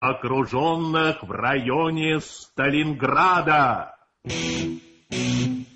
окруженных 0.00 1.22
в 1.22 1.30
районе 1.30 2.20
Сталинграда. 2.20 3.96
Perros 4.24 5.75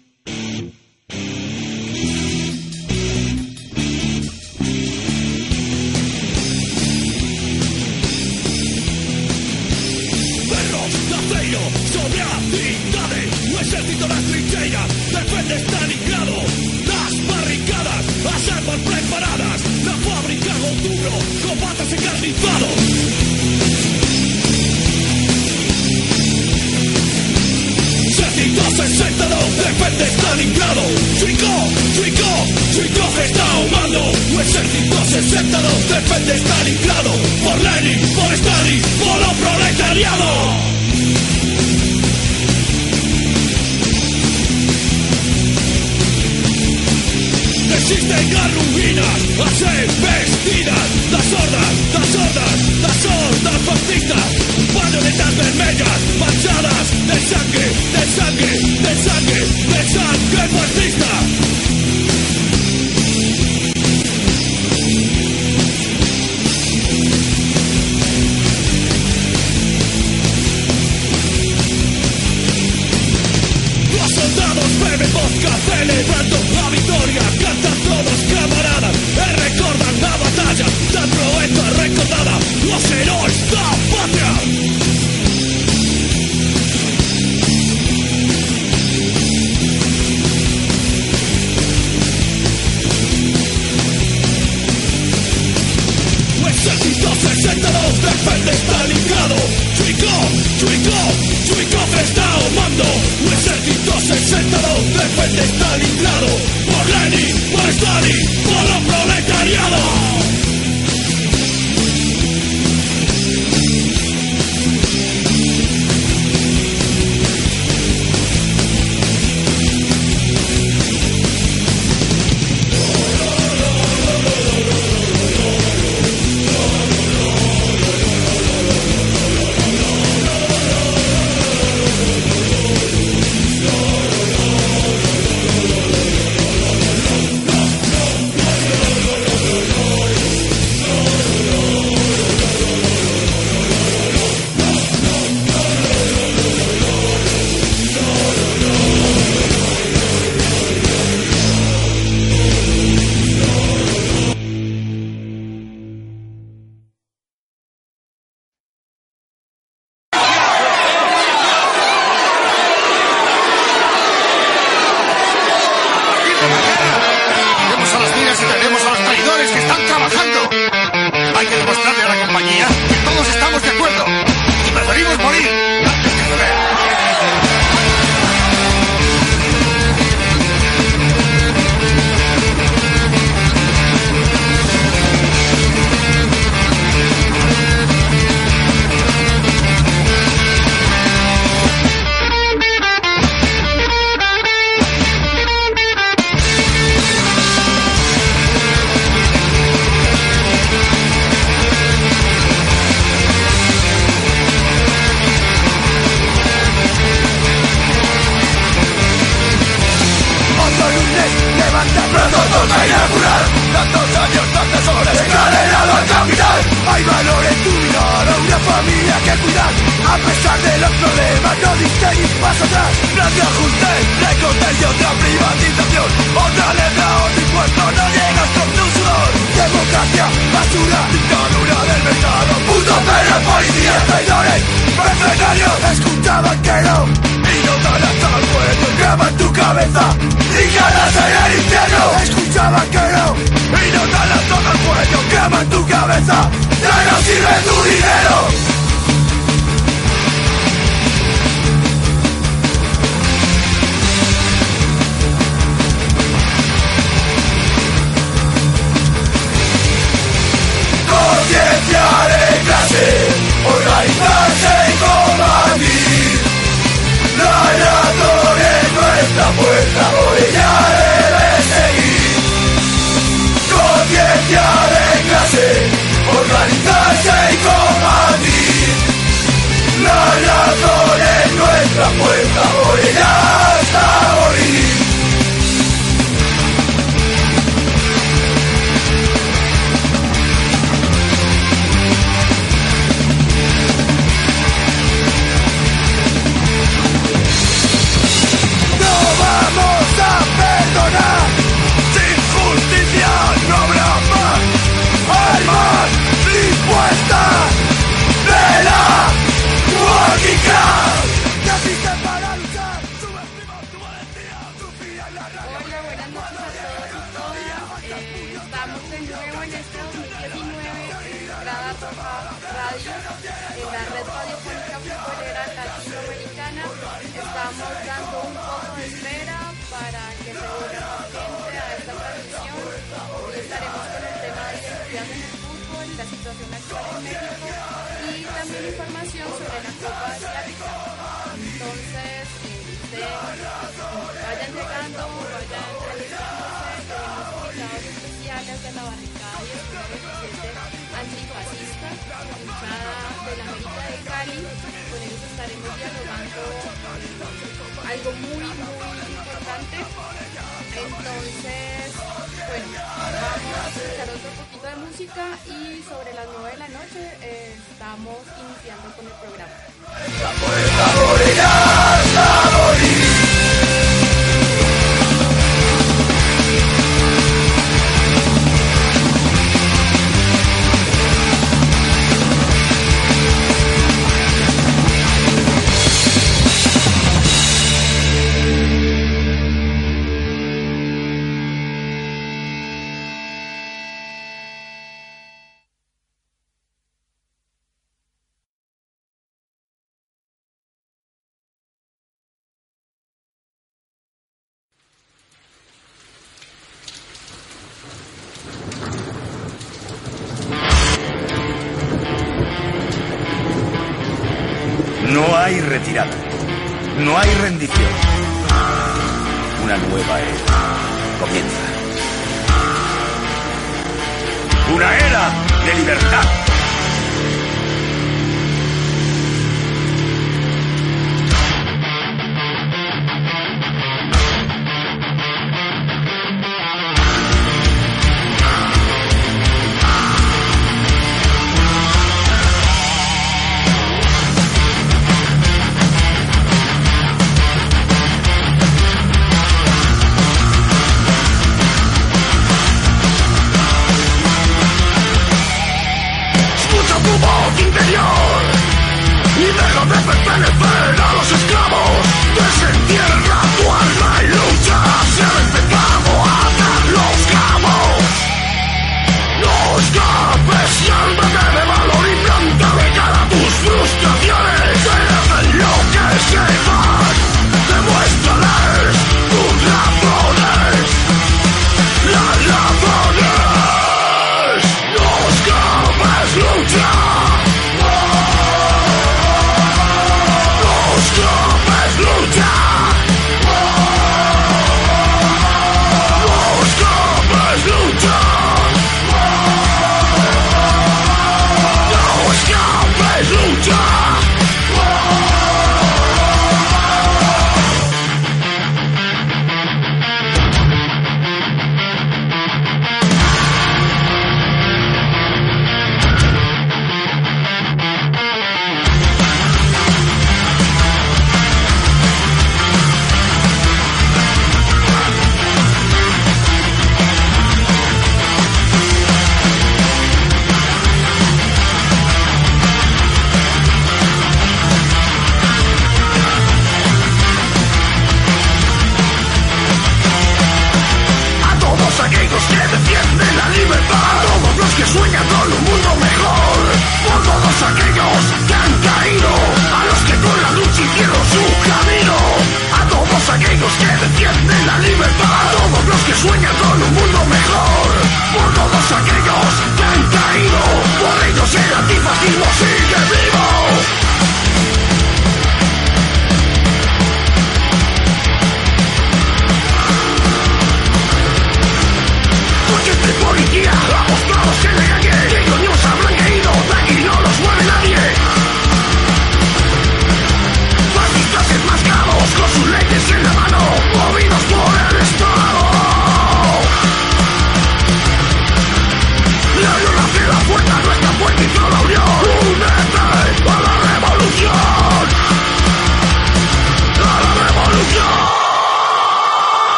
será 561.70 562.00
difícil, 562.02 562.58
no 562.58 562.72
sigue. 562.72 563.49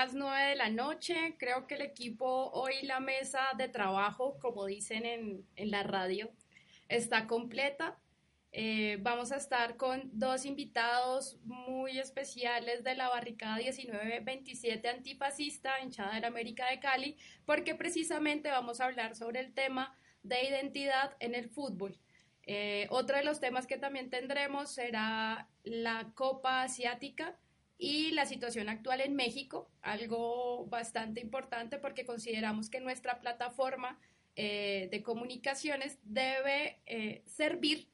Las 0.00 0.14
9 0.14 0.48
de 0.48 0.56
la 0.56 0.70
noche. 0.70 1.36
Creo 1.38 1.66
que 1.66 1.74
el 1.74 1.82
equipo 1.82 2.50
hoy 2.52 2.72
la 2.84 3.00
mesa 3.00 3.40
de 3.58 3.68
trabajo, 3.68 4.38
como 4.38 4.64
dicen 4.64 5.04
en, 5.04 5.44
en 5.56 5.70
la 5.70 5.82
radio, 5.82 6.30
está 6.88 7.26
completa. 7.26 7.98
Eh, 8.50 8.96
vamos 9.02 9.30
a 9.30 9.36
estar 9.36 9.76
con 9.76 10.10
dos 10.14 10.46
invitados 10.46 11.38
muy 11.44 11.98
especiales 11.98 12.82
de 12.82 12.94
la 12.94 13.10
barricada 13.10 13.56
1927 13.56 14.88
antifascista 14.88 15.78
hinchada 15.82 16.14
de 16.14 16.20
la 16.22 16.28
América 16.28 16.70
de 16.70 16.80
Cali, 16.80 17.18
porque 17.44 17.74
precisamente 17.74 18.50
vamos 18.50 18.80
a 18.80 18.86
hablar 18.86 19.14
sobre 19.14 19.40
el 19.40 19.52
tema 19.52 19.98
de 20.22 20.48
identidad 20.48 21.14
en 21.20 21.34
el 21.34 21.50
fútbol. 21.50 22.00
Eh, 22.46 22.86
otro 22.88 23.18
de 23.18 23.24
los 23.24 23.38
temas 23.38 23.66
que 23.66 23.76
también 23.76 24.08
tendremos 24.08 24.70
será 24.70 25.46
la 25.62 26.10
Copa 26.14 26.62
Asiática 26.62 27.36
y 27.80 28.10
la 28.12 28.26
situación 28.26 28.68
actual 28.68 29.00
en 29.00 29.16
México, 29.16 29.70
algo 29.82 30.66
bastante 30.66 31.20
importante 31.20 31.78
porque 31.78 32.04
consideramos 32.04 32.68
que 32.68 32.78
nuestra 32.80 33.20
plataforma 33.20 33.98
eh, 34.36 34.88
de 34.90 35.02
comunicaciones 35.02 35.98
debe 36.04 36.78
servir 37.26 37.88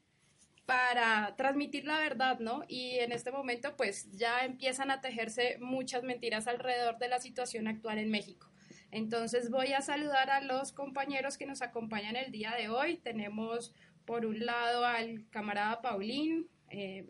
para 0.66 1.34
transmitir 1.36 1.86
la 1.86 1.98
verdad, 1.98 2.40
¿no? 2.40 2.64
Y 2.66 2.98
en 2.98 3.12
este 3.12 3.30
momento 3.30 3.76
pues 3.76 4.10
ya 4.10 4.44
empiezan 4.44 4.90
a 4.90 5.00
tejerse 5.00 5.58
muchas 5.60 6.02
mentiras 6.02 6.48
alrededor 6.48 6.98
de 6.98 7.08
la 7.08 7.20
situación 7.20 7.68
actual 7.68 7.98
en 7.98 8.10
México. 8.10 8.50
Entonces 8.90 9.50
voy 9.50 9.72
a 9.72 9.80
saludar 9.80 10.30
a 10.30 10.40
los 10.40 10.72
compañeros 10.72 11.38
que 11.38 11.46
nos 11.46 11.62
acompañan 11.62 12.16
el 12.16 12.32
día 12.32 12.54
de 12.58 12.68
hoy. 12.68 12.96
Tenemos 12.96 13.72
por 14.04 14.26
un 14.26 14.44
lado 14.44 14.84
al 14.84 15.28
camarada 15.30 15.80
Paulín 15.80 16.48
eh. 16.70 17.04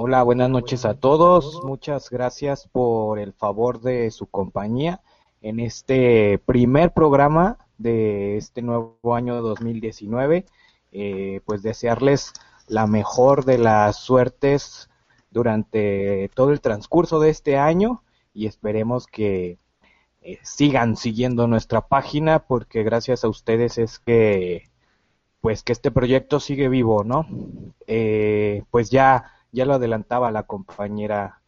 Hola, 0.00 0.22
buenas 0.22 0.48
noches 0.48 0.84
a 0.84 0.94
todos. 0.94 1.64
Muchas 1.64 2.08
gracias 2.08 2.68
por 2.70 3.18
el 3.18 3.32
favor 3.32 3.80
de 3.80 4.12
su 4.12 4.26
compañía 4.26 5.00
en 5.42 5.58
este 5.58 6.38
primer 6.46 6.92
programa 6.92 7.58
de 7.78 8.36
este 8.36 8.62
nuevo 8.62 9.16
año 9.16 9.42
2019 9.42 10.46
eh, 10.92 11.40
pues 11.44 11.64
desearles 11.64 12.32
la 12.68 12.86
mejor 12.86 13.44
de 13.44 13.58
las 13.58 13.96
suertes 13.96 14.88
durante 15.32 16.30
todo 16.32 16.52
el 16.52 16.60
transcurso 16.60 17.18
de 17.18 17.30
este 17.30 17.58
año 17.58 18.04
y 18.32 18.46
esperemos 18.46 19.08
que 19.08 19.58
eh, 20.22 20.38
sigan 20.44 20.96
siguiendo 20.96 21.48
nuestra 21.48 21.88
página 21.88 22.46
porque 22.46 22.84
gracias 22.84 23.24
a 23.24 23.28
ustedes 23.28 23.78
es 23.78 23.98
que 23.98 24.70
pues 25.40 25.64
que 25.64 25.72
este 25.72 25.90
proyecto 25.90 26.38
sigue 26.38 26.68
vivo, 26.68 27.02
¿no? 27.02 27.26
Eh, 27.88 28.62
pues 28.70 28.90
ya 28.90 29.32
ya 29.52 29.64
lo 29.64 29.74
adelantaba 29.74 30.30
la 30.30 30.44
compañera 30.44 31.38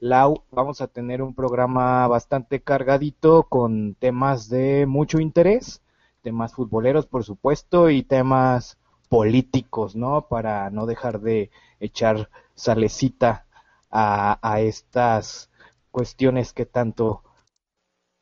Lau, 0.00 0.44
vamos 0.50 0.80
a 0.80 0.86
tener 0.88 1.20
un 1.20 1.34
programa 1.34 2.08
bastante 2.08 2.62
cargadito 2.62 3.42
con 3.44 3.94
temas 3.96 4.48
de 4.48 4.86
mucho 4.86 5.20
interés, 5.20 5.82
temas 6.22 6.54
futboleros 6.54 7.04
por 7.06 7.22
supuesto 7.22 7.90
y 7.90 8.02
temas 8.02 8.78
políticos, 9.10 9.96
¿no? 9.96 10.26
Para 10.28 10.70
no 10.70 10.86
dejar 10.86 11.20
de 11.20 11.50
echar 11.80 12.30
salecita 12.54 13.46
a, 13.90 14.60
estas 14.60 15.50
cuestiones 15.90 16.54
que 16.54 16.64
tanto 16.64 17.22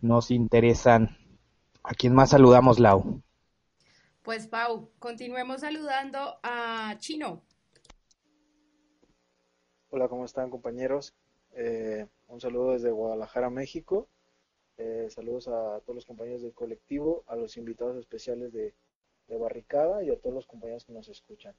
nos 0.01 0.33
interesan. 0.33 1.17
¿A 1.85 1.95
quién 1.95 2.13
más 2.13 2.31
saludamos, 2.31 2.81
Lau? 2.81 3.23
Pues 4.23 4.49
Pau, 4.49 4.91
continuemos 4.99 5.61
saludando 5.61 6.41
a 6.43 6.97
Chino. 6.99 7.43
Hola, 9.91 10.09
¿cómo 10.09 10.25
están 10.25 10.51
compañeros? 10.51 11.15
Eh, 11.53 12.07
un 12.29 12.41
saludo 12.41 12.73
desde 12.73 12.91
Guadalajara, 12.91 13.51
México. 13.51 14.09
Eh, 14.77 15.09
saludos 15.11 15.49
a 15.49 15.81
todos 15.81 15.95
los 15.95 16.07
compañeros 16.07 16.43
del 16.43 16.53
colectivo, 16.53 17.25
a 17.27 17.37
los 17.37 17.57
invitados 17.57 17.97
especiales 17.97 18.53
de 18.53 18.75
de 19.29 19.37
Barricada 19.37 20.03
y 20.03 20.11
a 20.11 20.19
todos 20.19 20.35
los 20.35 20.47
compañeros 20.47 20.85
que 20.85 20.93
nos 20.93 21.09
escuchan. 21.09 21.55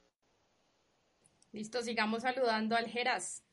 Listo, 1.52 1.82
sigamos 1.82 2.24
saludando 2.24 2.76
al 2.76 2.88
Geras. 2.88 3.44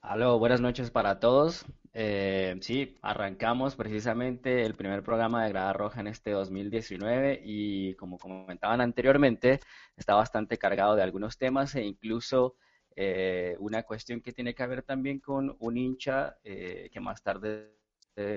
Aló, 0.00 0.38
buenas 0.38 0.60
noches 0.60 0.90
para 0.90 1.20
todos. 1.20 1.64
Eh, 1.92 2.56
sí, 2.60 2.96
arrancamos 3.02 3.74
precisamente 3.74 4.64
el 4.64 4.74
primer 4.74 5.02
programa 5.02 5.44
de 5.44 5.50
Grada 5.50 5.72
Roja 5.72 6.00
en 6.00 6.06
este 6.06 6.30
2019 6.30 7.42
y 7.44 7.94
como 7.94 8.18
comentaban 8.18 8.80
anteriormente, 8.80 9.60
está 9.96 10.14
bastante 10.14 10.58
cargado 10.58 10.94
de 10.94 11.02
algunos 11.02 11.38
temas 11.38 11.74
e 11.74 11.82
incluso 11.82 12.54
eh, 13.00 13.54
una 13.60 13.84
cuestión 13.84 14.20
que 14.20 14.32
tiene 14.32 14.56
que 14.56 14.66
ver 14.66 14.82
también 14.82 15.20
con 15.20 15.56
un 15.60 15.76
hincha 15.76 16.36
eh, 16.42 16.90
que 16.92 16.98
más 16.98 17.22
tarde 17.22 17.76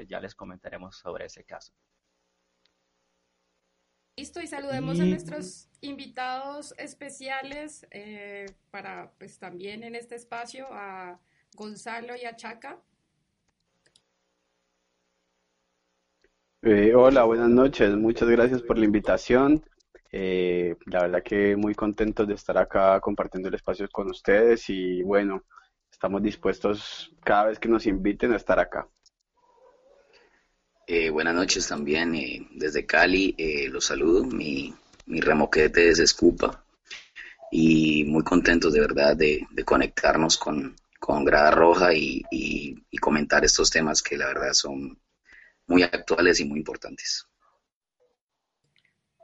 ya 0.08 0.20
les 0.20 0.36
comentaremos 0.36 0.96
sobre 0.96 1.26
ese 1.26 1.44
caso. 1.44 1.74
Listo, 4.16 4.40
y 4.40 4.46
saludemos 4.46 5.00
a 5.00 5.06
nuestros 5.06 5.68
invitados 5.82 6.76
especiales 6.78 7.88
eh, 7.90 8.46
para, 8.70 9.12
pues 9.18 9.40
también 9.40 9.84
en 9.84 9.96
este 9.96 10.14
espacio, 10.14 10.68
a 10.70 11.20
Gonzalo 11.56 12.16
y 12.16 12.26
a 12.26 12.36
Chaca. 12.36 12.80
Eh, 16.62 16.94
hola, 16.94 17.24
buenas 17.24 17.50
noches. 17.50 17.96
Muchas 17.96 18.30
gracias 18.30 18.62
por 18.62 18.78
la 18.78 18.86
invitación. 18.86 19.66
Eh, 20.12 20.76
la 20.88 21.04
verdad 21.04 21.24
que 21.24 21.56
muy 21.56 21.74
contentos 21.74 22.28
de 22.28 22.34
estar 22.34 22.58
acá 22.58 23.00
compartiendo 23.00 23.48
el 23.48 23.56
espacio 23.56 23.88
con 23.90 24.10
ustedes 24.10 24.70
y 24.70 25.02
bueno, 25.04 25.46
estamos 25.92 26.22
dispuestos 26.22 27.12
cada 27.24 27.46
vez 27.46 27.60
que 27.60 27.70
nos 27.70 27.86
inviten 27.86 28.34
a 28.34 28.38
estar 28.38 28.60
acá. 28.60 28.88
Eh, 30.88 31.10
buenas 31.10 31.36
noches 31.36 31.68
también 31.68 32.16
eh, 32.16 32.48
desde 32.52 32.86
Cali, 32.86 33.34
eh, 33.38 33.70
los 33.70 33.86
saludo, 33.86 34.26
mi, 34.26 34.74
mi 35.06 35.22
remoquete 35.22 35.88
es 35.88 36.00
Escupa 36.00 36.66
y 37.52 38.04
muy 38.06 38.24
contentos 38.24 38.74
de 38.74 38.82
verdad 38.82 39.16
de, 39.16 39.48
conectarnos 39.64 40.38
con, 40.38 40.76
con, 41.00 41.24
Grada 41.24 41.52
Roja 41.52 41.94
y, 41.94 42.24
y, 42.32 42.98
comentar 42.98 43.46
estos 43.46 43.70
temas 43.70 44.02
que 44.02 44.18
la 44.18 44.28
verdad 44.28 44.54
son 44.54 45.00
muy 45.68 45.84
actuales 45.84 46.40
y 46.40 46.46
muy 46.46 46.60
importantes. 46.60 47.26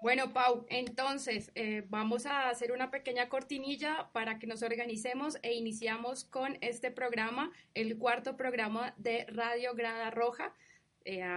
Bueno, 0.07 0.31
Pau, 0.31 0.65
entonces 0.69 1.51
vamos 1.89 2.25
a 2.25 2.47
hacer 2.47 2.71
una 2.71 2.91
pequeña 2.91 3.27
cortinilla 3.27 4.09
para 4.13 4.39
que 4.39 4.47
nos 4.47 4.63
organicemos 4.63 5.37
e 5.41 5.53
iniciamos 5.53 6.23
con 6.23 6.57
este 6.61 6.91
programa, 6.91 7.51
el 7.73 7.97
cuarto 7.97 8.37
programa 8.37 8.93
de 8.95 9.25
Radio 9.27 9.75
Grada 9.75 10.09
Roja. 10.09 10.55
Eh, 11.03 11.27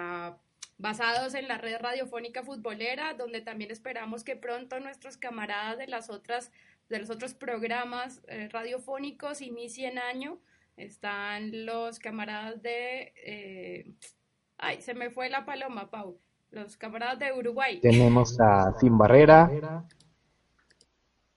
basados 0.79 1.35
en 1.35 1.49
la 1.49 1.59
red 1.59 1.79
radiofónica 1.81 2.45
futbolera, 2.45 3.15
donde 3.15 3.41
también 3.41 3.73
esperamos 3.73 4.23
que 4.23 4.37
pronto 4.37 4.79
nuestros 4.79 5.17
camaradas 5.17 5.77
de 5.77 5.89
las 5.89 6.09
otras 6.09 6.53
de 6.89 7.01
los 7.01 7.11
otros 7.11 7.35
programas 7.35 8.23
eh, 8.29 8.49
radiofónicos 8.53 9.41
inicien 9.41 9.99
año. 9.99 10.39
Están 10.77 11.67
los 11.67 11.99
camaradas 11.99 12.63
de 12.63 13.15
eh, 13.17 13.95
ay, 14.59 14.81
se 14.81 14.95
me 14.95 15.11
fue 15.11 15.29
la 15.29 15.45
paloma, 15.45 15.91
Pau. 15.91 16.21
Los 16.51 16.77
camaradas 16.77 17.19
de 17.19 17.33
Uruguay. 17.33 17.81
Tenemos 17.81 18.41
a 18.41 18.75
Sin 18.79 18.99
Barrera. 18.99 19.51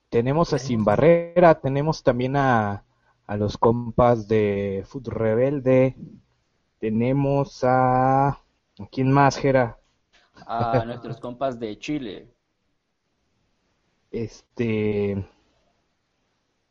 Tenemos 0.08 0.52
a 0.52 0.58
Sin 0.58 0.84
Barrera, 0.84 1.60
tenemos 1.60 2.02
también 2.02 2.36
a, 2.36 2.84
a 3.26 3.36
los 3.36 3.58
compas 3.58 4.28
de 4.28 4.84
Foot 4.86 5.08
Rebelde, 5.08 5.96
tenemos 6.78 7.64
a... 7.64 8.28
¿A 8.28 8.86
quién 8.90 9.10
más, 9.10 9.36
Jera? 9.36 9.78
A 10.46 10.84
nuestros 10.84 11.20
compas 11.20 11.58
de 11.58 11.78
Chile. 11.78 12.28
Este... 14.10 15.26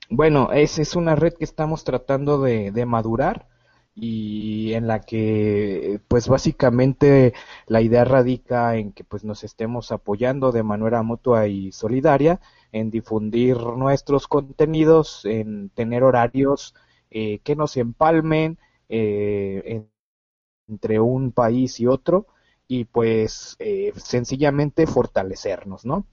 Bueno, 0.10 0.52
es, 0.52 0.80
es 0.80 0.96
una 0.96 1.16
red 1.16 1.34
que 1.34 1.46
estamos 1.46 1.84
tratando 1.84 2.42
de, 2.42 2.72
de 2.72 2.86
madurar 2.86 3.48
y 3.96 4.74
en 4.74 4.88
la 4.88 5.02
que 5.02 6.00
pues 6.08 6.28
básicamente 6.28 7.34
la 7.68 7.82
idea 7.82 8.06
radica 8.06 8.76
en 8.76 8.92
que 8.92 9.04
pues 9.04 9.24
nos 9.24 9.44
estemos 9.44 9.92
apoyando 9.92 10.52
de 10.52 10.64
manera 10.64 11.04
mutua 11.04 11.48
y 11.48 11.72
solidaria 11.72 12.40
en 12.72 12.90
difundir 12.90 13.58
nuestros 13.58 14.28
contenidos 14.28 15.26
en 15.26 15.70
tener 15.70 16.04
horarios 16.04 16.74
eh, 17.12 17.40
que 17.40 17.56
nos 17.56 17.78
empalmen 17.78 18.58
eh, 18.90 19.62
en 19.66 19.94
entre 20.68 21.00
un 21.00 21.32
país 21.32 21.80
y 21.80 21.88
otro 21.88 22.28
y 22.68 22.86
pues 22.86 23.56
eh, 23.60 23.94
sencillamente 23.96 24.88
fortalecernos, 24.88 25.86
¿no? 25.86 26.08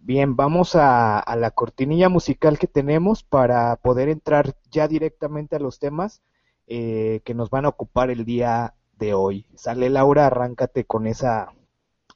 Bien, 0.00 0.34
vamos 0.34 0.74
a, 0.74 1.24
la 1.36 1.50
cortinilla 1.52 2.08
musical 2.08 2.58
que 2.58 2.66
tenemos 2.66 3.22
para 3.22 3.76
poder 3.76 4.08
entrar 4.08 4.56
ya 4.70 4.88
directamente 4.88 5.56
a 5.56 5.60
los 5.60 5.78
temas 5.78 6.22
eh, 6.66 7.20
que 7.24 7.34
nos 7.34 7.50
van 7.50 7.64
a 7.66 7.68
ocupar 7.70 8.10
el 8.10 8.24
día 8.24 8.74
de 8.98 9.14
hoy. 9.14 9.46
Sale 9.54 9.90
Laura, 9.90 10.26
arráncate 10.26 10.84
con 10.84 11.06
esa 11.06 11.52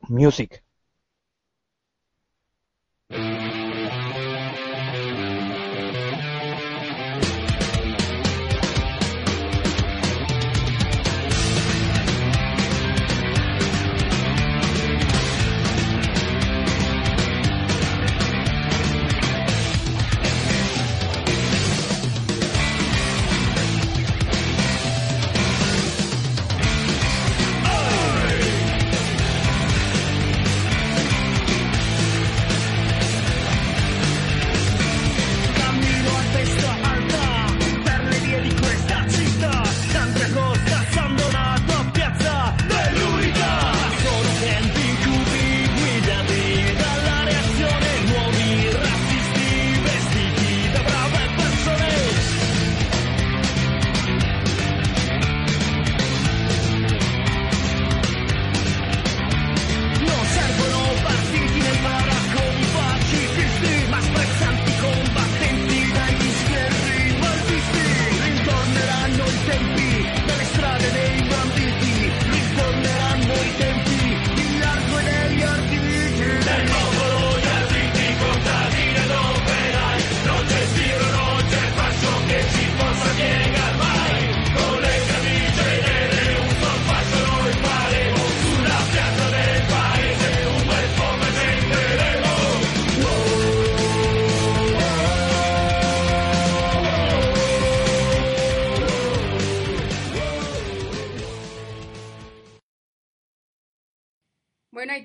music. 0.09 0.65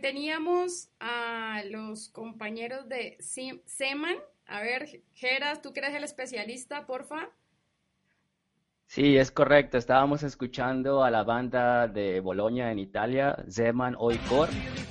Teníamos 0.02 0.90
a 1.00 1.62
los 1.70 2.10
compañeros 2.10 2.90
de 2.90 3.16
Seman. 3.20 4.18
A 4.48 4.62
ver, 4.62 5.04
Geras, 5.14 5.62
tú 5.62 5.72
que 5.72 5.80
eres 5.80 5.96
el 5.96 6.04
especialista, 6.04 6.86
porfa. 6.86 7.30
Sí, 8.88 9.16
es 9.16 9.32
correcto. 9.32 9.78
Estábamos 9.78 10.24
escuchando 10.24 11.06
a 11.06 11.12
la 11.12 11.24
banda 11.24 11.88
de 11.88 12.20
Bolonia 12.20 12.70
en 12.72 12.80
Italia, 12.80 13.38
Zeman 13.50 13.96
Oikor, 13.98 14.50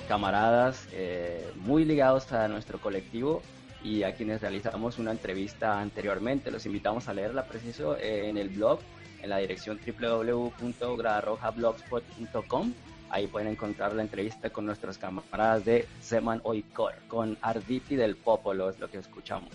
camaradas 0.08 0.88
eh, 0.92 1.46
muy 1.56 1.84
ligados 1.84 2.32
a 2.32 2.48
nuestro 2.48 2.80
colectivo 2.80 3.42
y 3.84 4.04
a 4.04 4.14
quienes 4.14 4.40
realizamos 4.40 4.98
una 4.98 5.10
entrevista 5.10 5.78
anteriormente. 5.78 6.50
Los 6.50 6.64
invitamos 6.64 7.08
a 7.08 7.14
leerla 7.14 7.44
preciso 7.44 7.98
eh, 7.98 8.30
en 8.30 8.38
el 8.38 8.48
blog, 8.48 8.80
en 9.20 9.28
la 9.28 9.36
dirección 9.36 9.78
www.gradarrojablogspot.com 9.84 12.72
Ahí 13.10 13.26
pueden 13.26 13.48
encontrar 13.48 13.92
la 13.92 14.02
entrevista 14.02 14.50
con 14.50 14.66
nuestras 14.66 14.96
camaradas 14.96 15.64
de 15.64 15.86
Zeman 16.00 16.40
Oikor, 16.44 16.94
con 17.08 17.36
Arditi 17.42 17.96
del 17.96 18.16
Popolo, 18.16 18.70
es 18.70 18.78
lo 18.78 18.88
que 18.88 18.98
escuchamos. 18.98 19.50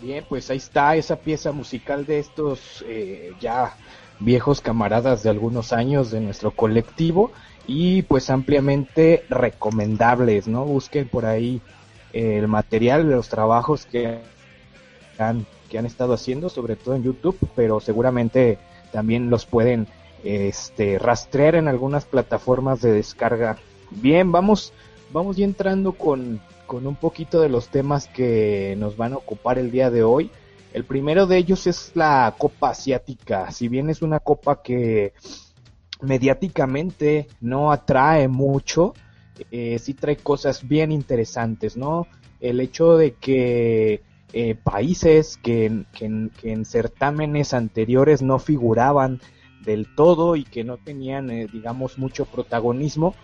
Bien, 0.00 0.24
pues 0.26 0.50
ahí 0.50 0.56
está 0.56 0.96
esa 0.96 1.16
pieza 1.16 1.52
musical 1.52 2.06
de 2.06 2.18
estos 2.18 2.82
eh, 2.88 3.34
ya 3.38 3.74
viejos 4.18 4.62
camaradas 4.62 5.22
de 5.22 5.30
algunos 5.30 5.74
años 5.74 6.10
de 6.10 6.20
nuestro 6.20 6.52
colectivo 6.52 7.32
y 7.66 8.02
pues 8.02 8.30
ampliamente 8.30 9.24
recomendables, 9.28 10.48
¿no? 10.48 10.64
Busquen 10.64 11.06
por 11.08 11.26
ahí 11.26 11.60
el 12.14 12.48
material 12.48 13.10
los 13.10 13.28
trabajos 13.28 13.84
que 13.84 14.20
han, 15.18 15.46
que 15.70 15.78
han 15.78 15.86
estado 15.86 16.14
haciendo, 16.14 16.48
sobre 16.48 16.76
todo 16.76 16.94
en 16.94 17.02
YouTube, 17.02 17.38
pero 17.54 17.80
seguramente 17.80 18.58
también 18.90 19.30
los 19.30 19.46
pueden 19.46 19.86
este, 20.24 20.98
rastrear 20.98 21.54
en 21.54 21.68
algunas 21.68 22.04
plataformas 22.04 22.80
de 22.80 22.92
descarga. 22.92 23.58
Bien, 23.90 24.32
vamos, 24.32 24.72
vamos 25.12 25.36
ya 25.36 25.44
entrando 25.44 25.92
con, 25.92 26.40
con 26.66 26.86
un 26.86 26.96
poquito 26.96 27.40
de 27.40 27.48
los 27.48 27.68
temas 27.68 28.08
que 28.08 28.76
nos 28.78 28.96
van 28.96 29.12
a 29.12 29.16
ocupar 29.16 29.58
el 29.58 29.70
día 29.70 29.90
de 29.90 30.02
hoy. 30.02 30.30
El 30.72 30.84
primero 30.84 31.26
de 31.26 31.36
ellos 31.36 31.66
es 31.66 31.92
la 31.94 32.34
Copa 32.38 32.70
Asiática. 32.70 33.50
Si 33.50 33.68
bien 33.68 33.90
es 33.90 34.00
una 34.00 34.20
copa 34.20 34.62
que 34.62 35.12
mediáticamente 36.00 37.28
no 37.40 37.72
atrae 37.72 38.28
mucho, 38.28 38.94
eh, 39.50 39.78
sí 39.78 39.94
trae 39.94 40.16
cosas 40.16 40.66
bien 40.66 40.92
interesantes, 40.92 41.76
¿no? 41.76 42.06
El 42.40 42.60
hecho 42.60 42.96
de 42.96 43.12
que 43.12 44.02
eh, 44.32 44.54
países 44.54 45.36
que, 45.36 45.84
que, 45.92 46.28
que, 46.40 46.52
en 46.52 46.64
certámenes 46.64 47.52
anteriores 47.52 48.22
no 48.22 48.38
figuraban 48.38 49.20
del 49.64 49.94
todo 49.94 50.36
y 50.36 50.44
que 50.44 50.64
no 50.64 50.76
tenían, 50.76 51.30
eh, 51.30 51.46
digamos, 51.52 51.98
mucho 51.98 52.24
protagonismo, 52.26 53.14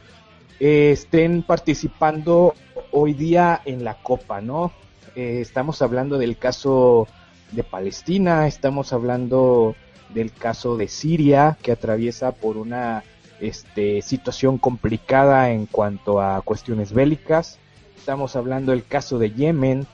eh, 0.60 0.90
estén 0.92 1.42
participando 1.42 2.54
hoy 2.90 3.14
día 3.14 3.60
en 3.64 3.84
la 3.84 3.94
Copa, 4.02 4.40
¿no? 4.40 4.72
Eh, 5.14 5.40
estamos 5.40 5.82
hablando 5.82 6.18
del 6.18 6.36
caso 6.36 7.06
de 7.52 7.62
Palestina, 7.64 8.46
estamos 8.46 8.92
hablando 8.92 9.74
del 10.14 10.32
caso 10.32 10.76
de 10.76 10.88
Siria, 10.88 11.56
que 11.62 11.72
atraviesa 11.72 12.32
por 12.32 12.56
una 12.56 13.04
este, 13.40 14.02
situación 14.02 14.58
complicada 14.58 15.50
en 15.50 15.66
cuanto 15.66 16.20
a 16.20 16.40
cuestiones 16.42 16.92
bélicas, 16.92 17.58
estamos 17.96 18.36
hablando 18.36 18.72
del 18.72 18.84
caso 18.84 19.18
de 19.18 19.30
Yemen, 19.30 19.86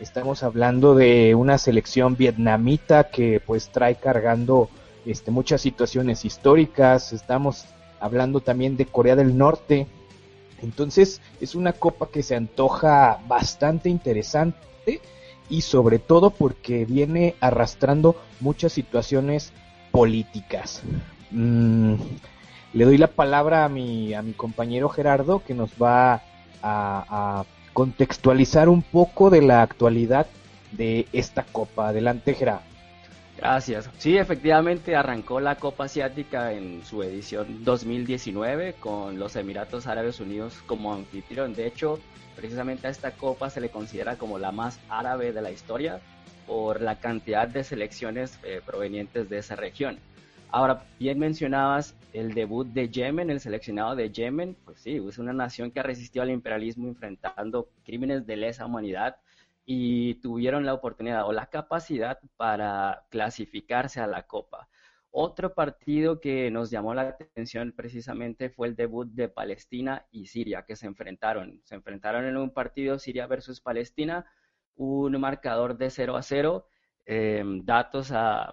estamos 0.00 0.42
hablando 0.42 0.94
de 0.94 1.34
una 1.34 1.58
selección 1.58 2.16
vietnamita 2.16 3.10
que 3.10 3.40
pues 3.44 3.70
trae 3.70 3.96
cargando 3.96 4.68
este, 5.08 5.30
muchas 5.30 5.62
situaciones 5.62 6.26
históricas, 6.26 7.14
estamos 7.14 7.64
hablando 7.98 8.40
también 8.40 8.76
de 8.76 8.84
Corea 8.84 9.16
del 9.16 9.38
Norte, 9.38 9.86
entonces 10.60 11.22
es 11.40 11.54
una 11.54 11.72
copa 11.72 12.10
que 12.10 12.22
se 12.22 12.36
antoja 12.36 13.18
bastante 13.26 13.88
interesante 13.88 15.00
y 15.48 15.62
sobre 15.62 15.98
todo 15.98 16.28
porque 16.28 16.84
viene 16.84 17.36
arrastrando 17.40 18.16
muchas 18.40 18.72
situaciones 18.72 19.54
políticas. 19.92 20.82
Mm, 21.30 21.94
le 22.74 22.84
doy 22.84 22.98
la 22.98 23.06
palabra 23.06 23.64
a 23.64 23.70
mi, 23.70 24.12
a 24.12 24.20
mi 24.20 24.32
compañero 24.32 24.90
Gerardo 24.90 25.42
que 25.42 25.54
nos 25.54 25.70
va 25.82 26.16
a, 26.16 26.20
a 26.62 27.44
contextualizar 27.72 28.68
un 28.68 28.82
poco 28.82 29.30
de 29.30 29.40
la 29.40 29.62
actualidad 29.62 30.26
de 30.72 31.06
esta 31.14 31.44
copa. 31.44 31.88
Adelante 31.88 32.34
Gerardo. 32.34 32.67
Gracias. 33.38 33.88
Sí, 33.98 34.16
efectivamente 34.16 34.96
arrancó 34.96 35.38
la 35.38 35.54
Copa 35.54 35.84
Asiática 35.84 36.52
en 36.52 36.84
su 36.84 37.04
edición 37.04 37.64
2019 37.64 38.74
con 38.74 39.18
los 39.20 39.36
Emiratos 39.36 39.86
Árabes 39.86 40.18
Unidos 40.18 40.60
como 40.66 40.92
anfitrión. 40.92 41.54
De 41.54 41.68
hecho, 41.68 42.00
precisamente 42.34 42.88
a 42.88 42.90
esta 42.90 43.12
copa 43.12 43.48
se 43.48 43.60
le 43.60 43.68
considera 43.68 44.16
como 44.16 44.40
la 44.40 44.50
más 44.50 44.80
árabe 44.88 45.32
de 45.32 45.40
la 45.40 45.52
historia 45.52 46.00
por 46.48 46.80
la 46.80 46.98
cantidad 46.98 47.46
de 47.46 47.62
selecciones 47.62 48.40
eh, 48.42 48.60
provenientes 48.64 49.28
de 49.28 49.38
esa 49.38 49.54
región. 49.54 50.00
Ahora, 50.50 50.82
bien 50.98 51.20
mencionabas 51.20 51.94
el 52.12 52.34
debut 52.34 52.66
de 52.66 52.88
Yemen, 52.88 53.30
el 53.30 53.38
seleccionado 53.38 53.94
de 53.94 54.10
Yemen, 54.10 54.56
pues 54.64 54.80
sí, 54.80 54.96
es 54.96 55.18
una 55.18 55.32
nación 55.32 55.70
que 55.70 55.78
ha 55.78 55.84
resistido 55.84 56.24
al 56.24 56.30
imperialismo 56.30 56.88
enfrentando 56.88 57.68
crímenes 57.84 58.26
de 58.26 58.36
lesa 58.36 58.66
humanidad 58.66 59.16
y 59.70 60.14
tuvieron 60.22 60.64
la 60.64 60.72
oportunidad 60.72 61.26
o 61.26 61.32
la 61.34 61.50
capacidad 61.50 62.18
para 62.38 63.04
clasificarse 63.10 64.00
a 64.00 64.06
la 64.06 64.26
Copa. 64.26 64.66
Otro 65.10 65.52
partido 65.52 66.20
que 66.20 66.50
nos 66.50 66.70
llamó 66.70 66.94
la 66.94 67.02
atención 67.02 67.74
precisamente 67.76 68.48
fue 68.48 68.68
el 68.68 68.76
debut 68.76 69.08
de 69.12 69.28
Palestina 69.28 70.06
y 70.10 70.24
Siria, 70.24 70.64
que 70.64 70.74
se 70.74 70.86
enfrentaron. 70.86 71.60
Se 71.64 71.74
enfrentaron 71.74 72.24
en 72.24 72.38
un 72.38 72.54
partido 72.54 72.98
Siria 72.98 73.26
versus 73.26 73.60
Palestina, 73.60 74.24
un 74.74 75.20
marcador 75.20 75.76
de 75.76 75.90
0 75.90 76.16
a 76.16 76.22
0. 76.22 76.66
Em, 77.04 77.62
datos 77.62 78.10
a, 78.10 78.50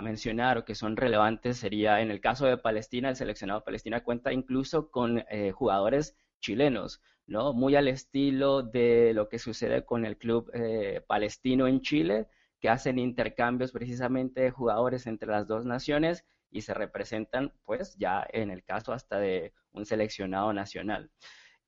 mencionar 0.00 0.58
o 0.58 0.64
que 0.64 0.74
son 0.76 0.96
relevantes 0.96 1.58
sería 1.58 2.00
en 2.00 2.10
el 2.10 2.20
caso 2.20 2.46
de 2.46 2.56
Palestina, 2.56 3.10
el 3.10 3.16
seleccionado 3.16 3.64
Palestina 3.64 4.04
cuenta 4.04 4.32
incluso 4.32 4.90
con 4.92 5.24
eh, 5.28 5.50
jugadores 5.50 6.16
chilenos. 6.40 7.02
¿No? 7.26 7.52
Muy 7.52 7.76
al 7.76 7.88
estilo 7.88 8.62
de 8.62 9.12
lo 9.14 9.28
que 9.28 9.38
sucede 9.38 9.84
con 9.84 10.04
el 10.04 10.16
club 10.16 10.50
eh, 10.54 11.02
palestino 11.06 11.66
en 11.66 11.80
Chile, 11.80 12.28
que 12.60 12.68
hacen 12.68 12.98
intercambios 12.98 13.72
precisamente 13.72 14.42
de 14.42 14.50
jugadores 14.50 15.06
entre 15.06 15.28
las 15.28 15.46
dos 15.48 15.64
naciones 15.64 16.24
y 16.50 16.62
se 16.62 16.74
representan, 16.74 17.52
pues, 17.64 17.96
ya 17.96 18.26
en 18.32 18.50
el 18.50 18.62
caso 18.62 18.92
hasta 18.92 19.18
de 19.18 19.52
un 19.72 19.86
seleccionado 19.86 20.52
nacional. 20.52 21.10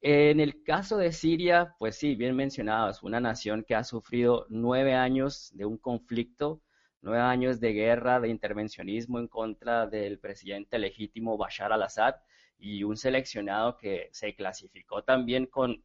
En 0.00 0.38
el 0.38 0.62
caso 0.62 0.98
de 0.98 1.12
Siria, 1.12 1.74
pues 1.78 1.96
sí, 1.96 2.14
bien 2.14 2.36
mencionado, 2.36 2.90
es 2.90 3.02
una 3.02 3.20
nación 3.20 3.64
que 3.66 3.74
ha 3.74 3.84
sufrido 3.84 4.44
nueve 4.50 4.94
años 4.94 5.50
de 5.54 5.64
un 5.64 5.78
conflicto, 5.78 6.60
nueve 7.00 7.22
años 7.22 7.58
de 7.58 7.72
guerra, 7.72 8.20
de 8.20 8.28
intervencionismo 8.28 9.18
en 9.18 9.28
contra 9.28 9.86
del 9.86 10.18
presidente 10.18 10.78
legítimo 10.78 11.38
Bashar 11.38 11.72
al-Assad, 11.72 12.16
y 12.64 12.82
un 12.82 12.96
seleccionado 12.96 13.76
que 13.76 14.08
se 14.12 14.34
clasificó 14.34 15.04
también 15.04 15.44
con 15.44 15.84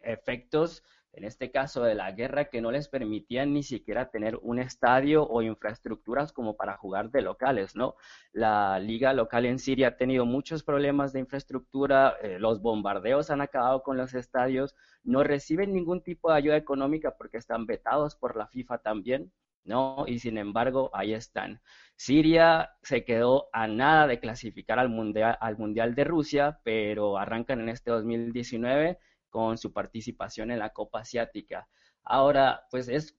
efectos, 0.00 0.82
en 1.12 1.24
este 1.24 1.50
caso 1.50 1.82
de 1.82 1.94
la 1.94 2.12
guerra, 2.12 2.46
que 2.46 2.62
no 2.62 2.70
les 2.70 2.88
permitían 2.88 3.52
ni 3.52 3.62
siquiera 3.62 4.10
tener 4.10 4.36
un 4.40 4.58
estadio 4.58 5.28
o 5.28 5.42
infraestructuras 5.42 6.32
como 6.32 6.56
para 6.56 6.78
jugar 6.78 7.10
de 7.10 7.20
locales, 7.20 7.76
¿no? 7.76 7.94
La 8.32 8.78
liga 8.78 9.12
local 9.12 9.44
en 9.44 9.58
Siria 9.58 9.88
ha 9.88 9.96
tenido 9.98 10.24
muchos 10.24 10.62
problemas 10.62 11.12
de 11.12 11.20
infraestructura, 11.20 12.16
eh, 12.22 12.38
los 12.38 12.62
bombardeos 12.62 13.30
han 13.30 13.42
acabado 13.42 13.82
con 13.82 13.98
los 13.98 14.14
estadios, 14.14 14.74
no 15.02 15.24
reciben 15.24 15.74
ningún 15.74 16.02
tipo 16.02 16.30
de 16.30 16.38
ayuda 16.38 16.56
económica 16.56 17.16
porque 17.18 17.36
están 17.36 17.66
vetados 17.66 18.16
por 18.16 18.34
la 18.34 18.46
FIFA 18.46 18.78
también, 18.78 19.30
¿no? 19.68 20.04
Y 20.06 20.18
sin 20.18 20.38
embargo, 20.38 20.90
ahí 20.92 21.14
están. 21.14 21.60
Siria 21.96 22.70
se 22.82 23.04
quedó 23.04 23.48
a 23.52 23.66
nada 23.68 24.06
de 24.06 24.20
clasificar 24.20 24.78
al 24.78 24.88
mundial, 24.88 25.36
al 25.40 25.58
mundial 25.58 25.94
de 25.94 26.04
Rusia, 26.04 26.60
pero 26.64 27.18
arrancan 27.18 27.60
en 27.60 27.68
este 27.68 27.90
2019 27.90 28.98
con 29.30 29.58
su 29.58 29.72
participación 29.72 30.50
en 30.50 30.58
la 30.60 30.70
Copa 30.70 31.00
Asiática. 31.00 31.68
Ahora, 32.04 32.62
pues 32.70 32.88
es 32.88 33.18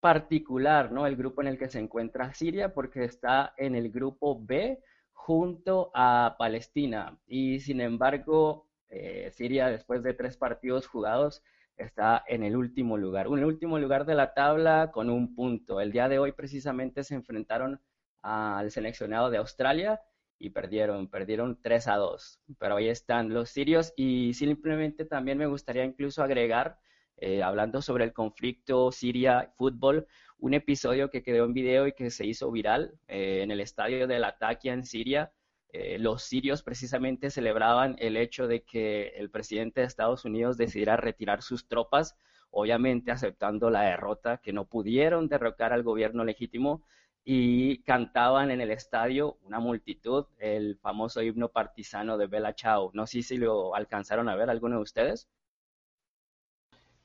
particular, 0.00 0.90
¿no? 0.92 1.06
El 1.06 1.16
grupo 1.16 1.42
en 1.42 1.48
el 1.48 1.58
que 1.58 1.68
se 1.68 1.78
encuentra 1.78 2.32
Siria 2.32 2.72
porque 2.74 3.04
está 3.04 3.52
en 3.56 3.74
el 3.74 3.90
grupo 3.90 4.40
B 4.40 4.82
junto 5.12 5.90
a 5.94 6.36
Palestina 6.38 7.18
y 7.26 7.60
sin 7.60 7.80
embargo 7.82 8.66
eh, 8.88 9.30
Siria 9.32 9.68
después 9.68 10.02
de 10.02 10.14
tres 10.14 10.36
partidos 10.38 10.86
jugados 10.86 11.42
está 11.82 12.24
en 12.26 12.42
el 12.42 12.56
último 12.56 12.96
lugar, 12.96 13.28
un 13.28 13.44
último 13.44 13.78
lugar 13.78 14.04
de 14.04 14.14
la 14.14 14.34
tabla 14.34 14.90
con 14.92 15.10
un 15.10 15.34
punto. 15.34 15.80
El 15.80 15.92
día 15.92 16.08
de 16.08 16.18
hoy 16.18 16.32
precisamente 16.32 17.04
se 17.04 17.14
enfrentaron 17.14 17.80
al 18.22 18.70
seleccionado 18.70 19.30
de 19.30 19.38
Australia 19.38 20.00
y 20.38 20.50
perdieron, 20.50 21.08
perdieron 21.08 21.60
3 21.60 21.88
a 21.88 21.96
2. 21.96 22.40
Pero 22.58 22.76
ahí 22.76 22.88
están 22.88 23.32
los 23.32 23.50
sirios 23.50 23.92
y 23.96 24.34
simplemente 24.34 25.04
también 25.04 25.38
me 25.38 25.46
gustaría 25.46 25.84
incluso 25.84 26.22
agregar, 26.22 26.78
eh, 27.18 27.42
hablando 27.42 27.82
sobre 27.82 28.04
el 28.04 28.12
conflicto 28.12 28.90
Siria-Fútbol, 28.90 30.06
un 30.38 30.54
episodio 30.54 31.10
que 31.10 31.22
quedó 31.22 31.44
en 31.44 31.52
video 31.52 31.86
y 31.86 31.92
que 31.92 32.10
se 32.10 32.26
hizo 32.26 32.50
viral 32.50 32.98
eh, 33.06 33.40
en 33.42 33.50
el 33.50 33.60
estadio 33.60 34.06
del 34.06 34.24
Ataque 34.24 34.70
en 34.70 34.84
Siria, 34.84 35.30
eh, 35.72 35.98
los 35.98 36.22
sirios 36.22 36.62
precisamente 36.62 37.30
celebraban 37.30 37.96
el 37.98 38.16
hecho 38.16 38.46
de 38.48 38.62
que 38.62 39.08
el 39.16 39.30
presidente 39.30 39.80
de 39.80 39.86
Estados 39.86 40.24
Unidos 40.24 40.56
decidiera 40.56 40.96
retirar 40.96 41.42
sus 41.42 41.68
tropas, 41.68 42.16
obviamente 42.50 43.10
aceptando 43.12 43.70
la 43.70 43.82
derrota, 43.82 44.38
que 44.38 44.52
no 44.52 44.64
pudieron 44.66 45.28
derrocar 45.28 45.72
al 45.72 45.82
gobierno 45.82 46.24
legítimo 46.24 46.82
y 47.24 47.82
cantaban 47.82 48.50
en 48.50 48.60
el 48.60 48.70
estadio 48.70 49.38
una 49.42 49.60
multitud 49.60 50.26
el 50.38 50.78
famoso 50.78 51.22
himno 51.22 51.48
partisano 51.50 52.18
de 52.18 52.26
Bella 52.26 52.54
Chao. 52.54 52.90
No 52.94 53.06
sé 53.06 53.22
si 53.22 53.36
lo 53.36 53.74
alcanzaron 53.74 54.28
a 54.28 54.36
ver 54.36 54.50
alguno 54.50 54.76
de 54.76 54.82
ustedes. 54.82 55.28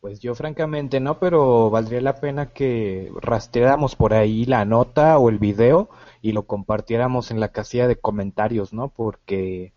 Pues 0.06 0.20
yo 0.20 0.36
francamente 0.36 1.00
no, 1.00 1.18
pero 1.18 1.72
valdría 1.72 2.00
la 2.00 2.18
pena 2.18 2.54
que 2.54 3.12
rastreáramos 3.22 3.96
por 3.96 4.14
ahí 4.14 4.46
la 4.46 4.64
nota 4.64 5.18
o 5.18 5.30
el 5.30 5.40
video 5.40 5.90
y 6.22 6.32
lo 6.34 6.46
compartiéramos 6.46 7.32
en 7.32 7.40
la 7.40 7.52
casilla 7.52 7.88
de 7.88 7.96
comentarios, 7.96 8.72
¿no? 8.72 8.90
Porque 8.90 9.74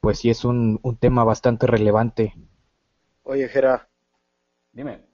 pues 0.00 0.20
sí 0.20 0.30
es 0.30 0.46
un, 0.46 0.80
un 0.82 0.96
tema 0.96 1.24
bastante 1.24 1.66
relevante. 1.66 2.32
Oye, 3.22 3.50
Jera. 3.50 3.86
Dime. 4.72 5.04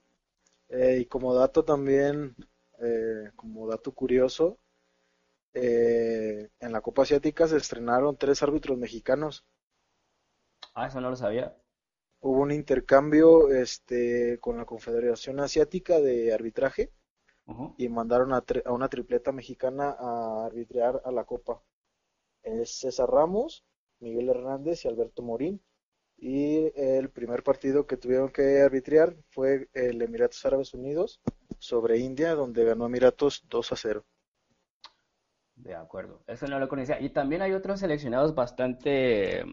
Eh, 0.69 0.99
y 1.01 1.05
como 1.07 1.33
dato 1.33 1.65
también, 1.65 2.33
eh, 2.79 3.31
como 3.35 3.67
dato 3.67 3.91
curioso, 3.91 4.59
eh, 5.53 6.51
en 6.61 6.71
la 6.71 6.79
Copa 6.79 7.01
Asiática 7.01 7.47
se 7.47 7.57
estrenaron 7.57 8.15
tres 8.15 8.41
árbitros 8.41 8.77
mexicanos. 8.77 9.43
Ah, 10.73 10.87
eso 10.87 11.01
no 11.01 11.09
lo 11.09 11.17
sabía 11.17 11.53
hubo 12.23 12.41
un 12.41 12.51
intercambio 12.51 13.51
este, 13.51 14.39
con 14.39 14.57
la 14.57 14.65
Confederación 14.65 15.41
Asiática 15.41 15.99
de 15.99 16.33
Arbitraje 16.33 16.89
y 17.77 17.89
mandaron 17.89 18.31
a, 18.33 18.43
a, 18.65 18.71
una 18.71 18.87
tripleta 18.87 19.33
mexicana 19.33 19.95
a 19.99 20.45
arbitrar 20.45 21.01
a 21.03 21.11
la 21.11 21.25
Copa. 21.25 21.61
Es 22.41 22.79
César 22.79 23.09
Ramos, 23.09 23.65
Miguel 23.99 24.29
Hernández 24.29 24.85
y 24.85 24.87
Alberto 24.87 25.21
Morín. 25.21 25.61
Y 26.17 26.71
el 26.79 27.09
primer 27.09 27.43
partido 27.43 27.85
que 27.85 27.97
tuvieron 27.97 28.29
que 28.29 28.61
arbitrar 28.61 29.17
fue 29.31 29.67
el 29.73 30.01
Emiratos 30.01 30.45
Árabes 30.45 30.73
Unidos 30.73 31.19
sobre 31.59 31.97
India, 31.97 32.35
donde 32.35 32.63
ganó 32.63 32.85
Emiratos 32.85 33.43
2 33.49 33.71
a 33.73 33.75
0. 33.75 34.05
De 35.55 35.75
acuerdo, 35.75 36.23
eso 36.27 36.47
no 36.47 36.57
lo 36.57 36.69
conocía. 36.69 37.01
Y 37.01 37.09
también 37.09 37.41
hay 37.41 37.51
otros 37.51 37.81
seleccionados 37.81 38.33
bastante 38.33 39.43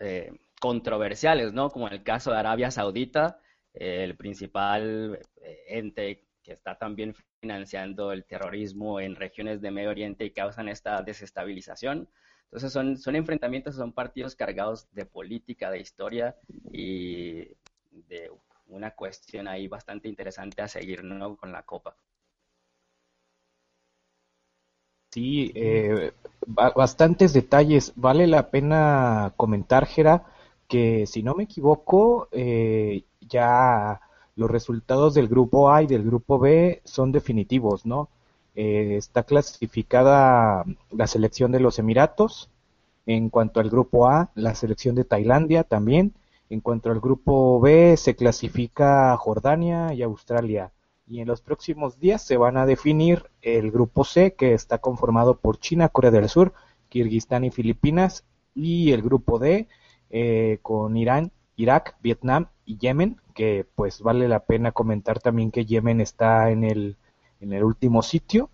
eh, 0.00 0.32
controversiales, 0.60 1.52
¿no? 1.52 1.70
Como 1.70 1.88
el 1.88 2.02
caso 2.02 2.30
de 2.30 2.38
Arabia 2.38 2.70
Saudita, 2.70 3.40
el 3.72 4.16
principal 4.16 5.20
eh, 5.36 5.64
ente 5.68 6.26
que 6.42 6.52
está 6.52 6.78
también 6.78 7.14
financiando 7.40 8.12
el 8.12 8.24
terrorismo 8.24 9.00
en 9.00 9.16
regiones 9.16 9.60
de 9.60 9.70
Medio 9.70 9.90
Oriente 9.90 10.24
y 10.24 10.30
causan 10.30 10.68
esta 10.68 11.02
desestabilización. 11.02 12.08
Entonces 12.44 12.72
son, 12.72 12.96
son 12.96 13.16
enfrentamientos, 13.16 13.74
son 13.74 13.92
partidos 13.92 14.36
cargados 14.36 14.86
de 14.92 15.04
política, 15.04 15.70
de 15.70 15.80
historia 15.80 16.36
y 16.72 17.48
de 17.90 18.30
una 18.68 18.92
cuestión 18.92 19.48
ahí 19.48 19.66
bastante 19.66 20.08
interesante 20.08 20.62
a 20.62 20.68
seguir 20.68 21.02
¿no? 21.02 21.36
con 21.36 21.50
la 21.50 21.64
Copa. 21.64 21.96
Sí, 25.10 25.50
eh, 25.54 26.12
bastantes 26.46 27.32
detalles. 27.32 27.92
Vale 27.96 28.26
la 28.26 28.50
pena 28.50 29.32
comentar, 29.36 29.86
Gera, 29.86 30.26
que 30.68 31.06
si 31.06 31.22
no 31.22 31.34
me 31.34 31.44
equivoco, 31.44 32.28
eh, 32.32 33.04
ya 33.20 34.00
los 34.36 34.50
resultados 34.50 35.14
del 35.14 35.28
grupo 35.28 35.70
A 35.70 35.82
y 35.82 35.86
del 35.86 36.04
grupo 36.04 36.38
B 36.38 36.82
son 36.84 37.12
definitivos, 37.12 37.86
¿no? 37.86 38.08
Eh, 38.54 38.96
está 38.96 39.22
clasificada 39.22 40.64
la 40.90 41.06
selección 41.06 41.52
de 41.52 41.60
los 41.60 41.78
Emiratos. 41.78 42.50
En 43.04 43.28
cuanto 43.28 43.60
al 43.60 43.70
grupo 43.70 44.08
A, 44.08 44.30
la 44.34 44.54
selección 44.54 44.94
de 44.94 45.04
Tailandia 45.04 45.62
también. 45.64 46.14
En 46.48 46.60
cuanto 46.60 46.90
al 46.90 47.00
grupo 47.00 47.60
B, 47.60 47.96
se 47.96 48.16
clasifica 48.16 49.16
Jordania 49.16 49.92
y 49.94 50.02
Australia. 50.02 50.72
Y 51.06 51.20
en 51.20 51.28
los 51.28 51.40
próximos 51.40 52.00
días 52.00 52.22
se 52.22 52.36
van 52.36 52.56
a 52.56 52.66
definir 52.66 53.30
el 53.42 53.70
grupo 53.70 54.04
C, 54.04 54.34
que 54.34 54.54
está 54.54 54.78
conformado 54.78 55.36
por 55.36 55.58
China, 55.58 55.88
Corea 55.88 56.10
del 56.10 56.28
Sur, 56.28 56.52
Kirguistán 56.88 57.44
y 57.44 57.50
Filipinas. 57.50 58.24
Y 58.54 58.92
el 58.92 59.02
grupo 59.02 59.38
D, 59.38 59.68
eh, 60.10 60.58
con 60.62 60.96
Irán, 60.96 61.32
Irak, 61.56 61.96
Vietnam 62.02 62.48
y 62.64 62.78
Yemen, 62.78 63.20
que 63.34 63.66
pues 63.74 64.02
vale 64.02 64.28
la 64.28 64.40
pena 64.40 64.72
comentar 64.72 65.20
también 65.20 65.50
que 65.50 65.64
Yemen 65.64 66.00
está 66.00 66.50
en 66.50 66.64
el, 66.64 66.96
en 67.40 67.52
el 67.52 67.64
último 67.64 68.02
sitio. 68.02 68.50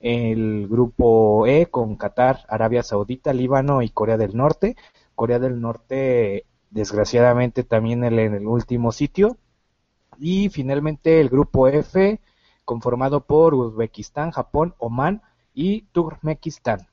El 0.00 0.68
grupo 0.68 1.46
E 1.46 1.66
con 1.66 1.96
Qatar, 1.96 2.44
Arabia 2.48 2.82
Saudita, 2.82 3.32
Líbano 3.32 3.82
y 3.82 3.88
Corea 3.90 4.16
del 4.16 4.36
Norte. 4.36 4.76
Corea 5.14 5.38
del 5.38 5.60
Norte, 5.60 6.44
desgraciadamente, 6.70 7.64
también 7.64 8.04
en 8.04 8.18
el 8.18 8.46
último 8.46 8.92
sitio. 8.92 9.38
Y 10.18 10.48
finalmente 10.50 11.20
el 11.20 11.28
grupo 11.28 11.68
F, 11.68 12.20
conformado 12.64 13.20
por 13.26 13.54
Uzbekistán, 13.54 14.30
Japón, 14.30 14.74
Omán 14.78 15.22
y 15.54 15.82
Turkmenistán 15.92 16.86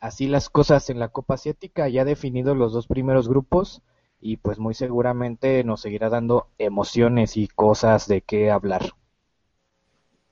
así 0.00 0.26
las 0.26 0.50
cosas 0.50 0.90
en 0.90 0.98
la 0.98 1.08
Copa 1.08 1.34
Asiática, 1.34 1.88
ya 1.88 2.04
definidos 2.04 2.56
los 2.56 2.72
dos 2.72 2.86
primeros 2.86 3.28
grupos 3.28 3.82
y 4.20 4.38
pues 4.38 4.58
muy 4.58 4.74
seguramente 4.74 5.62
nos 5.64 5.80
seguirá 5.82 6.08
dando 6.08 6.48
emociones 6.58 7.36
y 7.36 7.48
cosas 7.48 8.08
de 8.08 8.22
qué 8.22 8.50
hablar. 8.50 8.94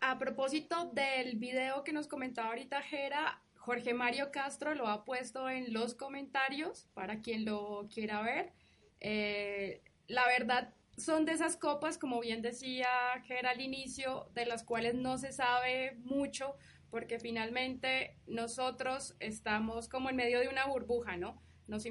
A 0.00 0.18
propósito 0.18 0.90
del 0.92 1.37
video 1.37 1.85
que 1.85 1.92
nos 1.92 2.09
comentaba 2.09 2.48
ahorita 2.48 2.83
Jera, 2.83 3.40
Jorge 3.57 3.94
Mario 3.94 4.31
Castro 4.31 4.74
lo 4.74 4.88
ha 4.88 5.05
puesto 5.05 5.48
en 5.48 5.72
los 5.72 5.94
comentarios 5.94 6.88
para 6.94 7.20
quien 7.20 7.44
lo 7.44 7.88
quiera 7.92 8.20
ver. 8.20 8.53
Eh, 9.00 9.83
la 10.07 10.27
verdad 10.27 10.74
son 10.96 11.24
de 11.24 11.33
esas 11.33 11.57
copas, 11.57 11.98
como 11.98 12.20
bien 12.20 12.42
decía 12.42 12.88
Jera 13.24 13.50
al 13.50 13.61
inicio, 13.61 14.29
de 14.35 14.46
las 14.46 14.62
cuales 14.62 14.94
no 14.94 15.18
se 15.18 15.33
sabe 15.33 15.96
mucho 16.05 16.55
porque 16.94 17.18
finalmente 17.18 18.14
nosotros 18.28 19.16
estamos 19.18 19.88
como 19.88 20.11
en 20.11 20.14
medio 20.14 20.38
de 20.38 20.46
una 20.46 20.66
burbuja, 20.66 21.16
¿no? 21.16 21.42
Nos, 21.66 21.87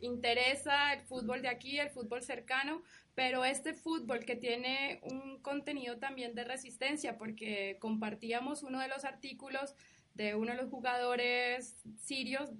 interesa 0.00 0.92
el 0.92 1.02
fútbol 1.02 1.40
de 1.40 1.46
aquí, 1.46 1.78
el 1.78 1.90
fútbol 1.90 2.20
cercano, 2.20 2.82
pero 3.14 3.44
este 3.44 3.74
fútbol 3.74 4.24
que 4.24 4.34
tiene 4.34 4.98
un 5.04 5.38
contenido 5.40 5.98
también 5.98 6.34
de 6.34 6.42
resistencia, 6.42 7.16
porque 7.16 7.76
compartíamos 7.78 8.64
uno 8.64 8.80
de 8.80 8.88
los 8.88 9.04
artículos 9.04 9.76
de 10.14 10.34
uno 10.34 10.50
de 10.50 10.56
los 10.56 10.68
jugadores 10.68 11.76
sirios 11.96 12.50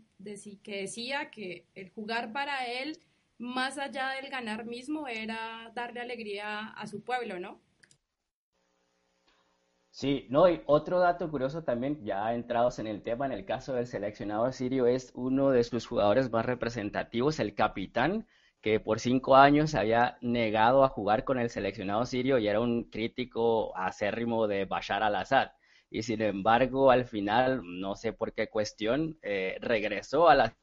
que 0.63 0.83
decía 0.83 1.33
que 1.33 1.67
el 1.75 1.91
jugar 1.91 2.31
para 2.33 2.67
él, 2.67 3.01
más 3.37 3.79
allá 3.79 4.11
del 4.11 4.31
ganar 4.31 4.65
mismo, 4.65 5.09
era 5.09 5.73
darle 5.75 6.01
alegría 6.01 6.69
a 6.69 6.87
su 6.87 7.03
pueblo, 7.03 7.41
¿no? 7.41 7.61
Sí, 9.95 10.27
no, 10.29 10.49
y 10.49 10.61
otro 10.67 10.99
dato 10.99 11.31
curioso 11.31 11.63
también, 11.63 12.05
ya 12.05 12.35
entrados 12.35 12.81
en 12.81 12.89
el 12.89 13.01
tema, 13.03 13.27
en 13.27 13.33
el 13.33 13.45
caso 13.45 13.75
del 13.75 13.87
seleccionado 13.87 14.51
sirio, 14.51 14.87
es 14.89 15.13
uno 15.15 15.51
de 15.51 15.63
sus 15.63 15.87
jugadores 15.87 16.31
más 16.33 16.45
representativos, 16.45 17.39
el 17.39 17.55
capitán, 17.55 18.27
que 18.61 18.81
por 18.81 18.99
cinco 18.99 19.37
años 19.37 19.71
se 19.71 19.79
había 19.79 20.19
negado 20.21 20.83
a 20.85 20.89
jugar 20.89 21.23
con 21.25 21.39
el 21.39 21.49
seleccionado 21.49 22.05
sirio 22.07 22.39
y 22.39 22.49
era 22.49 22.61
un 22.61 22.91
crítico 22.91 23.77
acérrimo 23.77 24.49
de 24.49 24.65
Bashar 24.65 25.03
al-Assad. 25.05 25.51
Y 25.91 26.03
sin 26.03 26.23
embargo, 26.23 26.91
al 26.91 27.05
final, 27.05 27.63
no 27.65 27.95
sé 27.95 28.13
por 28.13 28.33
qué 28.33 28.49
cuestión, 28.49 29.17
eh, 29.23 29.59
regresó 29.61 30.29
a 30.29 30.35
la 30.35 30.57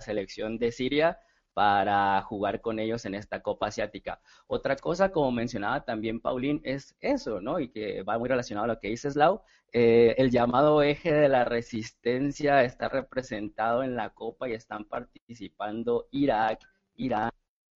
selección 0.00 0.58
de 0.58 0.72
Siria 0.72 1.18
para 1.54 2.22
jugar 2.22 2.60
con 2.60 2.78
ellos 2.78 3.04
en 3.04 3.14
esta 3.14 3.42
Copa 3.42 3.66
Asiática. 3.68 4.20
Otra 4.46 4.76
cosa, 4.76 5.10
como 5.10 5.32
mencionaba 5.32 5.84
también 5.84 6.20
Paulín, 6.20 6.60
es 6.64 6.96
eso, 7.00 7.40
¿no? 7.40 7.58
Y 7.60 7.70
que 7.70 8.02
va 8.02 8.18
muy 8.18 8.28
relacionado 8.28 8.64
a 8.64 8.74
lo 8.74 8.78
que 8.80 8.88
dice 8.88 9.10
Slau, 9.10 9.42
eh, 9.72 10.14
el 10.18 10.30
llamado 10.30 10.82
eje 10.82 11.12
de 11.12 11.28
la 11.28 11.44
resistencia 11.44 12.62
está 12.64 12.88
representado 12.88 13.82
en 13.82 13.96
la 13.96 14.10
Copa 14.10 14.48
y 14.48 14.52
están 14.52 14.84
participando 14.84 16.08
Irak, 16.10 16.60
Irán, 16.94 17.30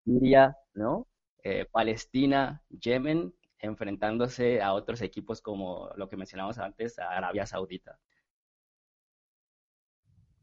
Siria, 0.05 0.57
¿no? 0.75 1.07
Eh, 1.45 1.67
Palestina, 1.71 2.63
Yemen, 2.71 3.35
enfrentándose 3.59 4.63
a 4.63 4.73
otros 4.75 5.03
equipos 5.03 5.43
como 5.43 5.91
lo 5.97 6.09
que 6.09 6.17
mencionamos 6.17 6.59
antes, 6.59 6.99
Arabia 6.99 7.47
Saudita. 7.47 7.99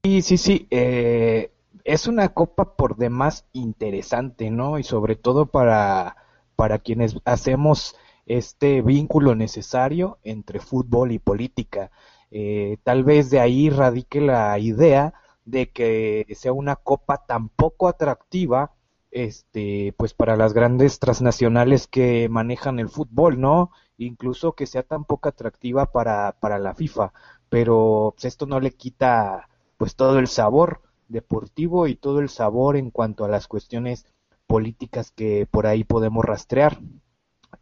Sí, 0.03 0.21
sí, 0.21 0.37
sí. 0.37 0.67
Eh, 0.71 1.51
es 1.83 2.07
una 2.07 2.29
copa 2.29 2.75
por 2.75 2.97
demás 2.97 3.45
interesante, 3.53 4.51
¿no? 4.51 4.79
Y 4.79 4.83
sobre 4.83 5.15
todo 5.15 5.47
para, 5.47 6.17
para 6.55 6.79
quienes 6.79 7.17
hacemos 7.25 7.95
este 8.25 8.81
vínculo 8.81 9.35
necesario 9.35 10.19
entre 10.23 10.59
fútbol 10.59 11.11
y 11.11 11.19
política. 11.19 11.91
Eh, 12.31 12.77
tal 12.83 13.03
vez 13.03 13.29
de 13.29 13.39
ahí 13.39 13.69
radique 13.69 14.21
la 14.21 14.57
idea 14.59 15.13
de 15.45 15.71
que 15.71 16.27
sea 16.35 16.53
una 16.53 16.75
copa 16.75 17.25
tan 17.25 17.49
poco 17.49 17.87
atractiva 17.87 18.73
este 19.11 19.95
pues 19.97 20.13
para 20.13 20.35
las 20.35 20.53
grandes 20.53 20.99
transnacionales 20.99 21.87
que 21.87 22.29
manejan 22.29 22.79
el 22.79 22.89
fútbol, 22.89 23.39
¿no? 23.39 23.71
Incluso 23.97 24.53
que 24.53 24.67
sea 24.67 24.83
tan 24.83 25.05
poco 25.05 25.29
atractiva 25.29 25.91
para, 25.91 26.33
para 26.39 26.59
la 26.59 26.75
FIFA, 26.75 27.13
pero 27.49 28.13
pues, 28.15 28.25
esto 28.25 28.45
no 28.45 28.59
le 28.59 28.71
quita 28.71 29.49
pues 29.77 29.95
todo 29.95 30.19
el 30.19 30.27
sabor 30.27 30.81
deportivo 31.09 31.87
y 31.87 31.95
todo 31.95 32.19
el 32.19 32.29
sabor 32.29 32.77
en 32.77 32.91
cuanto 32.91 33.25
a 33.25 33.29
las 33.29 33.47
cuestiones 33.47 34.05
políticas 34.47 35.11
que 35.11 35.45
por 35.49 35.67
ahí 35.67 35.83
podemos 35.83 36.23
rastrear. 36.23 36.79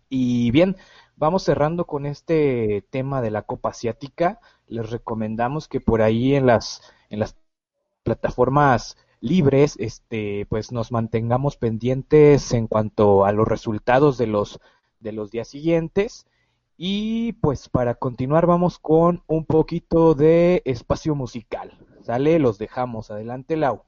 Y 0.10 0.52
bien, 0.52 0.78
vamos 1.16 1.44
cerrando 1.44 1.86
con 1.86 2.06
este 2.06 2.86
tema 2.90 3.22
de 3.22 3.32
la 3.32 3.42
Copa 3.42 3.70
Asiática. 3.70 4.40
Les 4.68 4.90
recomendamos 4.90 5.68
que 5.68 5.82
por 5.82 6.02
ahí 6.02 6.36
en 6.36 6.46
las, 6.46 6.82
en 7.10 7.20
las 7.20 7.36
plataformas 8.04 8.98
libres, 9.20 9.76
este, 9.80 10.46
pues 10.50 10.72
nos 10.72 10.92
mantengamos 10.92 11.58
pendientes 11.58 12.54
en 12.54 12.68
cuanto 12.68 13.26
a 13.26 13.32
los 13.32 13.48
resultados 13.48 14.18
de 14.18 14.28
los, 14.28 14.60
de 15.00 15.12
los 15.12 15.32
días 15.32 15.48
siguientes. 15.48 16.26
Y 16.78 17.34
pues 17.34 17.70
para 17.70 17.96
continuar 17.96 18.46
vamos 18.46 18.78
con 18.78 19.24
un 19.28 19.46
poquito 19.46 20.14
de 20.14 20.62
espacio 20.64 21.16
musical. 21.16 21.78
Sale, 22.08 22.40
los 22.40 22.58
dejamos. 22.58 23.12
Adelante, 23.12 23.58
Lau. 23.58 23.84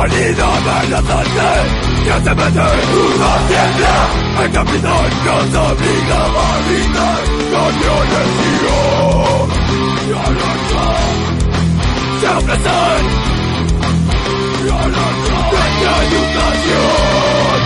Sonido 0.00 0.46
amenazante 0.46 1.50
que 2.04 2.14
se 2.24 2.32
mete 2.34 2.68
una 3.04 3.32
tiembla 3.48 3.96
El 4.42 4.50
capitán 4.50 5.10
nos 5.26 5.54
obliga 5.54 6.20
a 6.24 6.58
brindar 6.64 7.20
camiones 7.52 8.30
y 10.00 10.10
alarma 10.10 10.88
Se 12.18 12.28
ofrecen 12.28 13.04
y 14.56 14.68
alarma 14.70 15.42
de 15.80 15.92
educación 16.08 17.60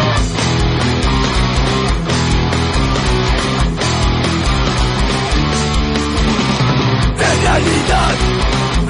En 7.17 7.37
realidad 7.43 8.17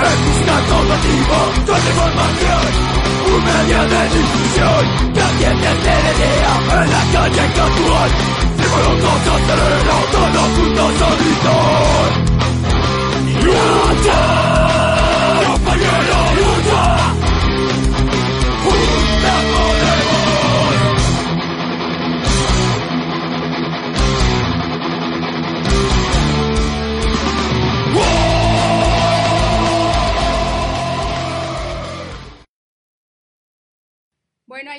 es 0.02 0.18
buscando 0.26 0.74
motivo 0.90 1.37
de 1.66 1.90
información 1.90 2.64
Un 3.35 3.40
medio 3.44 3.80
de 3.92 4.02
difusión 4.14 4.85
Que 5.14 5.20
atiende 5.22 5.68
el 5.68 5.78
día 6.18 6.52
en 6.83 6.88
la 6.90 7.02
calle 7.12 7.44
casual 7.54 8.11
Símbolo 8.57 8.92
con 9.02 9.18
acelera 9.35 9.96
todos 10.12 10.48
juntos 10.57 10.94
a 11.02 11.11
gritar 11.20 12.11
¡Lucha! 13.44 14.83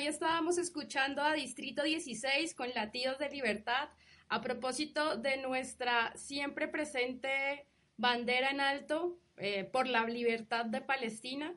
Estábamos 0.06 0.56
escuchando 0.58 1.22
a 1.22 1.32
Distrito 1.32 1.82
16 1.82 2.54
con 2.54 2.70
Latidos 2.74 3.18
de 3.18 3.28
Libertad 3.28 3.88
a 4.28 4.40
propósito 4.40 5.16
de 5.16 5.36
nuestra 5.36 6.12
siempre 6.16 6.68
presente 6.68 7.66
bandera 7.96 8.50
en 8.50 8.60
alto 8.60 9.18
eh, 9.36 9.64
por 9.64 9.86
la 9.86 10.06
libertad 10.06 10.64
de 10.64 10.80
Palestina, 10.80 11.54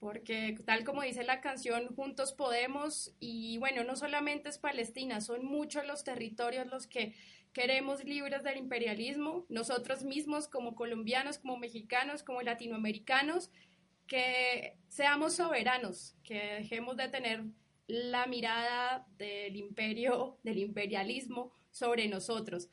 porque 0.00 0.56
tal 0.64 0.84
como 0.84 1.02
dice 1.02 1.22
la 1.22 1.40
canción, 1.40 1.94
juntos 1.94 2.32
podemos, 2.32 3.14
y 3.20 3.58
bueno, 3.58 3.84
no 3.84 3.94
solamente 3.94 4.48
es 4.48 4.58
Palestina, 4.58 5.20
son 5.20 5.44
muchos 5.44 5.86
los 5.86 6.02
territorios 6.02 6.66
los 6.66 6.86
que 6.86 7.14
queremos 7.52 8.04
libres 8.04 8.42
del 8.42 8.56
imperialismo, 8.56 9.46
nosotros 9.48 10.02
mismos 10.02 10.48
como 10.48 10.74
colombianos, 10.74 11.38
como 11.38 11.56
mexicanos, 11.56 12.22
como 12.22 12.42
latinoamericanos, 12.42 13.50
que 14.06 14.76
seamos 14.88 15.34
soberanos, 15.34 16.16
que 16.24 16.54
dejemos 16.54 16.96
de 16.96 17.08
tener 17.08 17.44
la 17.92 18.26
mirada 18.26 19.06
del 19.18 19.54
imperio, 19.54 20.38
del 20.42 20.56
imperialismo 20.56 21.52
sobre 21.70 22.08
nosotros. 22.08 22.70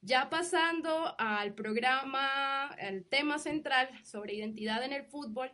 Ya 0.00 0.30
pasando 0.30 1.14
al 1.18 1.54
programa, 1.54 2.68
al 2.68 3.04
tema 3.04 3.38
central 3.38 3.90
sobre 4.02 4.34
identidad 4.34 4.82
en 4.82 4.94
el 4.94 5.04
fútbol, 5.04 5.52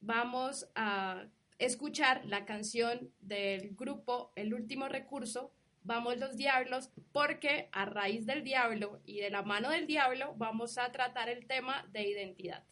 vamos 0.00 0.68
a 0.74 1.26
escuchar 1.58 2.24
la 2.26 2.44
canción 2.44 3.12
del 3.20 3.76
grupo 3.76 4.32
El 4.34 4.52
Último 4.52 4.88
Recurso, 4.88 5.52
Vamos 5.82 6.18
los 6.18 6.36
Diablos, 6.36 6.90
porque 7.10 7.70
a 7.72 7.86
raíz 7.86 8.26
del 8.26 8.44
diablo 8.44 9.00
y 9.06 9.20
de 9.20 9.30
la 9.30 9.42
mano 9.42 9.70
del 9.70 9.86
diablo 9.86 10.34
vamos 10.36 10.76
a 10.76 10.92
tratar 10.92 11.30
el 11.30 11.46
tema 11.46 11.88
de 11.90 12.06
identidad. 12.06 12.64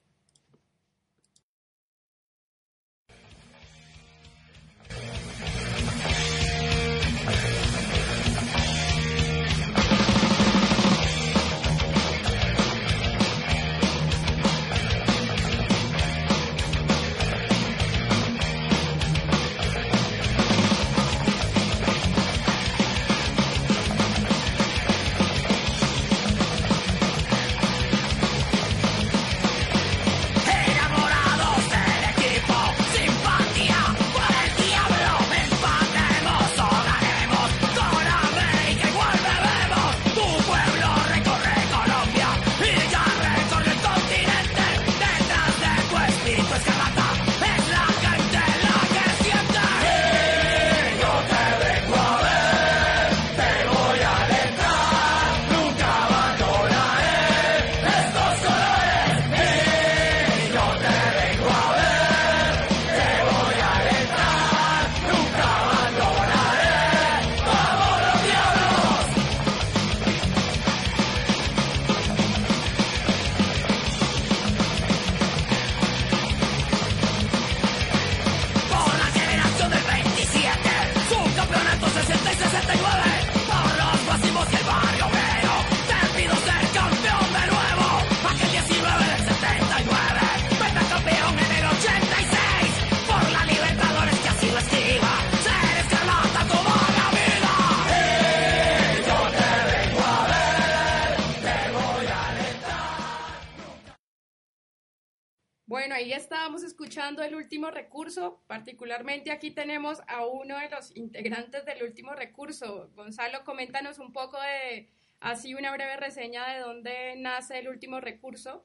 Particularmente 108.46 109.30
aquí 109.30 109.50
tenemos 109.50 110.00
a 110.06 110.26
uno 110.26 110.58
de 110.58 110.70
los 110.70 110.96
integrantes 110.96 111.64
del 111.64 111.82
último 111.82 112.14
recurso. 112.14 112.90
Gonzalo, 112.94 113.44
coméntanos 113.44 113.98
un 113.98 114.12
poco 114.12 114.38
de 114.40 114.88
así 115.20 115.54
una 115.54 115.72
breve 115.72 115.96
reseña 115.96 116.48
de 116.48 116.60
dónde 116.60 117.16
nace 117.16 117.58
el 117.58 117.68
último 117.68 118.00
recurso. 118.00 118.64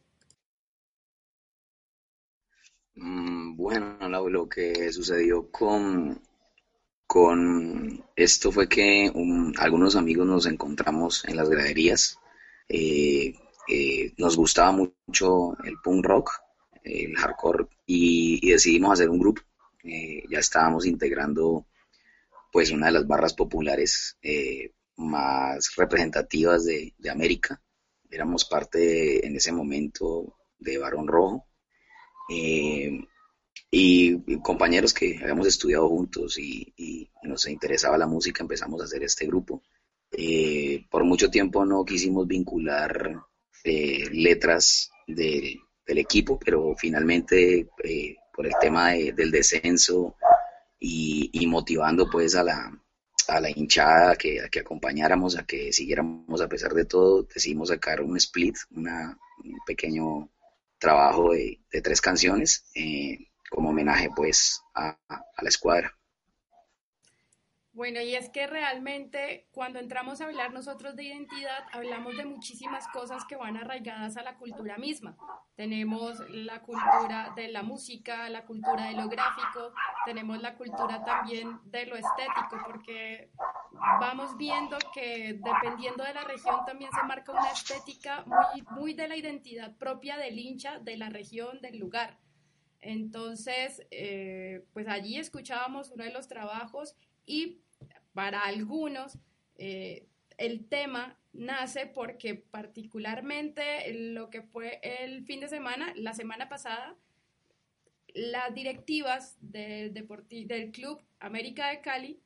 Mm, 2.95 3.55
bueno, 3.57 4.29
lo, 4.29 4.47
que 4.47 4.91
sucedió 4.93 5.49
con, 5.51 6.21
con 7.07 8.05
esto 8.15 8.51
fue 8.51 8.69
que 8.69 9.11
algunos 9.57 9.95
amigos 9.95 10.27
nos 10.27 10.45
encontramos 10.45 11.25
en 11.25 11.35
las 11.35 11.49
graderías. 11.49 12.19
Eh, 12.69 13.33
eh, 13.67 14.13
nos 14.17 14.37
gustaba 14.37 14.71
mucho 14.71 15.57
el 15.63 15.75
punk 15.83 16.05
rock, 16.05 16.31
el 16.83 17.15
hardcore, 17.15 17.67
y, 17.85 18.51
decidimos 18.51 18.93
hacer 18.93 19.09
un 19.09 19.19
grupo. 19.19 19.41
Eh, 19.83 20.23
ya 20.29 20.39
estábamos 20.39 20.85
integrando 20.85 21.67
pues 22.51 22.71
una 22.71 22.87
de 22.87 22.93
las 22.93 23.07
barras 23.07 23.33
populares 23.33 24.17
más 24.97 25.75
representativas 25.75 26.65
de, 26.65 26.93
América. 27.09 27.61
Éramos 28.09 28.45
parte 28.45 29.25
en 29.25 29.35
ese 29.35 29.51
momento 29.51 30.37
de 30.59 30.77
Barón 30.77 31.07
Rojo. 31.07 31.47
Eh, 32.29 32.99
y, 33.71 34.39
compañeros 34.41 34.93
que 34.93 35.17
habíamos 35.21 35.47
estudiado 35.47 35.89
juntos 35.89 36.37
y, 36.37 37.09
nos 37.23 37.47
interesaba 37.47 37.97
la 37.97 38.07
música, 38.07 38.43
empezamos 38.43 38.81
a 38.81 38.85
hacer 38.85 39.03
este 39.03 39.25
grupo. 39.25 39.63
Eh, 40.11 40.85
por 40.91 41.03
mucho 41.03 41.31
tiempo 41.31 41.65
no 41.65 41.83
quisimos 41.83 42.27
vincular 42.27 43.23
eh, 43.63 44.09
letras 44.11 44.91
del 45.85 45.97
equipo, 45.97 46.39
pero 46.39 46.75
finalmente 46.77 47.67
por 48.33 48.45
el 48.45 48.53
tema 48.59 48.91
del 48.91 49.31
descenso 49.31 50.15
y, 50.79 51.45
motivando 51.47 52.09
pues 52.09 52.35
a 52.35 52.43
la, 52.43 52.71
a 53.27 53.39
la 53.39 53.49
hinchada 53.49 54.15
que, 54.15 54.41
a 54.41 54.49
que 54.49 54.59
acompañáramos, 54.59 55.37
a 55.37 55.45
que 55.45 55.71
siguiéramos 55.71 56.41
a 56.41 56.47
pesar 56.47 56.73
de 56.73 56.85
todo, 56.85 57.23
decidimos 57.23 57.69
sacar 57.69 58.01
un 58.01 58.17
split, 58.17 58.55
una, 58.71 59.17
un 59.43 59.57
pequeño 59.65 60.29
trabajo 60.77 61.31
de, 61.31 61.59
tres 61.81 62.01
canciones 62.01 62.65
eh, 62.75 63.17
como 63.49 63.69
homenaje 63.69 64.09
pues 64.15 64.61
a, 64.75 64.97
la 65.09 65.49
escuadra. 65.49 65.97
Bueno, 67.73 68.01
y 68.01 68.13
es 68.13 68.29
que 68.29 68.45
realmente 68.45 69.47
cuando 69.51 69.79
entramos 69.79 70.21
a 70.21 70.25
hablar 70.25 70.53
nosotros 70.53 70.95
de 70.95 71.05
identidad, 71.05 71.63
hablamos 71.71 72.15
de 72.15 72.23
muchísimas 72.23 72.87
cosas 72.89 73.25
que 73.25 73.35
van 73.35 73.57
arraigadas 73.57 74.15
a 74.15 74.21
la 74.21 74.37
cultura 74.37 74.77
misma. 74.77 75.17
Tenemos 75.55 76.19
la 76.29 76.61
cultura 76.61 77.33
de 77.35 77.47
la 77.47 77.63
música, 77.63 78.29
la 78.29 78.45
cultura 78.45 78.85
de 78.85 78.93
lo 78.93 79.09
gráfico, 79.09 79.73
tenemos 80.05 80.39
la 80.39 80.55
cultura 80.55 81.03
también 81.03 81.59
de 81.65 81.87
lo 81.87 81.95
estético, 81.95 82.61
porque 82.63 83.31
vamos 83.99 84.37
viendo 84.37 84.77
que 84.93 85.39
dependiendo 85.43 86.03
de 86.03 86.13
la 86.13 86.25
región 86.25 86.63
también 86.67 86.91
se 86.91 87.03
marca 87.07 87.31
una 87.31 87.49
estética 87.49 88.23
muy, 88.27 88.61
muy 88.69 88.93
de 88.93 89.07
la 89.07 89.15
identidad 89.15 89.75
propia 89.77 90.17
del 90.17 90.37
hincha, 90.37 90.77
de 90.77 90.95
la 90.95 91.09
región, 91.09 91.59
del 91.59 91.79
lugar. 91.79 92.19
Entonces, 92.81 93.81
eh, 93.89 94.63
pues 94.73 94.87
allí 94.87 95.17
escuchábamos 95.17 95.89
uno 95.89 96.03
de 96.03 96.11
los 96.11 96.27
trabajos 96.27 96.95
y 97.25 97.59
para 98.13 98.41
algunos 98.41 99.17
eh, 99.57 100.07
el 100.37 100.67
tema 100.67 101.17
nace 101.33 101.87
porque 101.87 102.35
particularmente 102.35 103.93
lo 103.93 104.29
que 104.29 104.41
fue 104.41 104.79
el 104.83 105.25
fin 105.25 105.39
de 105.39 105.47
semana, 105.47 105.93
la 105.95 106.13
semana 106.13 106.49
pasada, 106.49 106.95
las 108.13 108.53
directivas 108.53 109.35
del, 109.39 109.93
del 109.93 110.71
Club 110.71 111.01
América 111.19 111.69
de 111.69 111.81
Cali 111.81 112.19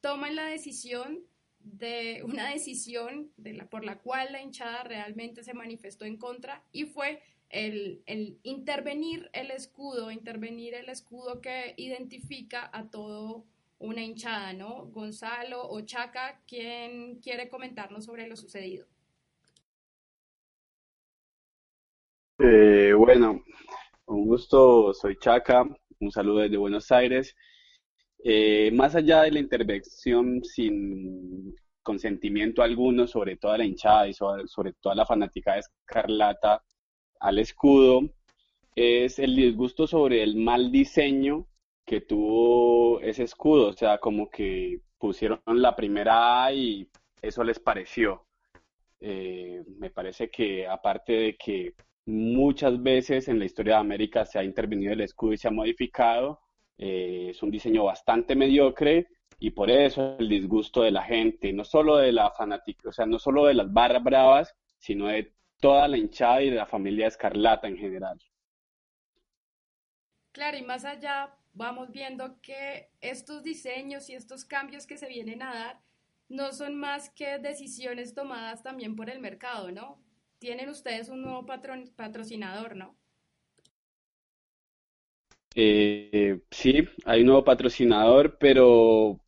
toman 0.00 0.36
la 0.36 0.46
decisión 0.46 1.24
de 1.60 2.22
una 2.24 2.50
decisión 2.50 3.30
de 3.36 3.54
la, 3.54 3.70
por 3.70 3.84
la 3.84 3.98
cual 3.98 4.32
la 4.32 4.42
hinchada 4.42 4.84
realmente 4.84 5.42
se 5.42 5.54
manifestó 5.54 6.04
en 6.04 6.18
contra 6.18 6.62
y 6.72 6.84
fue 6.84 7.22
el, 7.48 8.02
el, 8.04 8.38
intervenir 8.42 9.30
el 9.32 9.50
escudo, 9.50 10.10
intervenir 10.10 10.74
el 10.74 10.90
escudo 10.90 11.40
que 11.40 11.72
identifica 11.78 12.68
a 12.74 12.90
todo 12.90 13.46
una 13.78 14.02
hinchada, 14.02 14.52
¿no? 14.52 14.86
Gonzalo 14.86 15.68
o 15.68 15.80
Chaca, 15.82 16.40
¿quién 16.46 17.20
quiere 17.20 17.48
comentarnos 17.48 18.04
sobre 18.04 18.26
lo 18.26 18.36
sucedido? 18.36 18.86
Eh, 22.38 22.92
bueno, 22.96 23.44
un 24.06 24.26
gusto, 24.26 24.92
soy 24.94 25.16
Chaca, 25.18 25.64
un 26.00 26.10
saludo 26.10 26.40
desde 26.40 26.56
Buenos 26.56 26.90
Aires. 26.90 27.34
Eh, 28.24 28.70
más 28.72 28.96
allá 28.96 29.22
de 29.22 29.32
la 29.32 29.38
intervención 29.38 30.42
sin 30.42 31.54
consentimiento 31.82 32.62
alguno 32.62 33.06
sobre 33.06 33.36
toda 33.36 33.58
la 33.58 33.64
hinchada 33.64 34.08
y 34.08 34.12
sobre, 34.12 34.46
sobre 34.48 34.72
toda 34.74 34.94
la 34.94 35.06
fanática 35.06 35.54
de 35.54 35.60
Escarlata 35.60 36.62
al 37.20 37.38
escudo, 37.38 38.02
es 38.74 39.18
el 39.18 39.34
disgusto 39.34 39.86
sobre 39.86 40.22
el 40.22 40.36
mal 40.36 40.70
diseño 40.70 41.46
que 41.88 42.02
tuvo 42.02 43.00
ese 43.00 43.22
escudo, 43.22 43.68
o 43.68 43.72
sea, 43.72 43.96
como 43.96 44.28
que 44.28 44.82
pusieron 44.98 45.40
la 45.46 45.74
primera 45.74 46.44
A 46.44 46.52
y 46.52 46.86
eso 47.22 47.42
les 47.42 47.58
pareció. 47.58 48.26
Eh, 49.00 49.64
me 49.78 49.88
parece 49.88 50.28
que 50.28 50.66
aparte 50.66 51.12
de 51.14 51.36
que 51.38 51.72
muchas 52.04 52.82
veces 52.82 53.28
en 53.28 53.38
la 53.38 53.46
historia 53.46 53.76
de 53.76 53.80
América 53.80 54.26
se 54.26 54.38
ha 54.38 54.44
intervenido 54.44 54.92
el 54.92 55.00
escudo 55.00 55.32
y 55.32 55.38
se 55.38 55.48
ha 55.48 55.50
modificado, 55.50 56.40
eh, 56.76 57.28
es 57.30 57.42
un 57.42 57.50
diseño 57.50 57.84
bastante 57.84 58.36
mediocre 58.36 59.06
y 59.38 59.52
por 59.52 59.70
eso 59.70 60.16
el 60.18 60.28
disgusto 60.28 60.82
de 60.82 60.90
la 60.90 61.04
gente, 61.04 61.54
no 61.54 61.64
solo 61.64 61.96
de 61.96 62.12
la 62.12 62.30
fanática, 62.32 62.90
o 62.90 62.92
sea, 62.92 63.06
no 63.06 63.18
solo 63.18 63.46
de 63.46 63.54
las 63.54 63.72
barras 63.72 64.04
bravas, 64.04 64.54
sino 64.76 65.06
de 65.06 65.32
toda 65.58 65.88
la 65.88 65.96
hinchada 65.96 66.42
y 66.42 66.50
de 66.50 66.56
la 66.56 66.66
familia 66.66 67.06
Escarlata 67.06 67.66
en 67.66 67.78
general. 67.78 68.18
Claro, 70.32 70.58
y 70.58 70.62
más 70.62 70.84
allá, 70.84 71.34
vamos 71.58 71.90
viendo 71.90 72.40
que 72.40 72.88
estos 73.00 73.42
diseños 73.42 74.08
y 74.08 74.14
estos 74.14 74.44
cambios 74.44 74.86
que 74.86 74.96
se 74.96 75.08
vienen 75.08 75.42
a 75.42 75.52
dar 75.52 75.80
no 76.28 76.52
son 76.52 76.76
más 76.76 77.10
que 77.10 77.38
decisiones 77.38 78.14
tomadas 78.14 78.62
también 78.62 78.94
por 78.96 79.10
el 79.10 79.18
mercado, 79.18 79.72
¿no? 79.72 80.00
Tienen 80.38 80.68
ustedes 80.68 81.08
un 81.08 81.22
nuevo 81.22 81.44
patrocinador, 81.44 82.76
¿no? 82.76 82.96
Eh, 85.54 86.40
sí, 86.50 86.86
hay 87.04 87.20
un 87.22 87.26
nuevo 87.26 87.44
patrocinador, 87.44 88.38
pero 88.38 89.20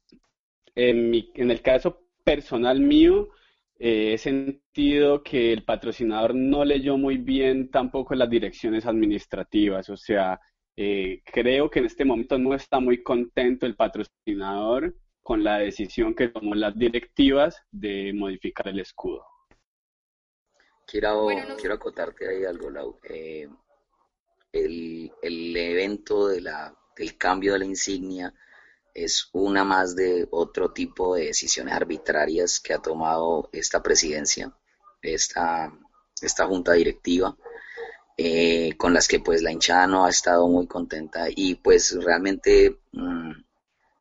en, 0.76 1.10
mi, 1.10 1.32
en 1.34 1.50
el 1.50 1.60
caso 1.62 2.04
personal 2.22 2.78
mío, 2.78 3.30
eh, 3.76 4.12
he 4.12 4.18
sentido 4.18 5.24
que 5.24 5.52
el 5.52 5.64
patrocinador 5.64 6.34
no 6.34 6.64
leyó 6.64 6.96
muy 6.96 7.16
bien 7.16 7.70
tampoco 7.70 8.14
las 8.14 8.30
direcciones 8.30 8.86
administrativas, 8.86 9.88
o 9.88 9.96
sea, 9.96 10.40
eh, 10.82 11.22
creo 11.26 11.68
que 11.68 11.80
en 11.80 11.84
este 11.84 12.06
momento 12.06 12.38
no 12.38 12.54
está 12.54 12.80
muy 12.80 13.02
contento 13.02 13.66
el 13.66 13.76
patrocinador 13.76 14.96
con 15.22 15.44
la 15.44 15.58
decisión 15.58 16.14
que 16.14 16.28
tomó 16.28 16.54
las 16.54 16.74
directivas 16.74 17.62
de 17.70 18.14
modificar 18.14 18.66
el 18.68 18.80
escudo. 18.80 19.26
Quiero, 20.86 21.28
quiero 21.58 21.74
acotarte 21.74 22.26
ahí 22.26 22.46
algo, 22.46 22.70
Lau. 22.70 22.98
Eh, 23.02 23.46
el, 24.52 25.12
el, 25.20 25.54
evento 25.54 26.28
de 26.28 26.40
la, 26.40 26.74
del 26.96 27.18
cambio 27.18 27.52
de 27.52 27.58
la 27.58 27.66
insignia 27.66 28.32
es 28.94 29.28
una 29.34 29.64
más 29.64 29.94
de 29.94 30.28
otro 30.30 30.72
tipo 30.72 31.14
de 31.14 31.26
decisiones 31.26 31.74
arbitrarias 31.74 32.58
que 32.58 32.72
ha 32.72 32.78
tomado 32.78 33.50
esta 33.52 33.82
presidencia, 33.82 34.50
esta, 35.02 35.78
esta 36.22 36.46
junta 36.46 36.72
directiva 36.72 37.36
eh, 38.16 38.76
con 38.76 38.92
las 38.94 39.08
que 39.08 39.20
pues 39.20 39.42
la 39.42 39.52
hinchada 39.52 39.86
no 39.86 40.04
ha 40.04 40.10
estado 40.10 40.46
muy 40.48 40.66
contenta 40.66 41.26
y 41.28 41.54
pues 41.56 41.96
realmente 42.02 42.80
mm, 42.92 43.32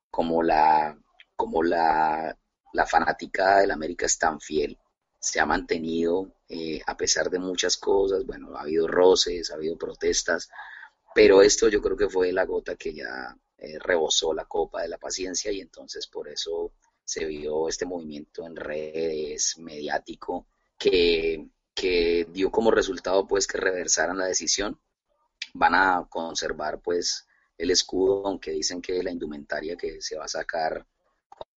como 0.09 0.43
la 0.43 0.97
como 1.35 1.63
la, 1.63 2.37
la 2.73 2.85
fanática 2.85 3.59
del 3.59 3.71
América 3.71 4.05
es 4.05 4.17
tan 4.17 4.41
fiel, 4.41 4.77
se 5.19 5.39
ha 5.39 5.45
mantenido 5.45 6.33
eh, 6.49 6.81
a 6.85 6.97
pesar 6.97 7.29
de 7.29 7.39
muchas 7.39 7.77
cosas, 7.77 8.25
bueno, 8.25 8.57
ha 8.57 8.61
habido 8.61 8.87
roces, 8.87 9.51
ha 9.51 9.55
habido 9.55 9.77
protestas, 9.77 10.49
pero 11.15 11.41
esto 11.41 11.69
yo 11.69 11.81
creo 11.81 11.95
que 11.95 12.09
fue 12.09 12.33
la 12.33 12.43
gota 12.43 12.75
que 12.75 12.93
ya 12.93 13.35
eh, 13.57 13.79
rebosó 13.79 14.33
la 14.33 14.45
copa 14.45 14.81
de 14.81 14.89
la 14.89 14.97
paciencia 14.97 15.51
y 15.51 15.61
entonces 15.61 16.07
por 16.07 16.27
eso 16.27 16.73
se 17.03 17.25
vio 17.25 17.67
este 17.67 17.85
movimiento 17.85 18.45
en 18.45 18.55
redes, 18.55 19.57
mediático, 19.59 20.47
que 20.77 21.47
que 21.79 22.27
dio 22.29 22.51
como 22.51 22.71
resultado 22.71 23.25
pues 23.25 23.47
que 23.47 23.57
reversaran 23.57 24.17
la 24.17 24.25
decisión. 24.25 24.77
Van 25.53 25.73
a 25.75 26.05
conservar 26.09 26.81
pues 26.81 27.25
el 27.57 27.71
escudo, 27.71 28.27
aunque 28.27 28.51
dicen 28.51 28.81
que 28.81 29.01
la 29.01 29.11
indumentaria 29.11 29.77
que 29.77 30.01
se 30.01 30.17
va 30.17 30.25
a 30.25 30.27
sacar 30.27 30.85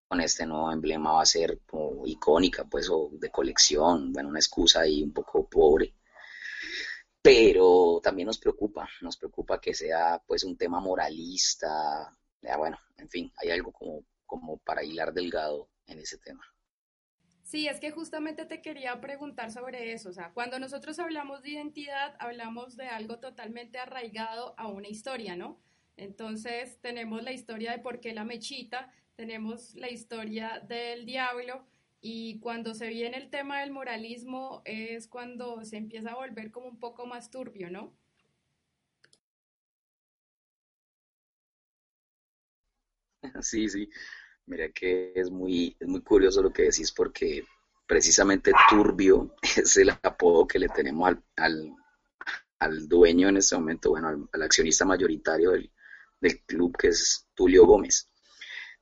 con 0.08 0.20
este 0.20 0.46
nuevo 0.46 0.72
emblema 0.72 1.14
va 1.14 1.22
a 1.22 1.26
ser 1.26 1.62
icónica 2.06 2.66
pues 2.66 2.90
o 2.90 3.10
de 3.14 3.30
colección, 3.30 4.12
bueno, 4.12 4.30
una 4.30 4.40
excusa 4.40 4.82
ahí 4.82 5.04
un 5.04 5.14
poco 5.14 5.48
pobre. 5.48 5.94
Pero 7.22 8.00
también 8.04 8.26
nos 8.28 8.40
preocupa, 8.40 8.90
nos 9.02 9.18
preocupa 9.18 9.60
que 9.62 9.74
sea 9.74 10.22
pues 10.26 10.44
un 10.44 10.58
tema 10.58 10.80
moralista, 10.82 12.12
bueno, 12.58 12.78
en 12.98 13.10
fin, 13.10 13.32
hay 13.38 13.52
algo 13.52 13.72
como, 13.72 14.04
como 14.26 14.58
para 14.58 14.84
hilar 14.84 15.14
delgado 15.14 15.70
en 15.86 16.00
ese 16.00 16.18
tema. 16.18 16.44
Sí, 17.50 17.68
es 17.68 17.80
que 17.80 17.90
justamente 17.92 18.46
te 18.46 18.62
quería 18.62 19.02
preguntar 19.02 19.52
sobre 19.52 19.92
eso. 19.92 20.10
O 20.10 20.14
sea, 20.14 20.32
cuando 20.34 20.60
nosotros 20.60 21.00
hablamos 21.00 21.42
de 21.42 21.50
identidad, 21.52 22.16
hablamos 22.20 22.76
de 22.78 22.88
algo 22.88 23.18
totalmente 23.20 23.80
arraigado 23.80 24.54
a 24.58 24.68
una 24.68 24.88
historia, 24.88 25.36
¿no? 25.36 25.60
Entonces, 25.98 26.80
tenemos 26.82 27.24
la 27.24 27.32
historia 27.32 27.72
de 27.72 27.80
por 27.80 28.00
qué 28.00 28.14
la 28.14 28.24
mechita, 28.24 28.92
tenemos 29.16 29.74
la 29.76 29.90
historia 29.90 30.60
del 30.68 31.06
diablo, 31.06 31.66
y 32.02 32.40
cuando 32.40 32.74
se 32.76 32.88
viene 32.88 33.18
el 33.18 33.30
tema 33.32 33.60
del 33.62 33.72
moralismo 33.72 34.62
es 34.66 35.08
cuando 35.08 35.66
se 35.66 35.78
empieza 35.78 36.12
a 36.12 36.16
volver 36.16 36.52
como 36.52 36.68
un 36.68 36.80
poco 36.80 37.06
más 37.08 37.30
turbio, 37.32 37.70
¿no? 37.72 37.94
Sí, 43.42 43.68
sí. 43.70 43.90
Mira 44.50 44.68
que 44.70 45.14
es 45.14 45.30
muy, 45.30 45.78
es 45.80 45.88
muy 45.88 46.02
curioso 46.02 46.42
lo 46.42 46.52
que 46.52 46.64
decís 46.64 46.92
porque 46.92 47.46
precisamente 47.86 48.52
turbio 48.68 49.36
es 49.56 49.78
el 49.78 49.92
apodo 49.92 50.48
que 50.48 50.58
le 50.58 50.70
tenemos 50.70 51.08
al, 51.08 51.24
al, 51.36 51.76
al 52.58 52.88
dueño 52.88 53.30
en 53.30 53.38
este 53.38 53.56
momento, 53.56 53.92
bueno, 53.92 54.28
al, 54.32 54.42
accionista 54.42 54.86
mayoritario 54.86 55.52
del, 55.52 55.72
del, 56.20 56.42
club 56.46 56.76
que 56.76 56.88
es 56.88 57.28
Tulio 57.36 57.68
Gómez. 57.68 58.10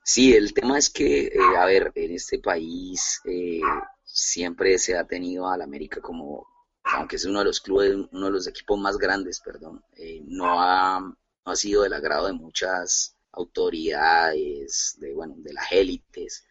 Sí, 0.01 0.33
el 0.33 0.53
tema 0.53 0.77
es 0.77 0.89
que, 0.89 1.25
eh, 1.25 1.57
a 1.57 1.65
ver, 1.65 1.91
en 1.95 2.13
este 2.13 2.39
país 2.39 3.19
eh, 3.25 3.59
siempre 4.05 4.79
se 4.79 4.97
ha 4.97 5.05
tenido 5.05 5.49
al 5.49 5.61
América 5.61 5.99
como, 5.99 6.47
aunque 6.83 7.17
es 7.17 7.25
uno 7.25 7.39
de 7.39 7.45
los 7.45 7.59
clubes, 7.59 7.93
uno 8.13 8.25
de 8.27 8.31
los 8.31 8.47
equipos 8.47 8.79
más 8.79 8.97
grandes, 8.97 9.41
perdón, 9.41 9.83
eh, 9.97 10.21
no, 10.25 10.61
ha, 10.61 11.01
no 11.01 11.51
ha 11.51 11.55
sido 11.57 11.83
del 11.83 11.91
agrado 11.91 12.27
de 12.27 12.33
muchas 12.33 13.16
autoridades, 13.31 14.95
de, 14.99 15.13
bueno, 15.13 15.35
de 15.37 15.53
las 15.53 15.71
élites. 15.71 16.45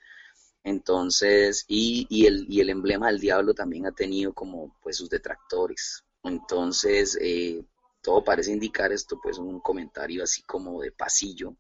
Entonces, 0.64 1.64
y, 1.68 2.27
el, 2.27 2.70
emblema 2.70 3.09
del 3.09 3.20
diablo 3.20 3.55
también 3.55 3.87
ha 3.87 3.93
tenido 3.93 4.35
como 4.35 4.77
pues 4.83 4.97
sus 4.97 5.09
detractores. 5.09 6.05
Entonces, 6.24 7.16
eh, 7.20 7.64
todo 8.03 8.24
parece 8.24 8.53
indicar 8.53 8.93
esto, 8.93 9.18
pues 9.22 9.39
un 9.39 9.61
comentario 9.61 10.24
así 10.24 10.43
como 10.43 10.81
de 10.83 10.93
pasillo, 10.93 11.57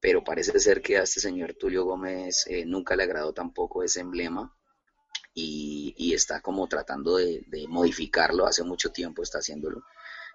pero 0.00 0.24
parece 0.24 0.58
ser 0.58 0.80
que 0.82 0.98
a 0.98 1.02
este 1.02 1.20
señor 1.20 1.54
Tulio 1.54 1.84
Gómez 1.84 2.46
eh, 2.46 2.64
nunca 2.64 2.96
le 2.96 3.04
agradó 3.04 3.32
tampoco 3.34 3.82
ese 3.82 4.00
emblema 4.00 4.54
y, 5.34 6.12
está 6.14 6.40
como 6.40 6.66
tratando 6.68 7.16
de, 7.16 7.44
de, 7.48 7.68
modificarlo, 7.68 8.46
hace 8.46 8.62
mucho 8.64 8.90
tiempo 8.90 9.22
está 9.22 9.38
haciéndolo. 9.38 9.82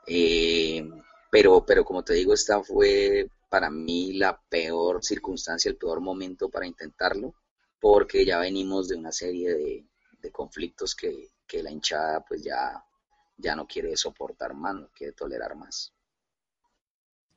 Eh, 0.08 0.88
pero, 1.32 1.66
pero 1.66 1.84
como 1.84 2.04
te 2.04 2.14
digo, 2.14 2.34
esta 2.34 2.64
fue 2.64 3.30
para 3.56 3.70
mí 3.70 4.12
la 4.12 4.38
peor 4.50 5.02
circunstancia, 5.02 5.70
el 5.70 5.78
peor 5.78 6.02
momento 6.02 6.50
para 6.50 6.68
intentarlo, 6.68 7.36
porque 7.80 8.26
ya 8.26 8.38
venimos 8.38 8.90
de 8.90 8.98
una 8.98 9.14
serie 9.14 9.54
de, 9.54 10.32
conflictos 10.34 10.94
que, 10.94 11.30
que, 11.48 11.64
la 11.64 11.72
hinchada 11.72 12.26
pues 12.26 12.44
ya, 12.44 12.84
ya 13.38 13.56
no 13.56 13.66
quiere 13.66 13.96
soportar 13.96 14.54
más, 14.56 14.76
no 14.76 14.90
quiere 14.90 15.14
tolerar 15.14 15.56
más. 15.56 15.94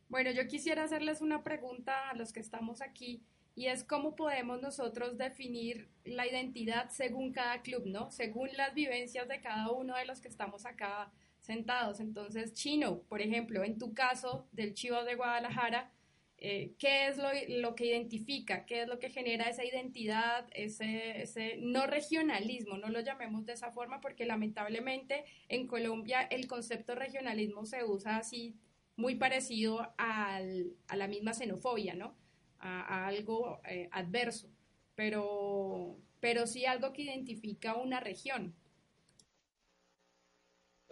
Bueno, 0.08 0.32
yo 0.32 0.48
quisiera 0.48 0.82
hacerles 0.82 1.20
una 1.20 1.44
pregunta 1.44 2.10
a 2.10 2.16
los 2.16 2.32
que 2.32 2.40
estamos 2.40 2.82
aquí 2.82 3.22
y 3.54 3.66
es 3.66 3.84
cómo 3.84 4.16
podemos 4.16 4.60
nosotros 4.60 5.18
definir 5.18 5.88
la 6.02 6.26
identidad 6.26 6.90
según 6.90 7.32
cada 7.32 7.62
club, 7.62 7.86
¿no? 7.86 8.10
Según 8.10 8.48
las 8.56 8.74
vivencias 8.74 9.28
de 9.28 9.40
cada 9.40 9.70
uno 9.70 9.94
de 9.94 10.04
los 10.04 10.20
que 10.20 10.26
estamos 10.26 10.66
acá 10.66 11.12
sentados. 11.38 12.00
Entonces, 12.00 12.54
Chino, 12.54 13.02
por 13.02 13.20
ejemplo, 13.20 13.62
en 13.62 13.78
tu 13.78 13.94
caso 13.94 14.48
del 14.50 14.74
Chivas 14.74 15.06
de 15.06 15.14
Guadalajara, 15.14 15.92
eh, 16.40 16.74
¿qué 16.78 17.08
es 17.08 17.18
lo, 17.18 17.28
lo, 17.60 17.74
que 17.74 17.86
identifica? 17.86 18.64
¿Qué 18.64 18.82
es 18.82 18.88
lo 18.88 19.00
que 19.00 19.10
genera 19.10 19.48
esa 19.48 19.64
identidad, 19.64 20.46
ese, 20.52 21.22
ese 21.22 21.56
no 21.58 21.86
regionalismo? 21.86 22.78
No 22.78 22.88
lo 22.88 23.00
llamemos 23.00 23.44
de 23.44 23.54
esa 23.54 23.72
forma 23.72 24.00
porque 24.00 24.24
lamentablemente 24.24 25.24
en 25.48 25.66
Colombia 25.66 26.22
el 26.22 26.46
concepto 26.46 26.94
regionalismo 26.94 27.64
se 27.64 27.82
usa 27.82 28.18
así 28.18 28.56
muy 28.94 29.16
parecido 29.16 29.92
al, 29.96 30.76
a 30.86 30.96
la 30.96 31.08
misma 31.08 31.34
xenofobia, 31.34 31.94
¿no? 31.94 32.16
A, 32.60 33.06
algo 33.06 33.60
eh, 33.64 33.88
adverso, 33.92 34.48
pero, 34.94 35.96
pero 36.20 36.46
sí 36.46 36.66
algo 36.66 36.92
que 36.92 37.02
identifica 37.02 37.74
una 37.74 37.98
región. 37.98 38.54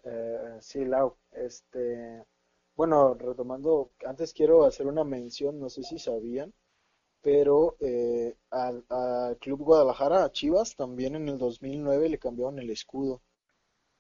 Eh, 0.05 0.57
sí, 0.61 0.85
Lau, 0.85 1.17
este, 1.33 2.25
bueno, 2.77 3.15
retomando, 3.15 3.93
antes 4.07 4.35
quiero 4.35 4.65
hacer 4.65 4.87
una 4.87 5.03
mención, 5.05 5.59
no 5.59 5.71
sé 5.71 5.83
si 5.83 5.99
sabían, 5.99 6.53
pero 7.23 7.77
eh, 7.81 8.37
al, 8.51 8.85
Club 9.41 9.63
Guadalajara, 9.63 10.25
a 10.25 10.33
Chivas, 10.33 10.77
también 10.77 11.17
en 11.17 11.29
el 11.29 11.39
2009 11.39 12.09
le 12.11 12.19
cambiaron 12.19 12.59
el 12.59 12.71
escudo. 12.71 13.23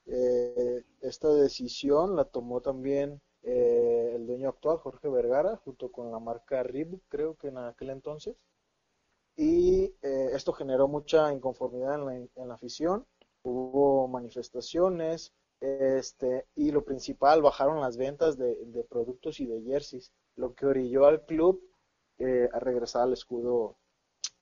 Eh, 0.07 0.85
esta 1.01 1.29
decisión 1.35 2.17
la 2.17 2.25
tomó 2.27 2.61
también 2.61 3.21
eh, 3.43 4.13
el 4.15 4.27
dueño 4.27 4.51
actual, 4.51 4.79
Jorge 4.79 5.09
Vergara, 5.09 5.57
junto 5.57 5.91
con 5.91 6.13
la 6.13 6.21
marca 6.21 6.63
Reebok, 6.63 7.03
creo 7.09 7.37
que 7.37 7.49
en 7.49 7.59
aquel 7.59 7.91
entonces. 7.91 8.37
Y 9.37 9.93
esto 10.03 10.53
generó 10.53 10.89
mucha 10.89 11.33
inconformidad 11.33 11.97
en 11.97 12.07
la, 12.07 12.15
en 12.15 12.49
la 12.49 12.55
afición, 12.55 13.07
hubo 13.43 14.09
manifestaciones, 14.09 15.35
este, 15.61 16.47
y 16.55 16.71
lo 16.71 16.85
principal, 16.85 17.43
bajaron 17.43 17.81
las 17.81 17.97
ventas 17.97 18.37
de, 18.37 18.55
de, 18.67 18.85
productos 18.85 19.41
y 19.41 19.47
de 19.47 19.63
jerseys, 19.63 20.13
lo 20.37 20.55
que 20.55 20.67
orilló 20.67 21.07
al 21.07 21.25
club 21.25 21.63
eh, 22.19 22.49
a 22.53 22.59
regresar 22.61 23.03
al 23.03 23.13
escudo 23.15 23.77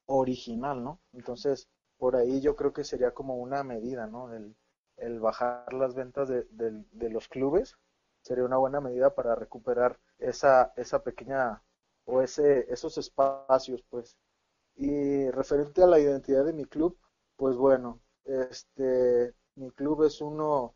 original, 0.06 0.82
¿no? 0.82 1.00
Entonces, 1.12 1.68
por 1.98 2.16
ahí 2.16 2.40
yo 2.40 2.56
creo 2.56 2.72
que 2.72 2.84
sería 2.84 3.12
como 3.12 3.36
una 3.36 3.62
medida, 3.64 4.06
¿no? 4.06 4.32
El, 4.34 4.56
el 4.96 5.20
bajar 5.20 5.72
las 5.72 5.94
ventas 5.94 6.28
de, 6.28 6.44
de, 6.50 6.84
de, 6.92 7.10
los 7.10 7.28
clubes 7.28 7.76
sería 8.22 8.44
una 8.44 8.56
buena 8.58 8.80
medida 8.80 9.14
para 9.14 9.34
recuperar 9.34 9.98
esa, 10.18 10.72
esa 10.76 11.02
pequeña 11.02 11.62
o 12.04 12.22
ese, 12.22 12.66
esos 12.72 12.98
espacios, 12.98 13.82
pues. 13.90 14.16
Y 14.76 15.30
referente 15.30 15.82
a 15.82 15.86
la 15.86 16.00
identidad 16.00 16.44
de 16.44 16.52
mi 16.52 16.64
club, 16.64 16.98
pues 17.36 17.56
bueno, 17.56 18.00
este, 18.24 19.34
mi 19.56 19.70
club 19.70 20.04
es 20.04 20.20
uno 20.20 20.74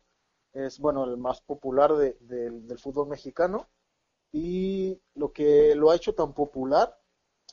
es 0.53 0.79
bueno 0.79 1.03
el 1.05 1.17
más 1.17 1.41
popular 1.41 1.95
de, 1.95 2.17
de, 2.21 2.51
del 2.51 2.79
fútbol 2.79 3.07
mexicano 3.07 3.67
y 4.31 4.99
lo 5.15 5.31
que 5.31 5.75
lo 5.75 5.91
ha 5.91 5.95
hecho 5.95 6.13
tan 6.13 6.33
popular 6.33 6.99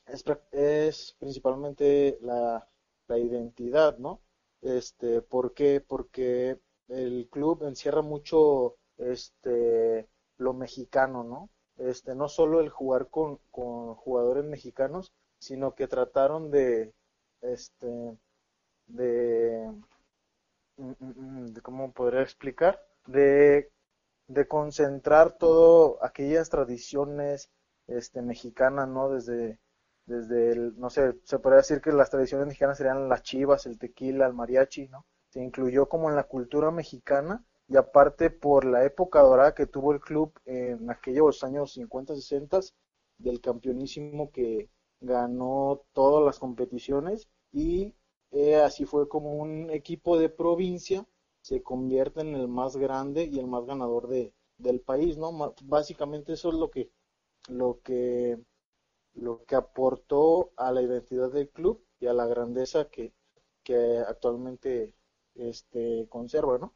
es, 0.06 0.24
es 0.52 1.16
principalmente 1.18 2.18
la, 2.22 2.68
la, 3.08 3.18
identidad, 3.18 3.98
¿no? 3.98 4.20
Este, 4.62 5.22
¿por 5.22 5.54
qué? 5.54 5.80
Porque 5.80 6.60
el 6.88 7.28
club 7.30 7.64
encierra 7.64 8.02
mucho 8.02 8.76
este 8.98 10.08
lo 10.38 10.52
mexicano, 10.52 11.24
¿no? 11.24 11.50
Este, 11.78 12.14
no 12.14 12.28
solo 12.28 12.60
el 12.60 12.68
jugar 12.70 13.08
con, 13.10 13.38
con 13.50 13.94
jugadores 13.94 14.44
mexicanos, 14.44 15.12
sino 15.38 15.74
que 15.74 15.88
trataron 15.88 16.50
de 16.50 16.94
este 17.40 18.18
de 18.86 19.72
cómo 21.62 21.92
podría 21.92 22.22
explicar, 22.22 22.80
de, 23.06 23.70
de 24.28 24.48
concentrar 24.48 25.36
todo 25.38 25.98
aquellas 26.04 26.48
tradiciones 26.48 27.50
este, 27.86 28.22
mexicanas, 28.22 28.88
¿no? 28.88 29.10
Desde, 29.10 29.58
desde 30.06 30.52
el, 30.52 30.78
no 30.78 30.90
sé, 30.90 31.14
se 31.24 31.38
podría 31.38 31.58
decir 31.58 31.80
que 31.80 31.92
las 31.92 32.10
tradiciones 32.10 32.46
mexicanas 32.46 32.78
serían 32.78 33.08
las 33.08 33.22
chivas, 33.22 33.66
el 33.66 33.78
tequila, 33.78 34.26
el 34.26 34.34
mariachi, 34.34 34.88
¿no? 34.88 35.04
Se 35.30 35.42
incluyó 35.42 35.88
como 35.88 36.08
en 36.08 36.16
la 36.16 36.24
cultura 36.24 36.70
mexicana 36.70 37.44
y 37.68 37.76
aparte 37.76 38.30
por 38.30 38.64
la 38.64 38.84
época 38.84 39.20
dorada 39.20 39.54
que 39.54 39.66
tuvo 39.66 39.92
el 39.92 40.00
club 40.00 40.32
en 40.44 40.88
aquellos 40.90 41.42
años 41.44 41.72
50, 41.72 42.14
60 42.14 42.60
del 43.18 43.40
campeonísimo 43.40 44.30
que 44.30 44.70
ganó 45.00 45.82
todas 45.92 46.24
las 46.24 46.38
competiciones 46.38 47.28
y 47.52 47.94
eh, 48.36 48.56
así 48.56 48.84
fue 48.84 49.08
como 49.08 49.34
un 49.34 49.70
equipo 49.70 50.18
de 50.18 50.28
provincia 50.28 51.06
se 51.46 51.62
convierte 51.62 52.22
en 52.22 52.34
el 52.34 52.48
más 52.48 52.76
grande 52.76 53.24
y 53.24 53.38
el 53.38 53.46
más 53.46 53.64
ganador 53.66 54.08
de, 54.08 54.34
del 54.58 54.80
país, 54.80 55.16
¿no? 55.16 55.54
Básicamente 55.62 56.32
eso 56.32 56.48
es 56.48 56.56
lo 56.56 56.72
que, 56.72 56.90
lo 57.48 57.80
que, 57.84 58.36
lo 59.14 59.44
que 59.44 59.54
aportó 59.54 60.50
a 60.56 60.72
la 60.72 60.82
identidad 60.82 61.30
del 61.30 61.48
club 61.50 61.86
y 62.00 62.06
a 62.06 62.12
la 62.12 62.26
grandeza 62.26 62.88
que, 62.88 63.12
que 63.62 63.98
actualmente 63.98 64.92
este, 65.36 66.08
conserva, 66.08 66.58
¿no? 66.58 66.74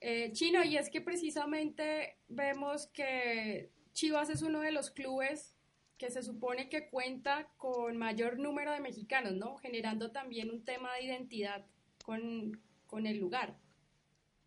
Eh, 0.00 0.32
Chino, 0.32 0.64
y 0.64 0.76
es 0.76 0.90
que 0.90 1.00
precisamente 1.00 2.18
vemos 2.26 2.88
que 2.88 3.70
Chivas 3.92 4.28
es 4.28 4.42
uno 4.42 4.60
de 4.60 4.72
los 4.72 4.90
clubes 4.90 5.53
que 5.98 6.10
se 6.10 6.22
supone 6.22 6.68
que 6.68 6.88
cuenta 6.90 7.48
con 7.56 7.96
mayor 7.96 8.38
número 8.38 8.72
de 8.72 8.80
mexicanos, 8.80 9.34
¿no? 9.34 9.56
Generando 9.58 10.10
también 10.10 10.50
un 10.50 10.64
tema 10.64 10.94
de 10.94 11.04
identidad 11.04 11.66
con, 12.04 12.60
con 12.86 13.06
el 13.06 13.18
lugar. 13.18 13.58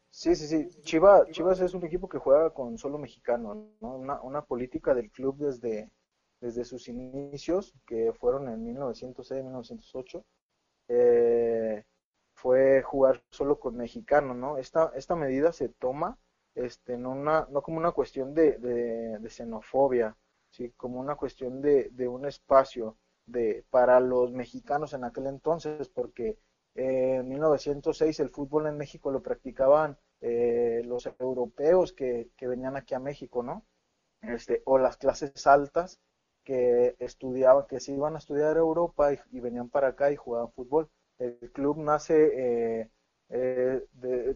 Sí, 0.09 0.35
sí, 0.35 0.47
sí. 0.47 0.81
Chivas, 0.81 1.29
Chivas 1.31 1.59
es 1.59 1.73
un 1.73 1.85
equipo 1.85 2.09
que 2.09 2.17
juega 2.17 2.49
con 2.53 2.77
solo 2.77 2.97
mexicanos, 2.97 3.57
¿no? 3.81 3.95
Una, 3.95 4.21
una 4.21 4.41
política 4.43 4.93
del 4.93 5.11
club 5.11 5.37
desde, 5.37 5.91
desde 6.41 6.65
sus 6.65 6.87
inicios, 6.87 7.73
que 7.85 8.13
fueron 8.13 8.49
en 8.49 8.65
1906-1908, 8.75 10.23
eh, 10.89 11.83
fue 12.33 12.81
jugar 12.83 13.23
solo 13.31 13.59
con 13.59 13.75
mexicanos, 13.77 14.35
¿no? 14.37 14.57
Esta, 14.57 14.91
esta 14.95 15.15
medida 15.15 15.51
se 15.51 15.69
toma 15.69 16.17
este, 16.57 16.97
no, 16.97 17.11
una, 17.11 17.47
no 17.51 17.61
como 17.61 17.77
una 17.77 17.91
cuestión 17.91 18.33
de, 18.33 18.57
de, 18.57 19.29
xenofobia, 19.29 20.17
¿sí? 20.57 20.71
como 20.71 20.99
una 20.99 21.15
cuestión 21.15 21.61
de, 21.61 21.89
de, 21.91 22.07
un 22.07 22.25
espacio 22.25 22.97
de, 23.27 23.63
para 23.69 23.99
los 23.99 24.31
mexicanos 24.31 24.93
en 24.93 25.03
aquel 25.03 25.27
entonces, 25.27 25.87
porque 25.89 26.39
en 26.75 27.27
1906 27.29 28.19
el 28.19 28.29
fútbol 28.29 28.67
en 28.67 28.77
México 28.77 29.11
lo 29.11 29.21
practicaban 29.21 29.97
eh, 30.21 30.81
los 30.85 31.07
europeos 31.19 31.93
que, 31.93 32.31
que, 32.35 32.47
venían 32.47 32.75
aquí 32.75 32.95
a 32.95 32.99
México, 32.99 33.43
¿no? 33.43 33.63
Este, 34.21 34.63
o 34.65 34.79
las 34.79 34.97
clases 34.97 35.45
altas 35.45 35.99
que 36.43 36.95
estudiaban, 36.99 37.67
que 37.67 37.79
se 37.79 37.93
iban 37.93 38.15
a 38.15 38.19
estudiar 38.19 38.55
a 38.57 38.59
Europa 38.59 39.11
y, 39.13 39.39
venían 39.39 39.69
para 39.69 39.89
acá 39.89 40.11
y 40.11 40.15
jugaban 40.15 40.51
fútbol. 40.51 40.89
El 41.19 41.51
club 41.51 41.77
nace, 41.77 42.81
eh, 42.81 42.89
eh, 43.29 43.85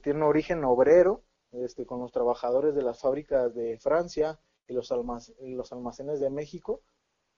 tiene 0.03 0.19
un 0.19 0.25
origen 0.25 0.63
obrero, 0.63 1.23
este, 1.51 1.85
con 1.85 1.99
los 1.99 2.11
trabajadores 2.11 2.75
de 2.75 2.83
las 2.83 2.99
fábricas 2.99 3.53
de 3.55 3.77
Francia 3.79 4.39
y 4.71 4.73
los, 4.73 4.91
los 5.39 5.71
almacenes 5.71 6.19
de 6.19 6.29
México, 6.29 6.81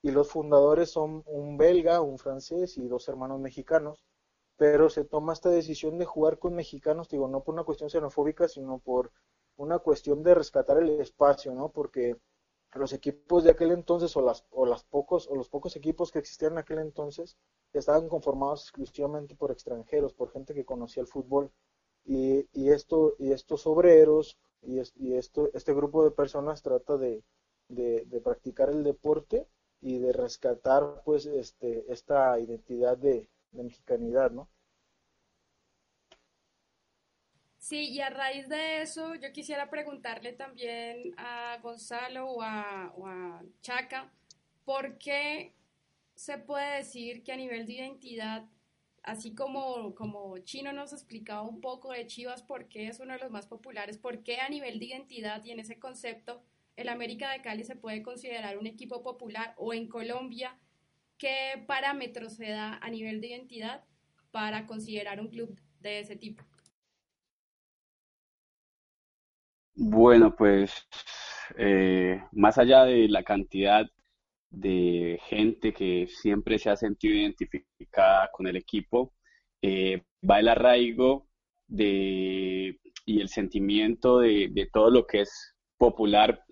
y 0.02 0.12
los 0.12 0.30
fundadores 0.30 0.92
son 0.92 1.24
un 1.26 1.58
belga, 1.58 2.02
un 2.02 2.18
francés 2.20 2.78
y 2.78 2.88
dos 2.88 3.08
hermanos 3.10 3.40
mexicanos, 3.40 4.04
pero 4.58 4.90
se 4.90 5.06
toma 5.06 5.34
esta 5.34 5.50
decisión 5.50 5.98
de 5.98 6.06
jugar 6.06 6.40
con 6.40 6.54
mexicanos, 6.56 7.10
digo, 7.10 7.28
no 7.28 7.44
por 7.44 7.54
una 7.56 7.64
cuestión 7.64 7.90
xenofóbica, 7.90 8.48
sino 8.48 8.80
por 8.80 9.12
una 9.58 9.80
cuestión 9.80 10.24
de 10.24 10.36
rescatar 10.36 10.78
el 10.78 11.00
espacio, 11.02 11.54
¿no? 11.54 11.70
Porque 11.72 12.18
los 12.74 12.92
equipos 12.94 13.44
de 13.44 13.52
aquel 13.52 13.72
entonces 13.72 14.16
o 14.18 14.22
las 14.22 14.46
o 14.52 14.66
las 14.66 14.84
pocos 14.84 15.28
o 15.30 15.36
los 15.36 15.50
pocos 15.50 15.76
equipos 15.76 16.12
que 16.12 16.20
existían 16.20 16.54
en 16.54 16.60
aquel 16.60 16.80
entonces 16.80 17.38
estaban 17.72 18.10
conformados 18.10 18.64
exclusivamente 18.64 19.36
por 19.36 19.52
extranjeros, 19.52 20.14
por 20.14 20.32
gente 20.32 20.54
que 20.54 20.66
conocía 20.66 21.02
el 21.02 21.08
fútbol 21.08 21.52
y, 22.06 22.48
y 22.52 22.70
y 23.20 23.32
estos 23.32 23.68
obreros 23.68 24.38
y, 24.66 25.16
esto 25.16 25.50
este 25.54 25.74
grupo 25.74 26.04
de 26.04 26.12
personas 26.12 26.62
trata 26.62 26.98
de, 26.98 27.24
practicar 28.24 28.70
el 28.70 28.84
deporte 28.84 29.48
y 29.82 30.00
de 30.00 30.14
rescatar 30.14 31.02
pues 31.06 31.26
este 31.26 31.92
esta 31.92 32.40
identidad 32.40 32.98
de, 32.98 33.30
de 33.52 33.64
mexicanidad, 33.64 34.32
¿no? 34.32 34.50
Sí, 37.58 37.90
y 37.92 38.02
a 38.02 38.10
raíz 38.10 38.50
de 38.50 38.82
eso 38.82 39.16
yo 39.16 39.32
quisiera 39.32 39.70
preguntarle 39.70 40.34
también 40.34 41.14
a 41.18 41.58
Gonzalo 41.62 42.30
o 42.30 42.42
a, 42.42 42.94
o 42.98 43.08
a 43.08 43.42
Chaca, 43.62 44.12
¿por 44.66 44.98
qué 44.98 45.54
se 46.16 46.38
puede 46.38 46.78
decir 46.78 47.24
que 47.24 47.32
a 47.32 47.38
nivel 47.38 47.66
de 47.66 47.74
identidad, 47.74 48.44
así 49.04 49.36
como, 49.36 49.94
como 49.96 50.38
Chino 50.40 50.74
nos 50.74 50.94
explicaba 50.94 51.42
un 51.44 51.62
poco 51.62 51.92
de 51.92 52.08
Chivas, 52.08 52.42
por 52.42 52.68
qué 52.68 52.88
es 52.88 53.00
uno 53.00 53.14
de 53.14 53.20
los 53.20 53.32
más 53.32 53.48
populares, 53.48 53.98
por 53.98 54.24
qué 54.24 54.40
a 54.40 54.50
nivel 54.50 54.80
de 54.80 54.86
identidad 54.86 55.44
y 55.44 55.52
en 55.52 55.60
ese 55.60 55.78
concepto 55.78 56.42
el 56.76 56.90
América 56.90 57.32
de 57.32 57.42
Cali 57.42 57.64
se 57.64 57.76
puede 57.76 58.02
considerar 58.02 58.58
un 58.58 58.66
equipo 58.66 59.04
popular 59.04 59.54
o 59.58 59.74
en 59.74 59.88
Colombia, 59.88 60.58
qué 61.18 61.64
parámetros 61.68 62.34
se 62.34 62.50
da 62.50 62.78
a 62.82 62.90
nivel 62.90 63.22
de 63.22 63.28
identidad 63.28 63.84
para 64.32 64.66
considerar 64.66 65.20
un 65.20 65.28
club 65.28 65.60
de 65.82 66.00
ese 66.00 66.16
tipo? 66.16 66.44
Bueno, 69.76 70.36
pues 70.36 70.88
eh, 71.58 72.24
más 72.32 72.58
allá 72.58 72.86
de 72.86 73.08
la 73.08 73.24
cantidad 73.24 73.86
de 74.54 75.20
gente 75.28 75.74
que 75.74 76.08
siempre 76.08 76.60
se 76.60 76.70
ha 76.70 76.76
sentido 76.76 77.16
identificada 77.16 78.30
con 78.32 78.48
el 78.48 78.56
equipo, 78.56 79.14
eh, 79.62 80.04
va 80.30 80.40
el 80.40 80.48
arraigo 80.48 81.28
de, 81.68 82.80
y 83.06 83.20
el 83.20 83.30
sentimiento 83.30 84.20
de, 84.20 84.50
de, 84.52 84.68
todo 84.72 84.92
lo 84.92 85.08
que 85.08 85.22
es 85.22 85.56
popular 85.78 86.44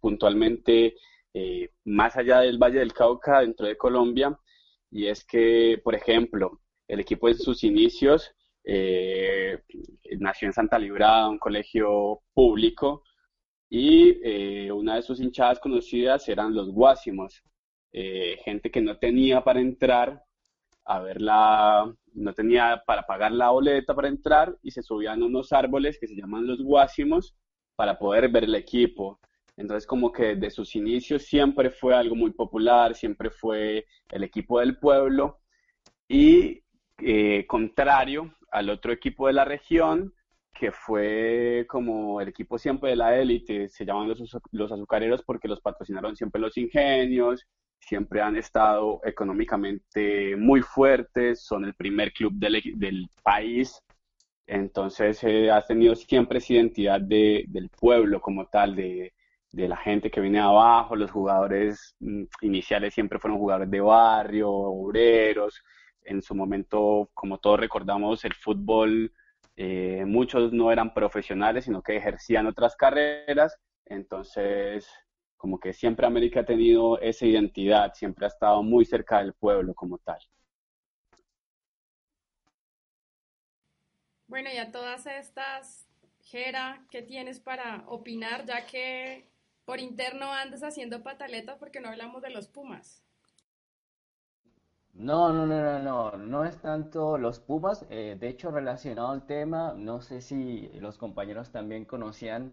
puntualmente 0.00 0.94
eh, 1.34 1.70
más 1.84 2.16
allá 2.16 2.40
del 2.40 2.58
Valle 2.58 2.78
del 2.78 2.94
Cauca 2.94 3.40
dentro 3.40 3.66
de 3.66 3.76
Colombia. 3.76 4.38
Y 4.90 5.06
es 5.06 5.24
que, 5.24 5.80
por 5.84 5.94
ejemplo, 5.94 6.60
el 6.88 7.00
equipo 7.00 7.28
en 7.28 7.36
sus 7.36 7.62
inicios 7.62 8.34
eh, 8.64 9.58
nació 10.18 10.46
en 10.48 10.54
Santa 10.54 10.78
Librada, 10.78 11.28
un 11.28 11.38
colegio 11.38 12.22
público, 12.34 13.04
y 13.70 14.18
eh, 14.24 14.72
una 14.72 14.96
de 14.96 15.02
sus 15.02 15.20
hinchadas 15.20 15.60
conocidas 15.60 16.28
eran 16.28 16.54
los 16.54 16.70
guásimos, 16.70 17.42
eh, 17.92 18.38
gente 18.44 18.70
que 18.70 18.80
no 18.80 18.98
tenía 18.98 19.42
para 19.42 19.60
entrar 19.60 20.24
a 20.84 21.00
ver 21.00 21.20
la, 21.20 21.92
no 22.14 22.32
tenía 22.34 22.82
para 22.86 23.02
pagar 23.02 23.32
la 23.32 23.50
boleta 23.50 23.94
para 23.94 24.08
entrar 24.08 24.56
y 24.62 24.70
se 24.70 24.82
subían 24.82 25.22
unos 25.22 25.52
árboles 25.52 25.98
que 26.00 26.08
se 26.08 26.16
llaman 26.16 26.46
los 26.46 26.62
guásimos 26.62 27.36
para 27.76 27.98
poder 27.98 28.28
ver 28.28 28.44
el 28.44 28.54
equipo. 28.54 29.20
Entonces 29.56 29.86
como 29.86 30.10
que 30.10 30.36
de 30.36 30.50
sus 30.50 30.74
inicios 30.74 31.22
siempre 31.24 31.70
fue 31.70 31.94
algo 31.94 32.16
muy 32.16 32.32
popular, 32.32 32.94
siempre 32.94 33.30
fue 33.30 33.86
el 34.10 34.24
equipo 34.24 34.60
del 34.60 34.78
pueblo 34.78 35.40
y 36.08 36.62
eh, 36.98 37.46
contrario 37.46 38.34
al 38.50 38.70
otro 38.70 38.92
equipo 38.92 39.26
de 39.26 39.32
la 39.32 39.44
región, 39.44 40.12
que 40.52 40.72
fue 40.72 41.66
como 41.68 42.20
el 42.20 42.28
equipo 42.28 42.58
siempre 42.58 42.90
de 42.90 42.96
la 42.96 43.16
élite, 43.16 43.68
se 43.68 43.84
llaman 43.84 44.08
los, 44.08 44.20
los 44.50 44.72
azucareros 44.72 45.22
porque 45.22 45.48
los 45.48 45.60
patrocinaron 45.60 46.16
siempre 46.16 46.40
los 46.40 46.56
ingenios, 46.58 47.46
siempre 47.80 48.20
han 48.20 48.36
estado 48.36 49.00
económicamente 49.04 50.36
muy 50.36 50.62
fuertes, 50.62 51.42
son 51.44 51.64
el 51.64 51.74
primer 51.74 52.12
club 52.12 52.32
del, 52.34 52.62
del 52.76 53.08
país, 53.22 53.82
entonces 54.46 55.22
eh, 55.24 55.50
ha 55.50 55.62
tenido 55.62 55.94
siempre 55.94 56.38
esa 56.38 56.54
identidad 56.54 57.00
de, 57.00 57.44
del 57.48 57.68
pueblo 57.70 58.20
como 58.20 58.46
tal, 58.46 58.76
de, 58.76 59.12
de 59.52 59.68
la 59.68 59.76
gente 59.76 60.10
que 60.10 60.20
viene 60.20 60.40
abajo, 60.40 60.96
los 60.96 61.10
jugadores 61.10 61.94
mm, 62.00 62.24
iniciales 62.42 62.94
siempre 62.94 63.18
fueron 63.18 63.38
jugadores 63.38 63.70
de 63.70 63.80
barrio, 63.80 64.50
obreros, 64.50 65.62
en 66.04 66.22
su 66.22 66.34
momento, 66.34 67.10
como 67.14 67.38
todos 67.38 67.60
recordamos, 67.60 68.24
el 68.24 68.34
fútbol, 68.34 69.12
eh, 69.56 70.04
muchos 70.06 70.52
no 70.52 70.72
eran 70.72 70.94
profesionales, 70.94 71.64
sino 71.64 71.82
que 71.82 71.96
ejercían 71.96 72.46
otras 72.46 72.76
carreras, 72.76 73.56
entonces 73.86 74.88
como 75.40 75.58
que 75.58 75.72
siempre 75.72 76.06
América 76.06 76.40
ha 76.40 76.44
tenido 76.44 77.00
esa 77.00 77.24
identidad, 77.24 77.94
siempre 77.94 78.26
ha 78.26 78.28
estado 78.28 78.62
muy 78.62 78.84
cerca 78.84 79.20
del 79.20 79.32
pueblo 79.32 79.74
como 79.74 79.96
tal. 79.98 80.18
Bueno, 84.28 84.50
y 84.52 84.58
a 84.58 84.70
todas 84.70 85.06
estas, 85.06 85.88
Jera, 86.20 86.86
¿qué 86.90 87.02
tienes 87.02 87.40
para 87.40 87.84
opinar, 87.88 88.44
ya 88.44 88.66
que 88.66 89.30
por 89.64 89.80
interno 89.80 90.32
andas 90.32 90.62
haciendo 90.62 91.02
pataleta 91.02 91.58
porque 91.58 91.80
no 91.80 91.88
hablamos 91.88 92.22
de 92.22 92.30
los 92.30 92.46
Pumas? 92.48 93.02
No, 94.94 95.32
no, 95.32 95.46
no, 95.46 95.80
no, 95.80 95.80
no, 95.80 96.16
no 96.16 96.44
es 96.44 96.56
tanto 96.60 97.18
los 97.18 97.40
Pumas. 97.40 97.84
eh, 97.90 98.16
de 98.20 98.28
hecho, 98.28 98.52
relacionado 98.52 99.08
al 99.10 99.26
tema, 99.26 99.74
no 99.76 100.00
sé 100.00 100.20
si 100.20 100.68
los 100.74 100.96
compañeros 100.98 101.50
también 101.50 101.84
conocían 101.84 102.52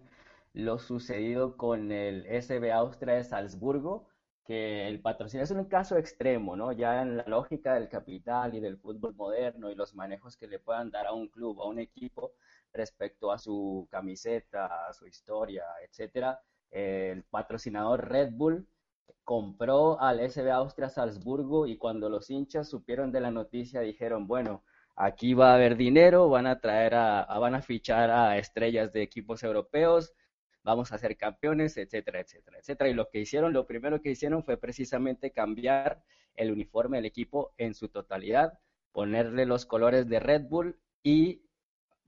lo 0.58 0.80
sucedido 0.80 1.55
con 1.55 1.91
el 1.91 2.26
SB 2.41 2.72
Austria 2.72 3.14
de 3.16 3.24
Salzburgo, 3.24 4.08
que 4.43 4.88
el 4.88 4.99
patrocinio 5.01 5.43
es 5.43 5.51
un 5.51 5.66
caso 5.66 5.97
extremo, 5.97 6.55
¿no? 6.55 6.72
Ya 6.72 7.03
en 7.03 7.18
la 7.18 7.26
lógica 7.28 7.76
del 7.76 7.89
capital 7.89 8.55
y 8.55 8.60
del 8.60 8.78
fútbol 8.78 9.14
moderno 9.16 9.70
y 9.70 9.76
los 9.76 9.93
manejos 9.93 10.36
que 10.36 10.47
le 10.47 10.58
puedan 10.58 10.89
dar 10.89 11.05
a 11.05 11.14
un 11.14 11.28
club, 11.28 11.62
a 11.62 11.68
un 11.68 11.78
equipo 11.78 12.32
respecto 12.74 13.32
a 13.32 13.38
su 13.38 13.88
camiseta, 13.91 14.88
a 14.88 14.93
su 14.93 15.05
historia, 15.05 15.64
etcétera, 15.88 16.39
el 16.72 17.24
patrocinador 17.26 18.10
Red 18.10 18.32
Bull 18.32 18.68
compró 19.24 20.01
al 20.01 20.28
SB 20.28 20.49
Austria 20.51 20.89
Salzburgo 20.89 21.68
y 21.68 21.78
cuando 21.78 22.10
los 22.10 22.32
hinchas 22.32 22.68
supieron 22.68 23.12
de 23.12 23.22
la 23.22 23.30
noticia 23.30 23.82
dijeron, 23.82 24.26
bueno, 24.26 24.64
aquí 24.95 25.36
va 25.36 25.51
a 25.51 25.55
haber 25.55 25.78
dinero, 25.78 26.30
van 26.30 26.47
a 26.47 26.60
traer 26.60 26.95
a, 26.95 27.26
van 27.38 27.53
a 27.53 27.62
fichar 27.62 28.10
a 28.10 28.38
estrellas 28.39 28.91
de 28.91 29.03
equipos 29.03 29.43
europeos, 29.43 30.14
vamos 30.68 30.91
a 30.91 30.97
ser 30.97 31.15
campeones, 31.15 31.78
etcétera, 31.78 32.20
etcétera, 32.20 32.59
etcétera. 32.59 32.89
Y 32.89 32.93
lo 32.93 33.09
que 33.09 33.22
hicieron, 33.22 33.53
lo 33.53 33.65
primero 33.65 34.01
que 34.01 34.11
hicieron 34.11 34.43
fue 34.43 34.57
precisamente 34.57 35.32
cambiar 35.32 36.03
el 36.36 36.51
uniforme 36.51 36.97
del 36.97 37.05
equipo 37.05 37.53
en 37.57 37.74
su 37.74 37.88
totalidad, 37.88 38.59
ponerle 38.91 39.45
los 39.45 39.65
colores 39.65 40.09
de 40.09 40.20
Red 40.20 40.43
Bull 40.49 40.78
y 41.01 41.41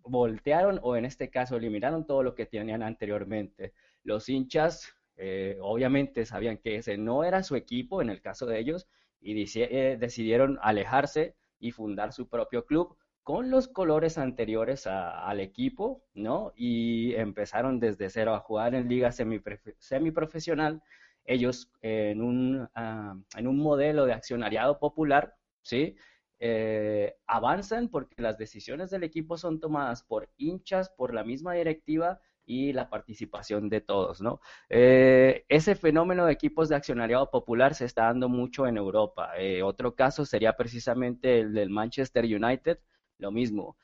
voltearon 0.03 0.77
o 0.83 0.97
en 0.97 1.05
este 1.05 1.29
caso 1.29 1.55
eliminaron 1.55 2.05
todo 2.05 2.21
lo 2.21 2.35
que 2.35 2.47
tenían 2.47 2.83
anteriormente. 2.83 3.71
Los 4.03 4.27
hinchas 4.27 4.93
eh, 5.15 5.57
obviamente 5.61 6.25
sabían 6.25 6.57
que 6.57 6.75
ese 6.75 6.97
no 6.97 7.23
era 7.23 7.43
su 7.43 7.55
equipo 7.55 8.01
en 8.01 8.09
el 8.09 8.21
caso 8.21 8.45
de 8.45 8.59
ellos 8.59 8.89
y 9.21 9.41
eh, 9.61 9.95
decidieron 9.97 10.59
alejarse 10.61 11.37
y 11.59 11.71
fundar 11.71 12.11
su 12.11 12.27
propio 12.27 12.65
club 12.65 12.97
con 13.29 13.51
los 13.51 13.67
colores 13.67 14.17
anteriores 14.17 14.87
al 14.87 15.39
equipo, 15.39 16.03
¿no? 16.15 16.51
Y 16.55 17.13
empezaron 17.13 17.79
desde 17.79 18.09
cero 18.09 18.33
a 18.33 18.39
jugar 18.39 18.73
en 18.73 18.89
liga 18.89 19.11
semiprofesional 19.11 20.81
ellos 21.25 21.71
en 21.83 22.23
un, 22.23 22.67
ah, 22.73 23.15
en 23.37 23.47
un 23.47 23.59
modelo 23.59 24.07
de 24.07 24.13
accionariado 24.13 24.79
popular, 24.79 25.35
¿sí? 25.61 25.95
Eh, 26.39 27.17
avanzan 27.27 27.89
porque 27.89 28.19
las 28.19 28.39
decisiones 28.39 28.89
del 28.89 29.03
equipo 29.03 29.37
son 29.37 29.59
tomadas 29.59 30.01
por 30.01 30.31
hinchas, 30.37 30.89
por 30.89 31.13
la 31.13 31.23
misma 31.23 31.53
directiva 31.53 32.19
y 32.47 32.73
la 32.73 32.89
participación 32.89 33.69
de 33.69 33.81
todos, 33.81 34.21
¿no? 34.21 34.41
Eh, 34.69 35.45
ese 35.49 35.75
fenómeno 35.75 36.25
de 36.25 36.33
equipos 36.33 36.67
de 36.67 36.77
accionariado 36.77 37.29
popular 37.29 37.75
se 37.75 37.85
está 37.85 38.05
dando 38.05 38.27
mucho 38.27 38.65
en 38.65 38.77
Europa. 38.77 39.33
Eh, 39.37 39.61
otro 39.61 39.93
caso 39.93 40.25
sería 40.25 40.53
precisamente 40.57 41.41
el 41.41 41.53
del 41.53 41.69
Manchester 41.69 42.25
United, 42.25 42.79
lo 43.19 43.31
mismo. 43.31 43.77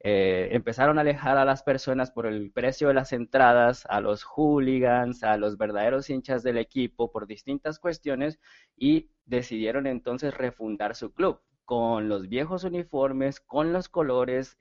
Eh, 0.00 0.48
empezaron 0.52 0.98
a 0.98 1.00
alejar 1.02 1.38
a 1.38 1.44
las 1.44 1.62
personas 1.62 2.10
por 2.10 2.26
el 2.26 2.52
precio 2.52 2.88
de 2.88 2.94
las 2.94 3.12
entradas, 3.12 3.86
a 3.88 4.00
los 4.00 4.24
hooligans, 4.24 5.22
a 5.24 5.36
los 5.38 5.56
verdaderos 5.58 6.10
hinchas 6.10 6.42
del 6.42 6.58
equipo 6.58 7.10
por 7.10 7.26
distintas 7.26 7.78
cuestiones 7.78 8.38
y 8.76 9.10
decidieron 9.24 9.86
entonces 9.86 10.34
refundar 10.34 10.94
su 10.94 11.12
club 11.12 11.40
con 11.64 12.08
los 12.08 12.28
viejos 12.28 12.64
uniformes, 12.64 13.40
con 13.40 13.72
los 13.72 13.88
colores, 13.88 14.56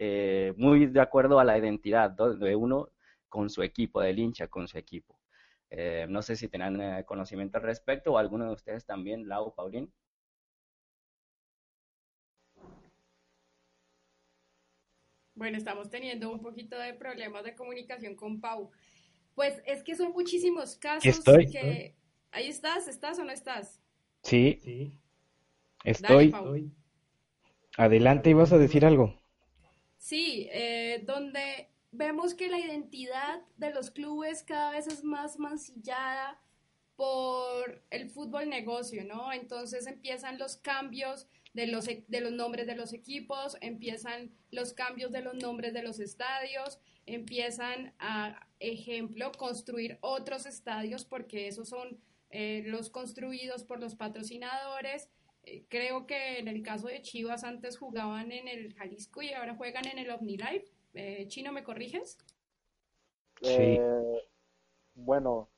muy 0.58 0.88
de 0.88 1.01
acuerdo 1.01 1.39
a 1.39 1.43
la 1.43 1.58
identidad 1.58 2.12
de 2.12 2.56
uno 2.56 2.89
con 3.30 3.49
su 3.49 3.62
equipo, 3.62 4.01
del 4.01 4.20
hincha 4.20 4.47
con 4.47 4.68
su 4.68 4.78
equipo. 4.78 5.20
Eh, 5.70 6.06
no 6.10 6.22
sé 6.22 6.36
si 6.36 6.49
eh, 6.51 7.03
conocimiento 7.06 7.58
al 7.58 7.64
respecto 7.64 8.14
o 8.14 8.18
alguno 8.18 8.45
de 8.45 8.53
ustedes 8.53 8.86
también, 8.86 9.28
Lau, 9.28 9.53
Paulín. 9.53 9.91
Bueno, 15.36 15.58
estamos 15.58 15.90
teniendo 15.90 16.32
un 16.32 16.42
poquito 16.42 16.80
de 16.80 16.94
problemas 16.94 17.44
de 17.44 17.56
comunicación 17.56 18.16
con 18.16 18.40
Pau. 18.40 18.72
Pues 19.36 19.62
es 19.66 19.84
que 19.84 19.96
son 19.96 20.14
muchísimos 20.14 20.78
casos 20.78 21.06
estoy. 21.06 21.48
que... 21.50 21.94
Ahí 22.32 22.48
estás, 22.48 22.88
¿estás 22.88 23.20
o 23.20 23.24
no 23.24 23.32
estás? 23.32 23.82
Sí, 24.24 24.98
estoy. 25.84 26.34
Adelante, 27.78 28.30
ibas 28.30 28.52
a 28.52 28.58
decir 28.58 28.86
algo. 28.86 29.22
Sí, 29.98 30.48
eh, 30.52 31.04
donde 31.06 31.70
vemos 31.92 32.34
que 32.34 32.50
la 32.50 32.60
identidad 32.60 33.42
de 33.58 33.74
los 33.74 33.92
clubes 33.92 34.44
cada 34.44 34.72
vez 34.72 34.88
es 34.88 35.04
más 35.04 35.40
mancillada 35.40 36.40
por 36.96 37.82
el 37.90 38.10
fútbol 38.10 38.50
negocio, 38.50 39.04
¿no? 39.04 39.32
Entonces 39.34 39.88
empiezan 39.88 40.38
los 40.38 40.58
cambios 40.58 41.28
de 41.56 41.68
los, 41.68 41.88
e, 41.88 42.06
de 42.08 42.22
los 42.22 42.32
nombres 42.32 42.68
de 42.68 42.76
los 42.76 42.93
equipos, 42.93 43.58
empiezan 43.62 44.32
los 44.51 44.74
cambios 44.74 45.12
de 45.12 45.22
los 45.22 45.36
nombres 45.36 45.74
de 45.74 45.82
los 45.82 45.99
estadios, 45.99 46.80
empiezan 47.06 47.93
a, 47.97 48.47
ejemplo, 48.60 49.32
construir 49.32 49.97
otros 50.01 50.45
estadios 50.45 51.06
porque 51.06 51.47
esos 51.47 51.70
son 51.70 51.97
eh, 52.30 52.64
los 52.68 52.89
construidos 52.89 53.64
por 53.64 53.80
los 53.80 53.95
patrocinadores. 53.95 55.10
Eh, 55.43 55.66
creo 55.70 56.06
que 56.06 56.39
en 56.39 56.47
el 56.47 56.62
caso 56.62 56.88
de 56.88 57.01
Chivas 57.01 57.43
antes 57.43 57.78
jugaban 57.78 58.32
en 58.32 58.47
el 58.47 58.74
Jalisco 58.74 59.22
y 59.22 59.32
ahora 59.34 59.56
juegan 59.56 59.88
en 59.88 59.97
el 59.99 60.12
OmniLife 60.12 60.76
eh, 60.95 61.26
Chino, 61.28 61.51
¿me 61.51 61.64
corriges? 61.64 62.18
Eh, 63.41 64.24
bueno, 64.93 65.49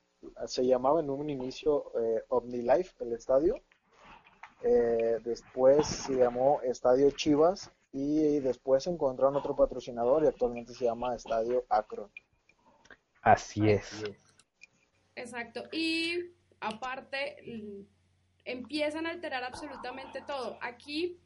se 0.46 0.66
llamaba 0.66 1.00
en 1.00 1.10
un 1.10 1.30
inicio 1.30 1.92
eh, 2.00 2.24
OmniLife, 2.28 3.04
el 3.04 3.12
estadio. 3.12 3.62
Eh, 4.62 5.18
después 5.24 5.86
se 5.86 6.14
llamó 6.14 6.60
Estadio 6.62 7.10
Chivas 7.12 7.70
y 7.92 8.40
después 8.40 8.86
encontraron 8.86 9.36
otro 9.36 9.54
patrocinador 9.54 10.24
y 10.24 10.26
actualmente 10.26 10.74
se 10.74 10.84
llama 10.84 11.14
Estadio 11.14 11.64
Akron. 11.68 12.10
Así 13.22 13.68
es. 13.68 14.04
Exacto. 15.14 15.64
Y 15.72 16.32
aparte, 16.60 17.86
empiezan 18.44 19.06
a 19.06 19.10
alterar 19.10 19.44
absolutamente 19.44 20.22
todo. 20.26 20.58
Aquí 20.60 21.20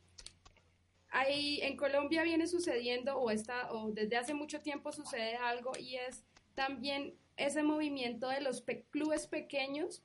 Ahí 1.12 1.60
en 1.60 1.76
Colombia 1.76 2.22
viene 2.22 2.46
sucediendo 2.46 3.18
o, 3.18 3.30
está, 3.30 3.70
o 3.70 3.92
desde 3.92 4.16
hace 4.16 4.32
mucho 4.32 4.62
tiempo 4.62 4.92
sucede 4.92 5.36
algo 5.36 5.72
y 5.78 5.96
es 5.96 6.24
también 6.54 7.14
ese 7.36 7.62
movimiento 7.62 8.28
de 8.28 8.40
los 8.40 8.64
clubes 8.90 9.26
pequeños, 9.26 10.02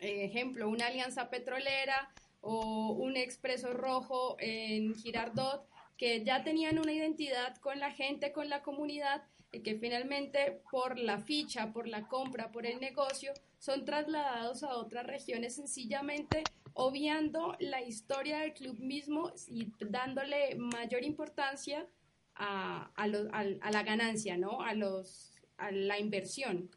eh, 0.00 0.24
ejemplo, 0.24 0.68
una 0.68 0.88
alianza 0.88 1.30
petrolera 1.30 2.12
o 2.48 2.92
un 2.92 3.16
expreso 3.16 3.72
rojo 3.72 4.36
en 4.38 4.94
Girardot, 4.94 5.66
que 5.96 6.24
ya 6.24 6.44
tenían 6.44 6.78
una 6.78 6.92
identidad 6.92 7.56
con 7.56 7.80
la 7.80 7.90
gente, 7.90 8.32
con 8.32 8.48
la 8.48 8.62
comunidad, 8.62 9.24
y 9.52 9.60
que 9.60 9.76
finalmente 9.76 10.62
por 10.70 10.98
la 10.98 11.18
ficha, 11.18 11.72
por 11.72 11.88
la 11.88 12.06
compra, 12.06 12.52
por 12.52 12.66
el 12.66 12.80
negocio, 12.80 13.32
son 13.58 13.84
trasladados 13.84 14.62
a 14.62 14.76
otras 14.76 15.06
regiones 15.06 15.56
sencillamente 15.56 16.44
obviando 16.78 17.56
la 17.58 17.80
historia 17.80 18.40
del 18.40 18.52
club 18.52 18.78
mismo 18.78 19.32
y 19.48 19.72
dándole 19.80 20.56
mayor 20.56 21.04
importancia 21.04 21.86
a, 22.34 22.90
a, 22.94 23.06
la 23.06 23.82
ganancia, 23.82 24.36
¿no? 24.36 24.60
A, 24.60 24.74
los, 24.74 25.32
a 25.56 25.70
la 25.70 25.98
inversión. 25.98 26.70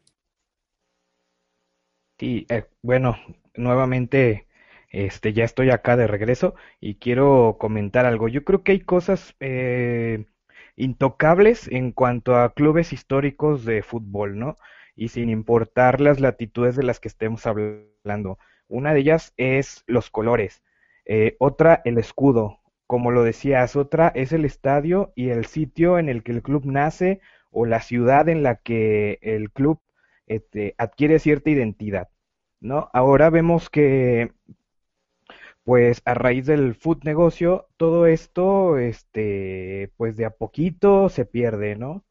Sí, 2.18 2.46
eh, 2.48 2.64
bueno, 2.80 3.14
nuevamente 3.54 4.46
este, 4.90 5.32
ya 5.32 5.44
estoy 5.44 5.70
acá 5.70 5.96
de 5.96 6.06
regreso 6.06 6.54
y 6.80 6.96
quiero 6.96 7.56
comentar 7.58 8.06
algo. 8.06 8.28
Yo 8.28 8.44
creo 8.44 8.62
que 8.62 8.72
hay 8.72 8.80
cosas 8.80 9.34
eh, 9.40 10.26
intocables 10.76 11.68
en 11.68 11.92
cuanto 11.92 12.36
a 12.36 12.54
clubes 12.54 12.92
históricos 12.92 13.64
de 13.64 13.82
fútbol, 13.82 14.38
¿no? 14.38 14.56
Y 14.96 15.08
sin 15.08 15.30
importar 15.30 16.00
las 16.00 16.20
latitudes 16.20 16.76
de 16.76 16.82
las 16.82 17.00
que 17.00 17.08
estemos 17.08 17.46
hablando. 17.46 18.38
Una 18.68 18.92
de 18.92 19.00
ellas 19.00 19.32
es 19.36 19.84
los 19.86 20.10
colores, 20.10 20.62
eh, 21.06 21.36
otra 21.38 21.80
el 21.84 21.98
escudo, 21.98 22.60
como 22.86 23.10
lo 23.10 23.22
decías, 23.24 23.76
otra 23.76 24.12
es 24.14 24.32
el 24.32 24.44
estadio 24.44 25.12
y 25.16 25.30
el 25.30 25.46
sitio 25.46 25.98
en 25.98 26.08
el 26.08 26.22
que 26.22 26.32
el 26.32 26.42
club 26.42 26.64
nace 26.66 27.20
o 27.50 27.66
la 27.66 27.80
ciudad 27.80 28.28
en 28.28 28.42
la 28.42 28.56
que 28.56 29.18
el 29.22 29.50
club 29.50 29.80
este, 30.26 30.74
adquiere 30.78 31.18
cierta 31.18 31.50
identidad, 31.50 32.08
¿no? 32.60 32.90
Ahora 32.92 33.30
vemos 33.30 33.70
que, 33.70 34.32
pues 35.64 36.02
a 36.04 36.14
raíz 36.14 36.46
del 36.46 36.74
food 36.74 37.04
negocio, 37.04 37.68
todo 37.76 38.06
esto, 38.06 38.78
este, 38.78 39.92
pues 39.96 40.16
de 40.16 40.24
a 40.26 40.30
poquito 40.30 41.08
se 41.08 41.24
pierde, 41.26 41.76
¿no? 41.76 42.04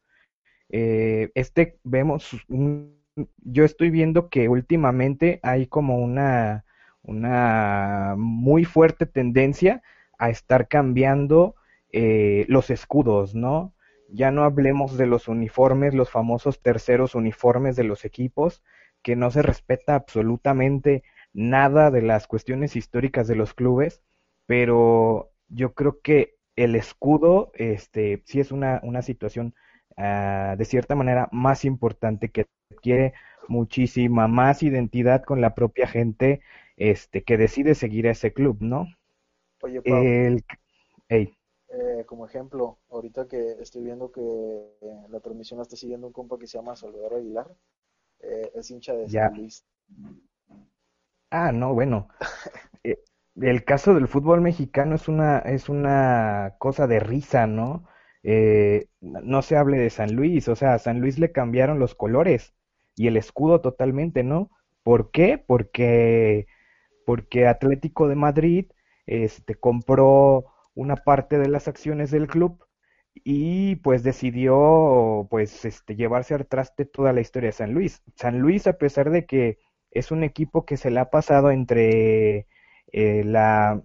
Eh, 0.70 1.30
este, 1.34 1.78
vemos 1.84 2.36
un 2.48 3.00
yo 3.38 3.64
estoy 3.64 3.90
viendo 3.90 4.28
que 4.28 4.48
últimamente 4.48 5.40
hay 5.42 5.66
como 5.66 5.98
una, 5.98 6.64
una 7.02 8.14
muy 8.16 8.64
fuerte 8.64 9.06
tendencia 9.06 9.82
a 10.18 10.30
estar 10.30 10.68
cambiando 10.68 11.54
eh, 11.92 12.44
los 12.48 12.70
escudos, 12.70 13.34
¿no? 13.34 13.74
Ya 14.08 14.30
no 14.30 14.44
hablemos 14.44 14.96
de 14.96 15.06
los 15.06 15.28
uniformes, 15.28 15.94
los 15.94 16.10
famosos 16.10 16.60
terceros 16.60 17.14
uniformes 17.14 17.76
de 17.76 17.84
los 17.84 18.04
equipos, 18.04 18.62
que 19.02 19.16
no 19.16 19.30
se 19.30 19.42
respeta 19.42 19.94
absolutamente 19.94 21.04
nada 21.32 21.90
de 21.90 22.02
las 22.02 22.26
cuestiones 22.26 22.76
históricas 22.76 23.28
de 23.28 23.36
los 23.36 23.54
clubes, 23.54 24.02
pero 24.46 25.30
yo 25.48 25.74
creo 25.74 26.00
que 26.00 26.36
el 26.56 26.74
escudo, 26.74 27.52
este, 27.54 28.22
sí 28.26 28.40
es 28.40 28.52
una, 28.52 28.80
una 28.82 29.02
situación 29.02 29.54
uh, 29.96 30.56
de 30.56 30.64
cierta 30.64 30.94
manera 30.94 31.28
más 31.32 31.64
importante 31.64 32.30
que 32.30 32.46
adquiere 32.70 33.14
muchísima 33.48 34.28
más 34.28 34.62
identidad 34.62 35.24
con 35.24 35.40
la 35.40 35.54
propia 35.54 35.86
gente 35.86 36.40
este 36.76 37.22
que 37.22 37.36
decide 37.36 37.74
seguir 37.74 38.06
a 38.06 38.12
ese 38.12 38.32
club, 38.32 38.58
¿no? 38.60 38.86
Oye, 39.62 39.82
Pablo, 39.82 40.02
eh, 41.72 42.04
como 42.06 42.26
ejemplo, 42.26 42.78
ahorita 42.88 43.28
que 43.28 43.52
estoy 43.60 43.84
viendo 43.84 44.10
que 44.10 44.20
la 45.08 45.20
transmisión 45.20 45.58
la 45.58 45.62
está 45.62 45.76
siguiendo 45.76 46.06
un 46.06 46.12
compa 46.12 46.38
que 46.38 46.46
se 46.46 46.58
llama 46.58 46.74
Salvador 46.74 47.14
Aguilar, 47.14 47.54
eh, 48.20 48.50
es 48.54 48.70
hincha 48.70 48.94
de 48.94 49.08
San 49.08 49.34
Luis. 49.36 49.64
Ah, 51.30 51.52
no, 51.52 51.74
bueno. 51.74 52.08
Eh, 52.84 52.98
el 53.36 53.64
caso 53.64 53.94
del 53.94 54.08
fútbol 54.08 54.40
mexicano 54.40 54.94
es 54.96 55.08
una, 55.08 55.38
es 55.40 55.68
una 55.68 56.54
cosa 56.58 56.86
de 56.86 57.00
risa, 57.00 57.46
¿no? 57.46 57.86
no 59.02 59.42
se 59.42 59.56
hable 59.56 59.78
de 59.78 59.90
San 59.90 60.14
Luis, 60.14 60.48
o 60.48 60.56
sea, 60.56 60.74
a 60.74 60.78
San 60.78 61.00
Luis 61.00 61.18
le 61.18 61.32
cambiaron 61.32 61.78
los 61.78 61.94
colores 61.94 62.54
y 62.96 63.06
el 63.06 63.16
escudo 63.16 63.60
totalmente, 63.60 64.22
¿no? 64.24 64.50
¿Por 64.82 65.10
qué? 65.10 65.38
Porque, 65.38 66.46
porque 67.06 67.46
Atlético 67.46 68.08
de 68.08 68.16
Madrid 68.16 68.66
este, 69.06 69.54
compró 69.56 70.46
una 70.74 70.96
parte 70.96 71.38
de 71.38 71.48
las 71.48 71.68
acciones 71.68 72.10
del 72.10 72.28
club 72.28 72.64
y 73.14 73.76
pues 73.76 74.02
decidió 74.02 75.26
pues 75.30 75.64
este, 75.64 75.96
llevarse 75.96 76.34
al 76.34 76.46
traste 76.46 76.84
toda 76.86 77.12
la 77.12 77.20
historia 77.20 77.48
de 77.48 77.52
San 77.52 77.72
Luis. 77.74 78.02
San 78.16 78.38
Luis, 78.40 78.66
a 78.66 78.74
pesar 78.78 79.10
de 79.10 79.26
que 79.26 79.58
es 79.90 80.10
un 80.10 80.24
equipo 80.24 80.64
que 80.64 80.76
se 80.76 80.90
le 80.90 81.00
ha 81.00 81.10
pasado 81.10 81.50
entre 81.50 82.46
eh, 82.92 83.22
la 83.24 83.82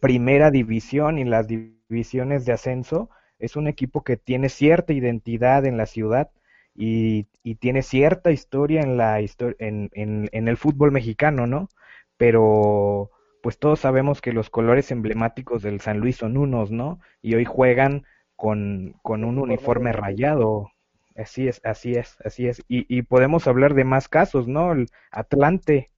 primera 0.00 0.50
división 0.50 1.18
y 1.18 1.24
las 1.24 1.46
divisiones 1.48 2.44
de 2.44 2.52
ascenso, 2.52 3.10
es 3.38 3.56
un 3.56 3.68
equipo 3.68 4.02
que 4.04 4.16
tiene 4.16 4.48
cierta 4.48 4.92
identidad 4.92 5.64
en 5.66 5.76
la 5.76 5.86
ciudad 5.86 6.30
y, 6.74 7.26
y 7.42 7.56
tiene 7.56 7.82
cierta 7.82 8.32
historia 8.32 8.80
en 8.82 8.96
la 8.96 9.20
en, 9.20 9.90
en, 9.92 10.28
en 10.32 10.48
el 10.48 10.56
fútbol 10.56 10.92
mexicano, 10.92 11.46
¿no? 11.46 11.68
Pero 12.16 13.10
pues 13.42 13.58
todos 13.58 13.80
sabemos 13.80 14.20
que 14.20 14.32
los 14.32 14.50
colores 14.50 14.90
emblemáticos 14.90 15.62
del 15.62 15.80
San 15.80 15.98
Luis 15.98 16.16
son 16.16 16.36
unos, 16.36 16.70
¿no? 16.70 17.00
Y 17.22 17.34
hoy 17.34 17.44
juegan 17.44 18.04
con, 18.36 18.94
con 19.02 19.24
un 19.24 19.38
uniforme 19.38 19.92
rayado. 19.92 20.70
Así 21.14 21.46
es, 21.46 21.60
así 21.64 21.92
es, 21.92 22.16
así 22.24 22.48
es. 22.48 22.60
Y, 22.68 22.86
y 22.94 23.02
podemos 23.02 23.46
hablar 23.46 23.74
de 23.74 23.84
más 23.84 24.08
casos, 24.08 24.48
¿no? 24.48 24.72
El 24.72 24.88
Atlante, 25.10 25.92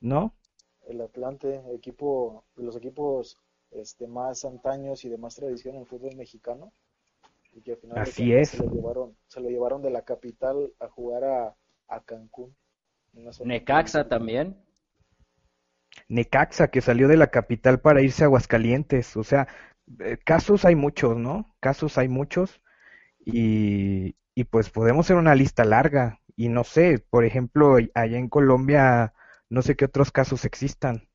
¿no? 0.00 0.34
El 0.86 1.00
Atlante, 1.00 1.62
equipo, 1.74 2.44
de 2.56 2.62
los 2.62 2.76
equipos 2.76 3.36
este, 3.72 4.06
más 4.06 4.44
antaños 4.44 5.04
y 5.04 5.08
de 5.08 5.18
más 5.18 5.34
tradición 5.34 5.74
en 5.74 5.80
el 5.82 5.86
fútbol 5.86 6.14
mexicano. 6.16 6.72
Y 7.52 7.62
que 7.62 7.72
al 7.72 7.78
final 7.78 7.98
Así 7.98 8.32
es. 8.32 8.50
Se 8.50 8.58
lo, 8.58 8.70
llevaron, 8.70 9.16
se 9.26 9.40
lo 9.40 9.48
llevaron 9.48 9.82
de 9.82 9.90
la 9.90 10.02
capital 10.02 10.72
a 10.78 10.88
jugar 10.88 11.24
a, 11.24 11.56
a 11.88 12.00
Cancún. 12.04 12.54
Necaxa 13.44 14.08
también. 14.08 14.62
Necaxa, 16.08 16.68
que 16.68 16.82
salió 16.82 17.08
de 17.08 17.16
la 17.16 17.28
capital 17.28 17.80
para 17.80 18.02
irse 18.02 18.22
a 18.22 18.26
Aguascalientes. 18.26 19.16
O 19.16 19.24
sea, 19.24 19.48
eh, 20.00 20.18
casos 20.24 20.64
hay 20.64 20.74
muchos, 20.74 21.16
¿no? 21.16 21.56
Casos 21.60 21.98
hay 21.98 22.08
muchos. 22.08 22.60
Y, 23.24 24.14
y 24.36 24.44
pues 24.44 24.68
podemos 24.68 25.06
hacer 25.06 25.16
una 25.16 25.34
lista 25.34 25.64
larga. 25.64 26.20
Y 26.36 26.50
no 26.50 26.62
sé, 26.62 26.98
por 26.98 27.24
ejemplo, 27.24 27.78
allá 27.94 28.18
en 28.18 28.28
Colombia, 28.28 29.14
no 29.48 29.62
sé 29.62 29.76
qué 29.76 29.86
otros 29.86 30.12
casos 30.12 30.44
existan. 30.44 31.08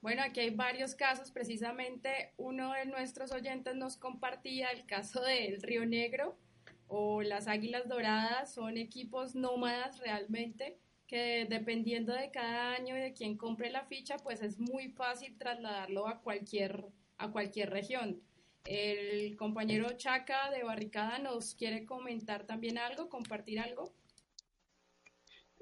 Bueno, 0.00 0.22
aquí 0.22 0.38
hay 0.38 0.50
varios 0.50 0.94
casos. 0.94 1.32
Precisamente 1.32 2.32
uno 2.36 2.72
de 2.72 2.86
nuestros 2.86 3.32
oyentes 3.32 3.74
nos 3.74 3.96
compartía 3.96 4.68
el 4.68 4.86
caso 4.86 5.22
del 5.22 5.60
Río 5.60 5.84
Negro 5.84 6.38
o 6.86 7.20
las 7.20 7.48
Águilas 7.48 7.88
Doradas. 7.88 8.54
Son 8.54 8.76
equipos 8.76 9.34
nómadas 9.34 9.98
realmente 9.98 10.78
que 11.08 11.48
dependiendo 11.50 12.14
de 12.14 12.30
cada 12.30 12.74
año 12.74 12.96
y 12.96 13.00
de 13.00 13.12
quién 13.12 13.36
compre 13.36 13.70
la 13.70 13.86
ficha, 13.86 14.18
pues 14.18 14.40
es 14.40 14.60
muy 14.60 14.88
fácil 14.90 15.36
trasladarlo 15.36 16.06
a 16.06 16.20
cualquier, 16.20 16.86
a 17.18 17.32
cualquier 17.32 17.70
región. 17.70 18.22
El 18.64 19.36
compañero 19.36 19.88
Chaca 19.96 20.50
de 20.50 20.64
Barricada 20.64 21.18
nos 21.18 21.54
quiere 21.54 21.84
comentar 21.84 22.46
también 22.46 22.78
algo, 22.78 23.10
compartir 23.10 23.60
algo. 23.60 23.92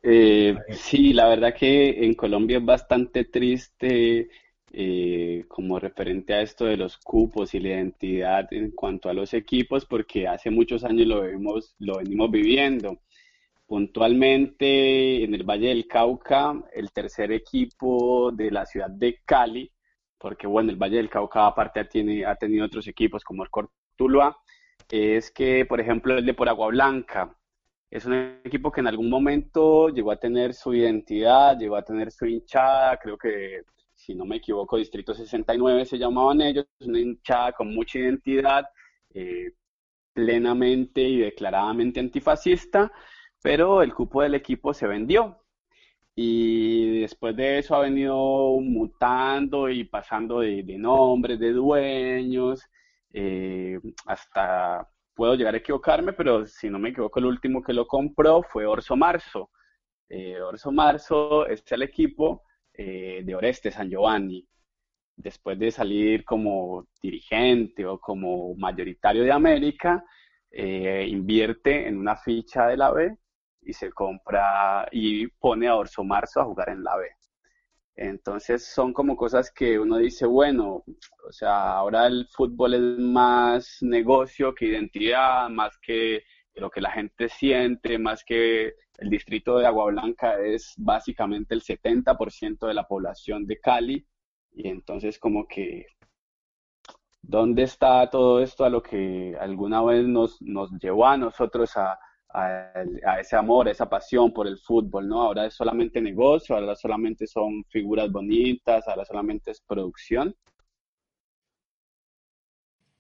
Eh, 0.05 0.57
sí, 0.71 1.13
la 1.13 1.29
verdad 1.29 1.55
que 1.55 2.05
en 2.05 2.15
Colombia 2.15 2.59
es 2.59 2.65
bastante 2.65 3.25
triste 3.25 4.29
eh, 4.73 5.45
como 5.49 5.79
referente 5.81 6.33
a 6.33 6.43
esto 6.43 6.65
de 6.65 6.77
los 6.77 6.97
cupos 6.97 7.55
y 7.55 7.61
la 7.61 7.71
identidad 7.71 8.53
en 8.53 8.71
cuanto 8.71 9.09
a 9.09 9.15
los 9.15 9.35
equipos, 9.35 9.85
porque 9.85 10.29
hace 10.29 10.51
muchos 10.51 10.85
años 10.85 11.07
lo, 11.07 11.23
vemos, 11.23 11.75
lo 11.81 11.99
venimos 11.99 12.31
viviendo. 12.31 13.01
Puntualmente 13.67 15.25
en 15.25 15.35
el 15.35 15.43
Valle 15.43 15.69
del 15.69 15.89
Cauca, 15.89 16.55
el 16.73 16.93
tercer 16.93 17.33
equipo 17.33 18.31
de 18.31 18.51
la 18.51 18.65
ciudad 18.65 18.91
de 18.91 19.21
Cali, 19.25 19.73
porque 20.23 20.47
bueno, 20.47 20.71
el 20.71 20.77
Valle 20.77 20.99
del 20.99 21.11
Cauca 21.11 21.49
aparte 21.49 21.85
tiene, 21.87 22.25
ha 22.25 22.37
tenido 22.37 22.65
otros 22.65 22.87
equipos 22.87 23.25
como 23.25 23.43
el 23.43 23.51
Cortuluá, 23.51 24.39
es 24.89 25.33
que, 25.33 25.67
por 25.67 25.81
ejemplo, 25.81 26.17
el 26.17 26.25
de 26.25 26.33
por 26.33 26.49
Agua 26.49 26.69
Blanca, 26.69 27.37
es 27.91 28.07
un 28.07 28.39
equipo 28.45 28.71
que 28.71 28.81
en 28.81 28.87
algún 28.87 29.11
momento 29.11 29.89
llegó 29.89 30.13
a 30.13 30.21
tener 30.21 30.55
su 30.55 30.75
identidad, 30.75 31.59
llegó 31.59 31.75
a 31.75 31.83
tener 31.83 32.13
su 32.13 32.27
hinchada, 32.27 32.97
creo 32.99 33.19
que, 33.19 33.63
si 33.97 34.15
no 34.15 34.25
me 34.25 34.37
equivoco, 34.37 34.77
Distrito 34.77 35.13
69 35.13 35.85
se 35.87 35.99
llamaban 35.99 36.41
ellos, 36.41 36.67
una 36.81 37.01
hinchada 37.01 37.53
con 37.53 37.75
mucha 37.75 37.99
identidad, 37.99 38.65
eh, 39.13 39.51
plenamente 40.13 41.01
y 41.01 41.19
declaradamente 41.19 41.99
antifascista, 41.99 42.93
pero 43.43 43.83
el 43.83 43.93
cupo 43.93 44.23
del 44.23 44.37
equipo 44.37 44.73
se 44.73 44.87
vendió. 44.87 45.42
Y 46.15 47.01
después 47.01 47.35
de 47.37 47.59
eso 47.59 47.75
ha 47.75 47.81
venido 47.81 48.17
mutando 48.61 49.69
y 49.71 49.85
pasando 49.85 50.41
de, 50.41 50.63
nombres, 50.79 51.39
de 51.39 51.53
dueños, 51.53 52.63
eh, 53.13 53.79
hasta 54.07 54.89
puedo 55.15 55.35
llegar 55.35 55.55
a 55.55 55.59
equivocarme, 55.59 56.13
pero 56.13 56.47
si 56.47 56.69
no 56.71 56.79
me 56.79 56.91
equivoco, 56.91 57.19
el 57.19 57.27
último 57.27 57.63
que 57.63 57.73
lo 57.73 57.87
compró 57.87 58.43
fue 58.43 58.67
Orso 58.67 58.97
Marzo. 58.97 59.51
Eh, 60.09 60.41
Orso 60.41 60.71
Marzo 60.73 61.47
es 61.47 61.63
el 61.73 61.83
equipo 61.83 62.43
eh, 62.75 63.23
de 63.25 63.35
Oreste 63.35 63.71
San 63.71 63.89
Giovanni. 63.91 64.47
Después 65.17 65.59
de 65.59 65.71
salir 65.71 66.25
como 66.25 66.89
dirigente 67.03 67.87
o 67.87 67.99
como 67.99 68.55
mayoritario 68.57 69.25
de 69.25 69.33
América, 69.33 70.05
invierte 70.55 71.89
en 71.89 71.97
una 71.99 72.17
ficha 72.17 72.67
de 72.67 72.77
la 72.77 72.91
B 72.91 73.17
y 73.63 73.73
se 73.73 73.91
compra 73.93 74.89
y 74.91 75.27
pone 75.29 75.69
a 75.69 75.77
Orso 75.77 76.05
Marzo 76.05 76.41
a 76.41 76.45
jugar 76.45 76.71
en 76.71 76.85
la 76.85 76.97
B. 76.97 77.09
Entonces 77.95 78.67
son 78.67 78.93
como 78.93 79.17
cosas 79.17 79.51
que 79.51 79.79
uno 79.79 79.99
dice, 79.99 80.27
bueno, 80.27 80.83
o 81.29 81.33
sea, 81.33 81.73
ahora 81.73 82.07
el 82.07 82.27
fútbol 82.29 82.75
es 82.75 82.99
más 82.99 83.79
negocio 83.83 84.55
que 84.55 84.67
identidad, 84.67 85.49
más 85.51 85.79
que 85.79 86.23
lo 86.55 86.71
que 86.71 86.81
la 86.81 86.91
gente 86.91 87.29
siente, 87.29 87.99
más 87.99 88.25
que 88.25 88.75
el 88.99 89.11
distrito 89.11 89.59
de 89.59 89.67
Agua 89.67 89.87
Blanca 89.87 90.39
es 90.41 90.75
básicamente 90.79 91.55
el 91.55 91.63
70% 91.63 92.67
de 92.67 92.75
la 92.75 92.87
población 92.87 93.47
de 93.47 93.61
Cali. 93.61 94.07
Y 94.53 94.69
entonces 94.69 95.19
como 95.19 95.47
que, 95.47 95.87
¿dónde 97.21 97.63
está 97.65 98.09
todo 98.11 98.41
esto 98.41 98.65
a 98.65 98.71
lo 98.71 98.83
que 98.83 99.37
alguna 99.39 99.83
vez 99.83 100.07
nos, 100.07 100.41
nos 100.43 100.71
llevó 100.73 101.07
a 101.07 101.17
nosotros 101.17 101.77
a, 101.77 101.99
a, 102.35 103.21
ese 103.21 103.37
amor, 103.37 103.69
a 103.69 103.73
esa 103.73 103.89
pasión 103.89 104.33
por 104.33 104.47
el 104.47 104.59
fútbol, 104.59 105.09
¿no? 105.09 105.23
Ahora 105.23 105.47
es 105.47 105.55
solamente 105.55 106.01
negocio, 106.01 106.55
ahora 106.55 106.75
solamente 106.75 107.27
son 107.27 107.65
figuras 107.65 108.11
bonitas, 108.11 108.87
ahora 108.89 109.05
solamente 109.05 109.51
es 109.51 109.61
producción. 109.61 110.35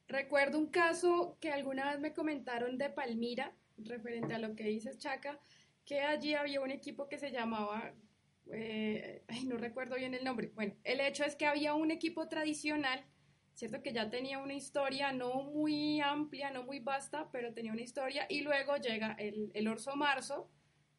Recuerdo 0.08 0.58
un 0.58 0.66
caso 0.66 1.38
que 1.40 1.50
alguna 1.50 1.90
vez 1.90 2.00
me 2.00 2.12
comentaron 2.12 2.76
de 2.76 2.90
Palmira, 2.90 3.56
referente 3.78 4.34
a 4.34 4.38
lo 4.38 4.54
que 4.54 4.64
dices, 4.64 4.98
Chaca, 4.98 5.40
que 5.86 6.00
allí 6.00 6.34
había 6.34 6.60
un 6.60 6.70
equipo 6.70 7.08
que 7.08 7.18
se 7.18 7.30
llamaba, 7.30 7.94
eh, 8.52 9.24
ay, 9.28 9.44
no 9.46 9.56
recuerdo 9.56 9.96
bien 9.96 10.12
el 10.14 10.24
nombre. 10.24 10.52
Bueno, 10.54 10.74
el 10.84 11.00
hecho 11.00 11.24
es 11.24 11.34
que 11.34 11.46
había 11.46 11.74
un 11.74 11.90
equipo 11.90 12.28
tradicional 12.28 13.02
¿cierto? 13.54 13.82
Que 13.82 13.92
ya 13.92 14.10
tenía 14.10 14.38
una 14.38 14.54
historia 14.54 15.12
no 15.12 15.42
muy 15.42 16.00
amplia, 16.00 16.50
no 16.50 16.62
muy 16.62 16.80
vasta, 16.80 17.28
pero 17.32 17.52
tenía 17.52 17.72
una 17.72 17.82
historia 17.82 18.26
y 18.28 18.42
luego 18.42 18.76
llega 18.76 19.12
el, 19.18 19.50
el 19.54 19.68
Orso 19.68 19.96
Marzo 19.96 20.48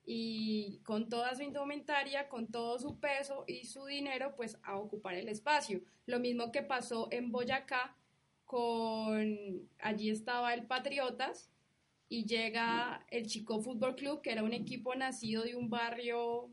y 0.06 0.80
con 0.84 1.10
toda 1.10 1.34
su 1.36 1.43
indumentaria, 1.43 2.28
con 2.28 2.47
todo 2.47 2.78
su 2.80 2.99
peso 2.99 3.45
y 3.47 3.66
su 3.66 3.86
dinero, 3.86 4.34
pues 4.36 4.58
a 4.64 4.78
ocupar 4.78 5.16
el 5.16 5.30
espacio. 5.30 5.82
Lo 6.06 6.20
mismo 6.20 6.51
que 6.51 6.62
pasó 6.62 7.08
en 7.12 7.32
Boyacá 7.32 7.95
con, 8.45 9.70
allí 9.80 10.10
estaba 10.10 10.54
el 10.54 10.66
Patriotas 10.66 11.49
y 12.10 12.26
llega 12.26 13.06
el 13.10 13.26
Chico 13.28 13.60
Fútbol 13.62 13.95
Club, 13.95 14.22
que 14.22 14.32
era 14.32 14.43
un 14.43 14.54
equipo 14.54 14.93
nacido 14.93 15.43
de 15.43 15.56
un 15.56 15.70
barrio 15.70 16.49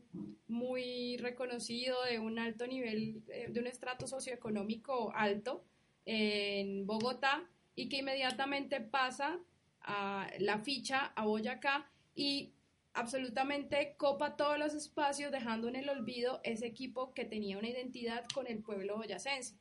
muy 0.47 1.17
reconocido, 1.17 2.03
de 2.09 2.19
un 2.19 2.39
alto 2.39 2.65
nivel, 2.65 3.21
eh, 3.27 3.47
de 3.49 3.59
un 3.59 3.67
estrato 3.67 4.07
socioeconómico 4.07 5.11
alto, 5.13 5.63
en 6.05 6.85
Bogotá 6.85 7.43
y 7.75 7.89
que 7.89 7.97
inmediatamente 7.97 8.81
pasa 8.81 9.39
a 9.81 10.27
la 10.39 10.59
ficha 10.59 11.11
a 11.15 11.25
Boyacá 11.25 11.89
y 12.15 12.53
absolutamente 12.93 13.95
copa 13.97 14.35
todos 14.35 14.59
los 14.59 14.73
espacios 14.73 15.31
dejando 15.31 15.67
en 15.67 15.75
el 15.75 15.89
olvido 15.89 16.41
ese 16.43 16.67
equipo 16.67 17.13
que 17.13 17.25
tenía 17.25 17.57
una 17.57 17.69
identidad 17.69 18.25
con 18.33 18.47
el 18.47 18.59
pueblo 18.59 18.97
boyacense. 18.97 19.55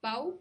Pau. 0.00 0.40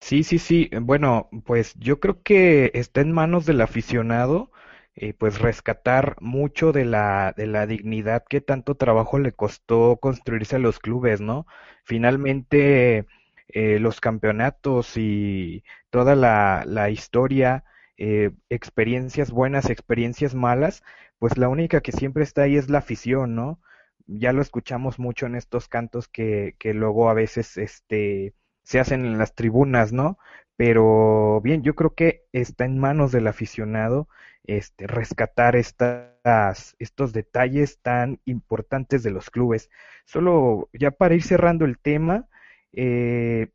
Sí, 0.00 0.22
sí, 0.22 0.38
sí. 0.38 0.70
Bueno, 0.82 1.28
pues 1.44 1.74
yo 1.78 1.98
creo 2.00 2.22
que 2.22 2.70
está 2.74 3.00
en 3.00 3.12
manos 3.12 3.44
del 3.46 3.60
aficionado 3.60 4.50
eh, 4.96 5.14
pues 5.14 5.38
rescatar 5.40 6.16
mucho 6.20 6.72
de 6.72 6.84
la, 6.84 7.34
de 7.36 7.46
la 7.46 7.66
dignidad 7.66 8.24
que 8.28 8.40
tanto 8.40 8.76
trabajo 8.76 9.18
le 9.18 9.32
costó 9.32 9.98
construirse 9.98 10.56
a 10.56 10.58
los 10.58 10.78
clubes, 10.80 11.20
¿no? 11.20 11.46
Finalmente, 11.84 13.06
eh, 13.48 13.78
los 13.78 14.00
campeonatos 14.00 14.96
y 14.96 15.64
toda 15.90 16.14
la, 16.16 16.64
la 16.66 16.90
historia, 16.90 17.64
eh, 17.98 18.32
experiencias 18.50 19.30
buenas, 19.30 19.70
experiencias 19.70 20.34
malas, 20.34 20.82
pues 21.18 21.38
la 21.38 21.48
única 21.48 21.80
que 21.80 21.92
siempre 21.92 22.22
está 22.24 22.42
ahí 22.42 22.56
es 22.56 22.68
la 22.70 22.78
afición, 22.78 23.34
¿no? 23.34 23.60
Ya 24.06 24.32
lo 24.32 24.42
escuchamos 24.42 24.98
mucho 24.98 25.26
en 25.26 25.34
estos 25.36 25.68
cantos 25.68 26.08
que, 26.08 26.56
que 26.58 26.74
luego 26.74 27.08
a 27.10 27.14
veces 27.14 27.56
este, 27.56 28.34
se 28.66 28.80
hacen 28.80 29.06
en 29.06 29.18
las 29.18 29.34
tribunas, 29.34 29.92
¿no? 29.92 30.18
Pero 30.56 31.40
bien, 31.42 31.62
yo 31.62 31.74
creo 31.76 31.94
que 31.94 32.24
está 32.32 32.64
en 32.64 32.78
manos 32.78 33.12
del 33.12 33.28
aficionado 33.28 34.08
este, 34.44 34.86
rescatar 34.88 35.54
estas, 35.56 36.74
estos 36.80 37.12
detalles 37.12 37.78
tan 37.80 38.20
importantes 38.24 39.02
de 39.04 39.12
los 39.12 39.30
clubes. 39.30 39.70
Solo 40.04 40.68
ya 40.72 40.90
para 40.90 41.14
ir 41.14 41.22
cerrando 41.22 41.64
el 41.64 41.78
tema, 41.78 42.28
eh, 42.72 43.48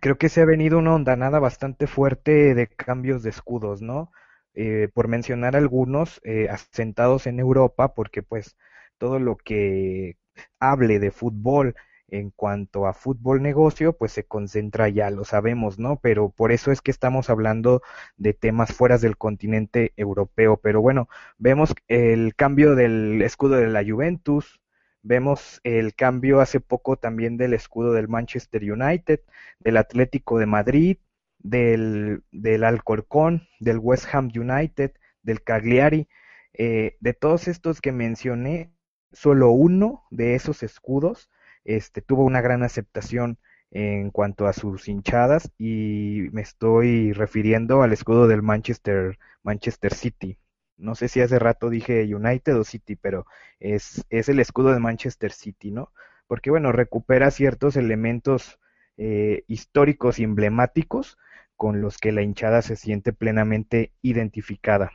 creo 0.00 0.16
que 0.18 0.30
se 0.30 0.40
ha 0.40 0.46
venido 0.46 0.78
una 0.78 0.94
ondanada 0.94 1.38
bastante 1.38 1.86
fuerte 1.86 2.54
de 2.54 2.66
cambios 2.68 3.22
de 3.22 3.30
escudos, 3.30 3.82
¿no? 3.82 4.10
Eh, 4.54 4.88
por 4.94 5.08
mencionar 5.08 5.54
algunos, 5.56 6.20
eh, 6.24 6.48
asentados 6.50 7.26
en 7.26 7.40
Europa, 7.40 7.94
porque 7.94 8.22
pues 8.22 8.56
todo 8.98 9.18
lo 9.18 9.36
que 9.36 10.16
hable 10.60 10.98
de 10.98 11.10
fútbol 11.10 11.74
en 12.08 12.30
cuanto 12.30 12.86
a 12.86 12.92
fútbol 12.94 13.42
negocio, 13.42 13.96
pues 13.96 14.12
se 14.12 14.24
concentra 14.24 14.88
ya, 14.88 15.10
lo 15.10 15.24
sabemos, 15.24 15.78
¿no? 15.78 15.98
Pero 16.00 16.30
por 16.30 16.52
eso 16.52 16.70
es 16.72 16.80
que 16.80 16.90
estamos 16.90 17.30
hablando 17.30 17.82
de 18.16 18.34
temas 18.34 18.72
fuera 18.72 18.98
del 18.98 19.16
continente 19.16 19.92
europeo. 19.96 20.58
Pero 20.58 20.80
bueno, 20.80 21.08
vemos 21.38 21.74
el 21.88 22.34
cambio 22.36 22.74
del 22.74 23.22
escudo 23.22 23.56
de 23.56 23.68
la 23.68 23.84
Juventus, 23.84 24.60
vemos 25.02 25.60
el 25.64 25.94
cambio 25.94 26.40
hace 26.40 26.60
poco 26.60 26.96
también 26.96 27.36
del 27.36 27.54
escudo 27.54 27.92
del 27.92 28.08
Manchester 28.08 28.62
United, 28.72 29.20
del 29.60 29.76
Atlético 29.76 30.38
de 30.38 30.46
Madrid, 30.46 30.98
del, 31.38 32.22
del 32.32 32.64
Alcorcón, 32.64 33.48
del 33.60 33.78
West 33.78 34.06
Ham 34.12 34.30
United, 34.34 34.92
del 35.22 35.42
Cagliari. 35.42 36.08
Eh, 36.56 36.96
de 37.00 37.14
todos 37.14 37.48
estos 37.48 37.80
que 37.80 37.92
mencioné, 37.92 38.72
solo 39.12 39.50
uno 39.50 40.04
de 40.10 40.34
esos 40.34 40.62
escudos 40.62 41.28
este, 41.64 42.02
tuvo 42.02 42.24
una 42.24 42.40
gran 42.40 42.62
aceptación 42.62 43.38
en 43.70 44.10
cuanto 44.10 44.46
a 44.46 44.52
sus 44.52 44.88
hinchadas 44.88 45.50
y 45.58 46.28
me 46.32 46.42
estoy 46.42 47.12
refiriendo 47.12 47.82
al 47.82 47.92
escudo 47.92 48.28
del 48.28 48.42
Manchester, 48.42 49.18
Manchester 49.42 49.92
City. 49.94 50.38
No 50.76 50.94
sé 50.94 51.08
si 51.08 51.20
hace 51.20 51.38
rato 51.38 51.70
dije 51.70 52.14
United 52.14 52.56
o 52.56 52.64
City, 52.64 52.96
pero 52.96 53.26
es, 53.58 54.04
es 54.10 54.28
el 54.28 54.38
escudo 54.38 54.72
de 54.72 54.80
Manchester 54.80 55.32
City, 55.32 55.70
¿no? 55.70 55.92
Porque 56.26 56.50
bueno, 56.50 56.72
recupera 56.72 57.30
ciertos 57.30 57.76
elementos 57.76 58.58
eh, 58.96 59.44
históricos 59.48 60.18
y 60.20 60.24
emblemáticos 60.24 61.18
con 61.56 61.80
los 61.80 61.98
que 61.98 62.12
la 62.12 62.22
hinchada 62.22 62.62
se 62.62 62.76
siente 62.76 63.12
plenamente 63.12 63.92
identificada. 64.02 64.92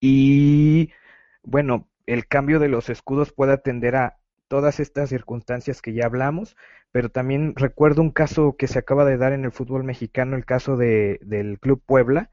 Y 0.00 0.90
bueno, 1.42 1.88
el 2.06 2.26
cambio 2.26 2.58
de 2.58 2.68
los 2.68 2.90
escudos 2.90 3.32
puede 3.32 3.52
atender 3.52 3.96
a 3.96 4.18
todas 4.48 4.80
estas 4.80 5.10
circunstancias 5.10 5.82
que 5.82 5.92
ya 5.92 6.06
hablamos, 6.06 6.56
pero 6.92 7.10
también 7.10 7.54
recuerdo 7.56 8.02
un 8.02 8.10
caso 8.10 8.56
que 8.56 8.68
se 8.68 8.78
acaba 8.78 9.04
de 9.04 9.16
dar 9.16 9.32
en 9.32 9.44
el 9.44 9.52
fútbol 9.52 9.84
mexicano, 9.84 10.36
el 10.36 10.44
caso 10.44 10.76
de, 10.76 11.18
del 11.22 11.58
Club 11.60 11.82
Puebla, 11.84 12.30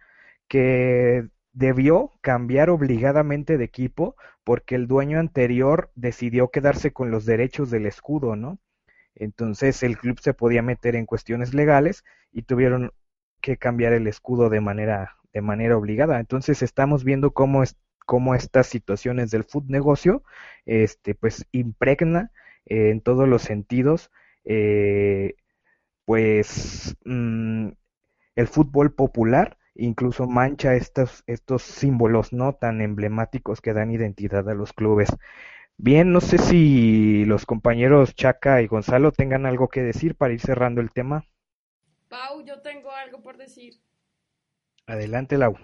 que 0.47 1.27
debió 1.53 2.11
cambiar 2.21 2.69
obligadamente 2.69 3.57
de 3.57 3.65
equipo 3.65 4.15
porque 4.43 4.75
el 4.75 4.87
dueño 4.87 5.19
anterior 5.19 5.91
decidió 5.95 6.49
quedarse 6.49 6.91
con 6.91 7.11
los 7.11 7.25
derechos 7.25 7.69
del 7.71 7.85
escudo, 7.85 8.35
¿no? 8.35 8.59
Entonces 9.15 9.83
el 9.83 9.97
club 9.97 10.19
se 10.19 10.33
podía 10.33 10.61
meter 10.61 10.95
en 10.95 11.05
cuestiones 11.05 11.53
legales 11.53 12.03
y 12.31 12.43
tuvieron 12.43 12.91
que 13.41 13.57
cambiar 13.57 13.93
el 13.93 14.07
escudo 14.07 14.49
de 14.49 14.61
manera 14.61 15.17
de 15.33 15.41
manera 15.41 15.77
obligada. 15.77 16.19
Entonces 16.19 16.61
estamos 16.61 17.03
viendo 17.03 17.31
cómo 17.31 17.63
es, 17.63 17.75
cómo 18.05 18.35
estas 18.35 18.67
situaciones 18.67 19.31
del 19.31 19.43
food 19.43 19.65
negocio, 19.67 20.23
este, 20.65 21.15
pues 21.15 21.45
impregna 21.51 22.31
eh, 22.65 22.89
en 22.89 23.01
todos 23.01 23.27
los 23.27 23.41
sentidos, 23.41 24.11
eh, 24.45 25.35
pues 26.05 26.95
mm, 27.05 27.69
el 28.35 28.47
fútbol 28.47 28.93
popular 28.93 29.57
incluso 29.75 30.27
mancha 30.27 30.75
estos, 30.75 31.23
estos 31.27 31.63
símbolos 31.63 32.33
no 32.33 32.53
tan 32.53 32.81
emblemáticos 32.81 33.61
que 33.61 33.73
dan 33.73 33.91
identidad 33.91 34.47
a 34.49 34.53
los 34.53 34.73
clubes. 34.73 35.09
Bien, 35.77 36.11
no 36.11 36.21
sé 36.21 36.37
si 36.37 37.25
los 37.25 37.45
compañeros 37.45 38.15
Chaca 38.15 38.61
y 38.61 38.67
Gonzalo 38.67 39.11
tengan 39.11 39.45
algo 39.45 39.69
que 39.69 39.81
decir 39.81 40.15
para 40.15 40.33
ir 40.33 40.39
cerrando 40.39 40.81
el 40.81 40.91
tema. 40.91 41.25
Pau, 42.09 42.43
yo 42.45 42.61
tengo 42.61 42.91
algo 42.91 43.23
por 43.23 43.37
decir. 43.37 43.73
Adelante, 44.85 45.37
Lau 45.37 45.57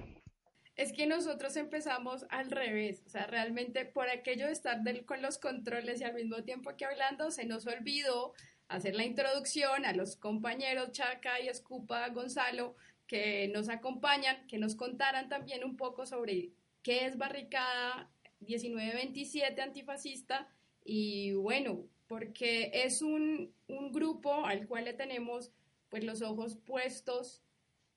es 0.80 0.94
que 0.94 1.06
nosotros 1.06 1.58
empezamos 1.58 2.26
al 2.30 2.50
revés, 2.50 3.04
o 3.06 3.10
sea, 3.10 3.28
realmente 3.28 3.84
por 3.84 4.10
aquello 4.10 4.46
de 4.46 4.54
estar 4.54 4.80
con 5.06 5.22
los 5.22 5.38
controles 5.38 6.00
y 6.00 6.06
al 6.06 6.14
mismo 6.14 6.42
tiempo 6.46 6.72
que 6.78 6.86
hablando, 6.86 7.32
se 7.32 7.44
nos 7.44 7.68
olvidó 7.68 8.32
hacer 8.70 8.96
la 8.96 9.04
introducción 9.04 9.84
a 9.84 9.92
los 9.92 10.16
compañeros 10.16 10.94
Chaca 10.94 11.42
y 11.42 11.50
Escupa, 11.50 12.08
Gonzalo, 12.08 12.78
que 13.08 13.50
nos 13.50 13.68
acompañan, 13.68 14.48
que 14.48 14.58
nos 14.58 14.76
contaran 14.76 15.28
también 15.28 15.66
un 15.66 15.76
poco 15.76 16.06
sobre 16.06 16.52
qué 16.82 17.06
es 17.06 17.18
Barricada 17.18 18.10
1927 18.40 19.62
antifascista 19.62 20.48
y 20.86 21.34
bueno, 21.34 21.84
porque 22.08 22.72
es 22.74 23.02
un, 23.02 23.54
un 23.68 23.92
grupo 23.92 24.46
al 24.46 24.66
cual 24.66 24.86
le 24.86 24.94
tenemos 24.94 25.52
pues 25.90 26.06
los 26.06 26.22
ojos 26.22 26.56
puestos 26.56 27.44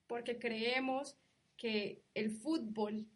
porque 0.09 0.41
creemos 0.41 1.17
que 1.63 2.03
el 2.15 2.33
fútbol 2.33 3.07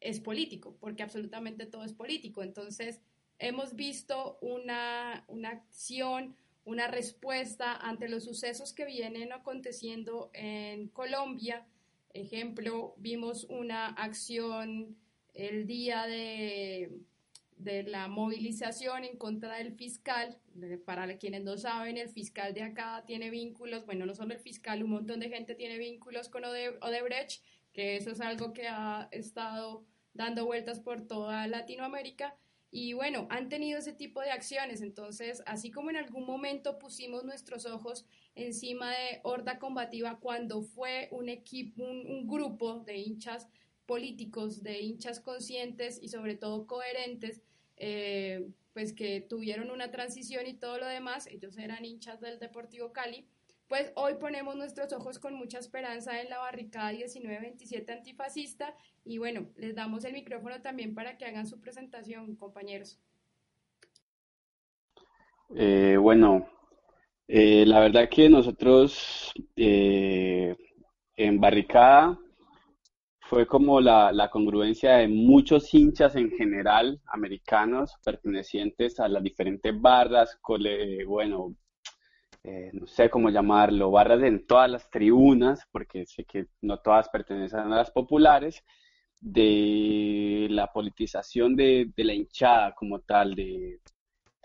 es 0.00 0.18
político, 0.18 0.76
porque 0.80 1.04
absolutamente 1.04 1.66
todo 1.66 1.84
es 1.84 1.92
político. 1.92 2.42
Entonces, 2.42 3.00
hemos 3.38 3.76
visto 3.76 4.38
una, 4.40 5.24
una 5.28 5.50
acción, 5.50 6.34
una 6.64 6.88
respuesta 6.88 7.76
ante 7.76 8.08
los 8.08 8.24
sucesos 8.24 8.72
que 8.72 8.86
vienen 8.86 9.32
aconteciendo 9.32 10.32
en 10.34 10.88
Colombia. 10.88 11.64
Ejemplo, 12.12 12.96
vimos 12.96 13.44
una 13.44 13.86
acción 13.90 14.96
el 15.32 15.68
día 15.68 16.06
de, 16.06 16.90
de 17.56 17.84
la 17.84 18.08
movilización 18.08 19.04
en 19.04 19.16
contra 19.16 19.58
del 19.58 19.74
fiscal. 19.74 20.36
Para 20.84 21.18
quienes 21.18 21.44
no 21.44 21.56
saben, 21.56 21.98
el 21.98 22.08
fiscal 22.08 22.52
de 22.52 22.62
acá 22.62 23.04
tiene 23.06 23.30
vínculos, 23.30 23.86
bueno, 23.86 24.06
no 24.06 24.14
solo 24.16 24.34
el 24.34 24.40
fiscal, 24.40 24.82
un 24.82 24.90
montón 24.90 25.20
de 25.20 25.28
gente 25.28 25.54
tiene 25.54 25.78
vínculos 25.78 26.28
con 26.28 26.44
Odebrecht 26.44 27.44
que 27.76 27.96
eso 27.96 28.10
es 28.10 28.22
algo 28.22 28.54
que 28.54 28.68
ha 28.68 29.06
estado 29.12 29.84
dando 30.14 30.46
vueltas 30.46 30.80
por 30.80 31.06
toda 31.06 31.46
Latinoamérica. 31.46 32.34
Y 32.70 32.94
bueno, 32.94 33.26
han 33.28 33.50
tenido 33.50 33.78
ese 33.78 33.92
tipo 33.92 34.22
de 34.22 34.30
acciones. 34.30 34.80
Entonces, 34.80 35.42
así 35.44 35.70
como 35.70 35.90
en 35.90 35.96
algún 35.96 36.24
momento 36.24 36.78
pusimos 36.78 37.24
nuestros 37.24 37.66
ojos 37.66 38.06
encima 38.34 38.92
de 38.92 39.20
Horda 39.24 39.58
Combativa 39.58 40.18
cuando 40.20 40.62
fue 40.62 41.08
un 41.10 41.28
equipo, 41.28 41.82
un, 41.84 42.26
grupo 42.26 42.80
de 42.80 42.96
hinchas 42.96 43.46
políticos, 43.84 44.62
de 44.62 44.80
hinchas 44.80 45.20
conscientes 45.20 45.98
y 46.02 46.08
sobre 46.08 46.34
todo 46.34 46.66
coherentes, 46.66 47.42
eh, 47.76 48.48
pues 48.72 48.94
que 48.94 49.20
tuvieron 49.20 49.70
una 49.70 49.90
transición 49.90 50.46
y 50.46 50.54
todo 50.54 50.78
lo 50.78 50.86
demás, 50.86 51.26
ellos 51.26 51.58
eran 51.58 51.84
hinchas 51.84 52.20
del 52.22 52.38
Deportivo 52.38 52.94
Cali, 52.94 53.26
pues 53.68 53.92
hoy 53.96 54.14
ponemos 54.14 54.54
nuestros 54.56 54.92
ojos 54.92 55.18
con 55.18 55.34
mucha 55.34 55.58
esperanza 55.58 56.20
en 56.20 56.30
la 56.30 56.38
barricada 56.38 56.92
1927 56.92 57.92
antifascista 57.92 58.74
y 59.04 59.18
bueno, 59.18 59.48
les 59.56 59.74
damos 59.74 60.04
el 60.04 60.12
micrófono 60.12 60.60
también 60.62 60.94
para 60.94 61.16
que 61.16 61.24
hagan 61.24 61.46
su 61.46 61.60
presentación, 61.60 62.36
compañeros. 62.36 62.98
Eh, 65.54 65.96
bueno, 66.00 66.48
eh, 67.28 67.64
la 67.66 67.80
verdad 67.80 68.08
que 68.08 68.28
nosotros 68.28 69.32
eh, 69.56 70.56
en 71.16 71.40
barricada 71.40 72.18
fue 73.20 73.46
como 73.46 73.80
la, 73.80 74.12
la, 74.12 74.30
congruencia 74.30 74.98
de 74.98 75.08
muchos 75.08 75.74
hinchas 75.74 76.14
en 76.14 76.30
general 76.30 77.00
americanos 77.06 77.96
pertenecientes 78.04 79.00
a 79.00 79.08
las 79.08 79.22
diferentes 79.22 79.80
barras, 79.80 80.38
bueno, 81.06 81.56
eh, 82.48 82.70
no 82.74 82.86
sé 82.86 83.10
cómo 83.10 83.28
llamarlo, 83.28 83.90
barras 83.90 84.22
en 84.22 84.46
todas 84.46 84.70
las 84.70 84.88
tribunas, 84.88 85.66
porque 85.72 86.06
sé 86.06 86.24
que 86.24 86.46
no 86.62 86.78
todas 86.78 87.08
pertenecen 87.08 87.58
a 87.58 87.66
las 87.66 87.90
populares, 87.90 88.62
de 89.20 90.46
la 90.50 90.72
politización 90.72 91.56
de, 91.56 91.90
la 91.96 92.14
hinchada 92.14 92.72
como 92.76 93.00
tal, 93.00 93.34
de, 93.34 93.80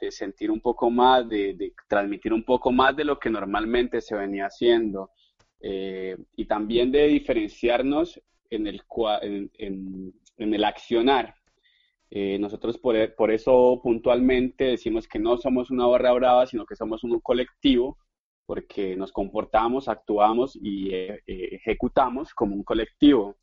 sentir 0.10 0.50
un 0.50 0.62
poco 0.62 0.90
más, 0.90 1.30
de, 1.30 1.74
transmitir 1.88 2.34
un 2.34 2.44
poco 2.44 2.72
más 2.72 2.96
de 2.96 3.06
lo 3.06 3.20
que 3.20 3.30
normalmente 3.30 4.02
se 4.02 4.16
venía 4.16 4.48
haciendo, 4.48 5.12
eh, 5.60 6.18
y 6.36 6.46
también 6.46 6.92
de 6.92 7.06
diferenciarnos 7.06 8.20
en 8.50 8.66
el, 8.66 8.82
en, 9.22 10.14
el 10.38 10.64
accionar. 10.64 11.36
Eh, 12.14 12.38
nosotros 12.38 12.78
por, 12.78 13.16
por, 13.16 13.32
eso 13.32 13.80
puntualmente 13.82 14.66
decimos 14.66 15.08
que 15.08 15.18
no 15.18 15.38
somos 15.38 15.72
una 15.72 15.88
barra 15.88 16.12
brava, 16.12 16.46
sino 16.46 16.66
que 16.66 16.76
somos 16.76 17.06
un 17.06 17.22
colectivo, 17.22 17.98
porque 18.46 18.98
nos 18.98 19.14
comportamos, 19.14 19.88
actuamos 19.88 20.60
y 20.62 20.94
eh, 20.94 21.22
eh, 21.26 21.50
ejecutamos 21.54 22.34
como 22.34 22.54
un 22.56 22.64
colectivo, 22.64 23.38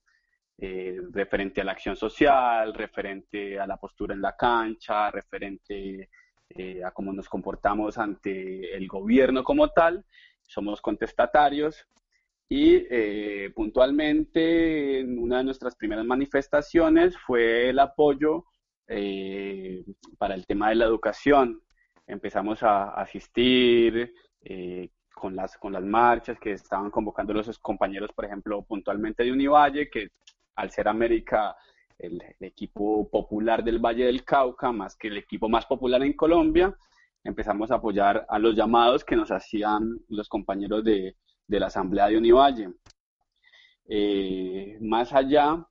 referente 1.12 1.60
a 1.60 1.64
la 1.64 1.70
acción 1.70 1.94
social, 1.94 2.74
referente 2.74 3.60
a 3.60 3.66
la 3.66 3.76
postura 3.76 4.12
en 4.12 4.20
la 4.20 4.34
cancha, 4.36 5.08
referente 5.08 6.08
a 6.84 6.90
cómo 6.90 7.12
nos 7.12 7.28
comportamos 7.28 7.96
ante 7.96 8.74
el 8.76 8.88
gobierno 8.88 9.44
como 9.44 9.68
tal. 9.68 10.04
Somos 10.42 10.80
contestatarios 10.80 11.86
y 12.48 12.80
puntualmente 13.50 14.98
en 14.98 15.20
una 15.20 15.38
de 15.38 15.44
nuestras 15.44 15.76
primeras 15.76 16.04
manifestaciones 16.04 17.16
fue 17.16 17.68
el 17.68 17.78
apoyo 17.78 18.46
eh, 18.88 19.84
para 20.16 20.34
el 20.34 20.46
tema 20.46 20.70
de 20.70 20.76
la 20.76 20.86
educación. 20.86 21.62
Empezamos 22.06 22.62
a 22.62 22.90
asistir 22.94 24.12
eh, 24.40 24.90
con 25.14 25.36
las, 25.36 25.58
con 25.58 25.72
las 25.72 25.84
marchas 25.84 26.38
que 26.40 26.52
estaban 26.52 26.90
convocando 26.90 27.32
los 27.34 27.58
compañeros, 27.58 28.10
por 28.14 28.24
ejemplo, 28.24 28.62
puntualmente 28.62 29.24
de 29.24 29.32
Univalle, 29.32 29.90
que 29.90 30.08
al 30.56 30.70
ser 30.70 30.88
América 30.88 31.54
el, 31.98 32.22
equipo 32.40 33.08
popular 33.10 33.62
del 33.62 33.78
Valle 33.78 34.06
del 34.06 34.24
Cauca, 34.24 34.72
más 34.72 34.96
que 34.96 35.08
el 35.08 35.18
equipo 35.18 35.48
más 35.48 35.66
popular 35.66 36.02
en 36.02 36.14
Colombia, 36.14 36.74
empezamos 37.24 37.70
a 37.70 37.76
apoyar 37.76 38.24
a 38.28 38.38
los 38.38 38.54
llamados 38.54 39.04
que 39.04 39.16
nos 39.16 39.30
hacían 39.30 39.98
los 40.08 40.28
compañeros 40.28 40.84
de, 40.84 41.16
de 41.46 41.60
la 41.60 41.66
Asamblea 41.66 42.06
de 42.06 42.16
Univalle. 42.16 42.70
Eh, 43.90 44.78
más 44.80 45.12
allá, 45.12 45.66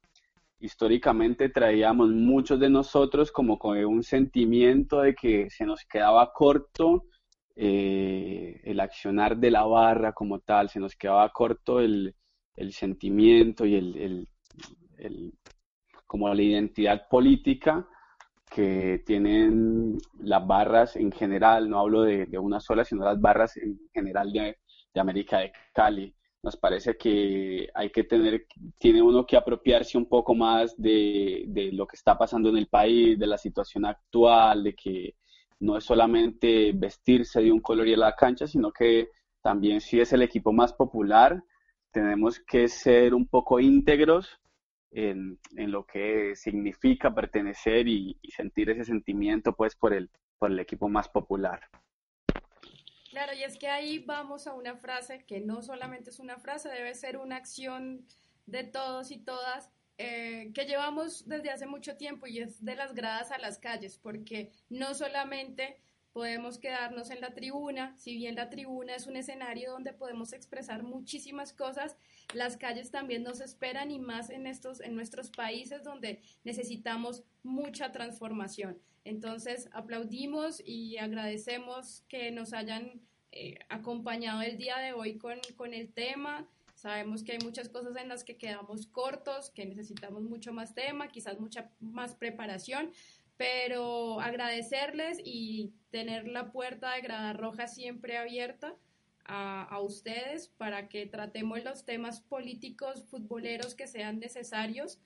históricamente 0.60 1.50
traíamos 1.50 2.10
muchos 2.10 2.60
de 2.60 2.70
nosotros 2.70 3.32
como 3.32 3.58
con 3.60 3.78
un 3.86 4.04
sentimiento 4.04 5.02
de 5.02 5.14
que 5.14 5.50
se 5.50 5.66
nos 5.66 5.84
quedaba 5.86 6.32
corto 6.34 7.06
eh, 7.56 8.62
el 8.64 8.80
accionar 8.80 9.38
de 9.38 9.52
la 9.52 9.64
barra 9.64 10.14
como 10.14 10.40
tal, 10.40 10.70
se 10.70 10.80
nos 10.80 10.96
quedaba 10.96 11.30
corto 11.30 11.80
el, 11.80 12.14
sentimiento 12.72 13.66
y 13.66 13.76
el, 13.76 14.28
como 16.06 16.34
la 16.34 16.42
identidad 16.42 17.08
política 17.08 17.88
que 18.50 19.04
tienen 19.06 19.98
las 20.20 20.46
barras 20.48 20.96
en 20.96 21.12
general, 21.12 21.70
no 21.70 21.80
hablo 21.80 22.04
de, 22.04 22.28
una 22.40 22.60
sola, 22.60 22.84
sino 22.84 23.06
las 23.06 23.20
barras 23.20 23.58
en 23.58 23.80
general 23.94 24.32
de 24.32 24.56
América 24.96 25.40
de 25.40 25.52
Cali. 25.74 26.17
Nos 26.48 26.56
parece 26.56 26.96
que 26.96 27.68
hay 27.74 27.90
que 27.90 28.06
tener, 28.06 28.46
tiene 28.80 29.02
uno 29.02 29.26
que 29.26 29.36
apropiarse 29.36 29.98
un 29.98 30.06
poco 30.06 30.34
más 30.34 30.82
de, 30.82 31.44
de 31.50 31.74
lo 31.74 31.86
que 31.86 31.98
está 31.98 32.18
pasando 32.18 32.48
en 32.48 32.56
el 32.56 32.68
país, 32.68 33.20
de 33.20 33.28
la 33.28 33.38
situación 33.38 33.84
actual, 33.84 34.64
de 34.64 34.74
que 34.74 35.16
no 35.60 35.76
es 35.76 35.84
solamente 35.84 36.72
vestirse 36.74 37.42
de 37.42 37.52
un 37.52 37.60
color 37.60 37.86
y 37.90 37.96
a 37.96 37.98
la 37.98 38.16
cancha, 38.16 38.48
sino 38.48 38.72
que 38.72 39.10
también 39.42 39.82
si 39.82 40.00
es 40.00 40.14
el 40.14 40.22
equipo 40.22 40.54
más 40.54 40.72
popular, 40.72 41.44
tenemos 41.92 42.40
que 42.40 42.70
ser 42.70 43.14
un 43.14 43.28
poco 43.28 43.60
íntegros 43.60 44.40
en, 44.92 45.40
en 45.58 45.70
lo 45.70 45.86
que 45.86 46.34
significa 46.38 47.14
pertenecer 47.14 47.90
y, 47.90 48.18
y, 48.22 48.32
sentir 48.32 48.70
ese 48.70 48.86
sentimiento 48.86 49.52
pues 49.52 49.76
por 49.76 49.94
el, 49.94 50.10
por 50.40 50.50
el 50.50 50.60
equipo 50.60 50.88
más 50.88 51.10
popular. 51.10 51.60
Claro, 53.18 53.34
y 53.34 53.42
es 53.42 53.58
que 53.58 53.68
ahí 53.68 53.98
vamos 53.98 54.46
a 54.46 54.54
una 54.54 54.76
frase 54.76 55.26
que 55.26 55.40
no 55.40 55.64
solamente 55.64 56.12
es 56.12 56.20
una 56.20 56.38
frase, 56.38 56.70
debe 56.70 56.94
ser 56.94 57.18
una 57.18 57.38
acción 57.38 58.06
de 58.46 58.64
todos 58.64 59.10
y 59.10 59.18
todas 59.18 59.72
eh, 59.98 60.52
que 60.54 60.66
llevamos 60.66 61.28
desde 61.28 61.50
hace 61.50 61.66
mucho 61.66 61.98
tiempo 61.98 62.28
y 62.28 62.38
es 62.38 62.64
de 62.64 62.76
las 62.76 62.94
gradas 62.94 63.32
a 63.32 63.40
las 63.40 63.58
calles, 63.58 63.98
porque 63.98 64.52
no 64.70 64.94
solamente 64.94 65.78
podemos 66.14 66.60
quedarnos 66.60 67.10
en 67.10 67.22
la 67.22 67.34
tribuna, 67.34 67.98
si 67.98 68.14
bien 68.14 68.36
la 68.36 68.52
tribuna 68.52 68.94
es 68.94 69.08
un 69.08 69.16
escenario 69.16 69.72
donde 69.72 69.94
podemos 69.94 70.32
expresar 70.32 70.84
muchísimas 70.84 71.54
cosas, 71.54 71.98
las 72.36 72.56
calles 72.56 72.92
también 72.92 73.24
nos 73.24 73.42
esperan 73.42 73.90
y 73.90 73.98
más 73.98 74.30
en 74.30 74.46
estos 74.46 74.80
en 74.80 74.96
nuestros 74.96 75.32
países 75.32 75.84
donde 75.84 76.22
necesitamos 76.44 77.24
mucha 77.42 77.92
transformación. 77.92 78.80
Entonces, 79.08 79.70
aplaudimos 79.72 80.62
y 80.66 80.98
agradecemos 80.98 82.04
que 82.10 82.30
nos 82.30 82.52
hayan 82.52 83.00
eh, 83.32 83.58
acompañado 83.70 84.42
el 84.42 84.58
día 84.58 84.80
de 84.80 84.92
hoy 84.92 85.18
con, 85.18 85.40
con 85.56 85.74
el 85.74 85.94
tema. 85.94 86.46
Sabemos 86.76 87.24
que 87.24 87.32
hay 87.32 87.38
muchas 87.40 87.70
cosas 87.70 87.96
en 87.96 88.10
las 88.10 88.26
que 88.26 88.36
quedamos 88.36 88.86
cortos, 88.88 89.50
que 89.50 89.66
necesitamos 89.66 90.24
mucho 90.24 90.52
más 90.52 90.76
tema, 90.76 91.08
quizás 91.08 91.40
mucha 91.40 91.72
más 91.80 92.16
preparación, 92.16 92.92
pero 93.38 94.20
agradecerles 94.20 95.22
y 95.24 95.72
tener 95.90 96.28
la 96.28 96.52
puerta 96.52 96.94
de 96.94 97.02
Grada 97.02 97.32
Roja 97.32 97.68
siempre 97.68 98.18
abierta 98.18 98.76
a, 99.24 99.64
a, 99.64 99.80
ustedes 99.80 100.50
para 100.50 100.90
que 100.90 101.06
tratemos 101.06 101.64
los 101.64 101.86
temas 101.86 102.20
políticos, 102.20 103.06
futboleros 103.06 103.74
que 103.74 103.88
sean 103.88 104.20
necesarios. 104.20 105.00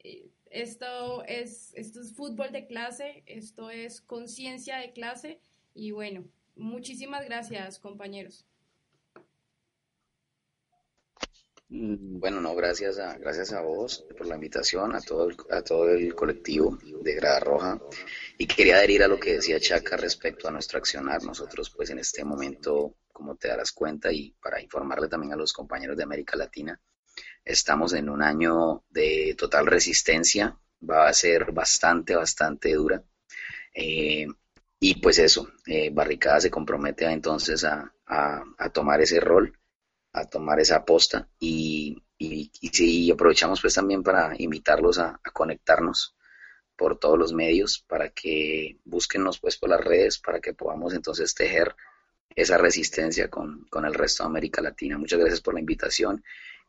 Eh, 0.00 0.28
esto, 0.50 1.24
es, 1.24 1.72
esto 1.74 2.00
es 2.00 2.14
fútbol 2.14 2.52
de 2.52 2.66
clase, 2.66 3.22
esto 3.26 3.70
es 3.70 4.00
conciencia 4.00 4.78
de 4.78 4.92
clase 4.92 5.40
y 5.74 5.90
bueno, 5.90 6.24
muchísimas 6.54 7.24
gracias 7.24 7.78
compañeros. 7.78 8.46
Mm, 11.68 12.20
bueno, 12.20 12.40
no, 12.40 12.54
gracias 12.54 12.98
a, 12.98 13.18
gracias 13.18 13.52
a 13.52 13.60
vos 13.60 14.06
por 14.16 14.26
la 14.26 14.36
invitación, 14.36 14.94
a 14.94 15.00
todo, 15.00 15.28
el, 15.28 15.36
a 15.50 15.62
todo 15.62 15.88
el 15.90 16.14
colectivo 16.14 16.78
de 17.02 17.14
Grada 17.14 17.40
Roja. 17.40 17.80
Y 18.38 18.46
quería 18.46 18.76
adherir 18.76 19.02
a 19.02 19.08
lo 19.08 19.18
que 19.18 19.34
decía 19.34 19.58
Chaca 19.58 19.96
respecto 19.96 20.46
a 20.48 20.52
nuestro 20.52 20.78
accionar. 20.78 21.22
Nosotros, 21.24 21.70
pues 21.70 21.90
en 21.90 21.98
este 21.98 22.24
momento, 22.24 22.94
como 23.12 23.36
te 23.36 23.48
darás 23.48 23.72
cuenta, 23.72 24.12
y 24.12 24.30
para 24.40 24.62
informarle 24.62 25.08
también 25.08 25.32
a 25.32 25.36
los 25.36 25.52
compañeros 25.52 25.96
de 25.96 26.04
América 26.04 26.36
Latina, 26.36 26.80
estamos 27.46 27.94
en 27.94 28.10
un 28.10 28.22
año 28.22 28.84
de 28.90 29.34
total 29.38 29.66
resistencia. 29.66 30.58
Va 30.88 31.08
a 31.08 31.14
ser 31.14 31.52
bastante, 31.52 32.14
bastante 32.14 32.74
dura. 32.74 33.02
Eh, 33.72 34.26
y 34.78 35.00
pues 35.00 35.18
eso, 35.18 35.48
eh, 35.66 35.90
Barricada 35.90 36.40
se 36.40 36.50
compromete 36.50 37.06
entonces 37.06 37.64
a, 37.64 37.90
a, 38.06 38.70
tomar 38.72 39.00
ese 39.00 39.20
rol 39.20 39.58
a 40.12 40.24
tomar 40.26 40.60
esa 40.60 40.76
aposta 40.76 41.28
y, 41.38 42.02
y, 42.18 43.10
aprovechamos 43.10 43.60
pues 43.60 43.74
también 43.74 44.02
para 44.02 44.34
invitarlos 44.38 44.98
a, 44.98 45.20
a, 45.22 45.30
conectarnos 45.30 46.16
por 46.74 46.98
todos 46.98 47.18
los 47.18 47.32
medios 47.32 47.84
para 47.86 48.10
que 48.10 48.78
búsquennos 48.84 49.38
pues 49.38 49.56
por 49.58 49.70
las 49.70 49.80
redes 49.80 50.18
para 50.18 50.40
que 50.40 50.54
podamos 50.54 50.94
entonces 50.94 51.34
tejer 51.34 51.74
esa 52.34 52.58
resistencia 52.58 53.28
con, 53.28 53.66
con 53.70 53.84
el 53.84 53.94
resto 53.94 54.22
de 54.22 54.28
América 54.28 54.62
Latina. 54.62 54.98
Muchas 54.98 55.18
gracias 55.18 55.40
por 55.40 55.54
la 55.54 55.60
invitación 55.60 56.22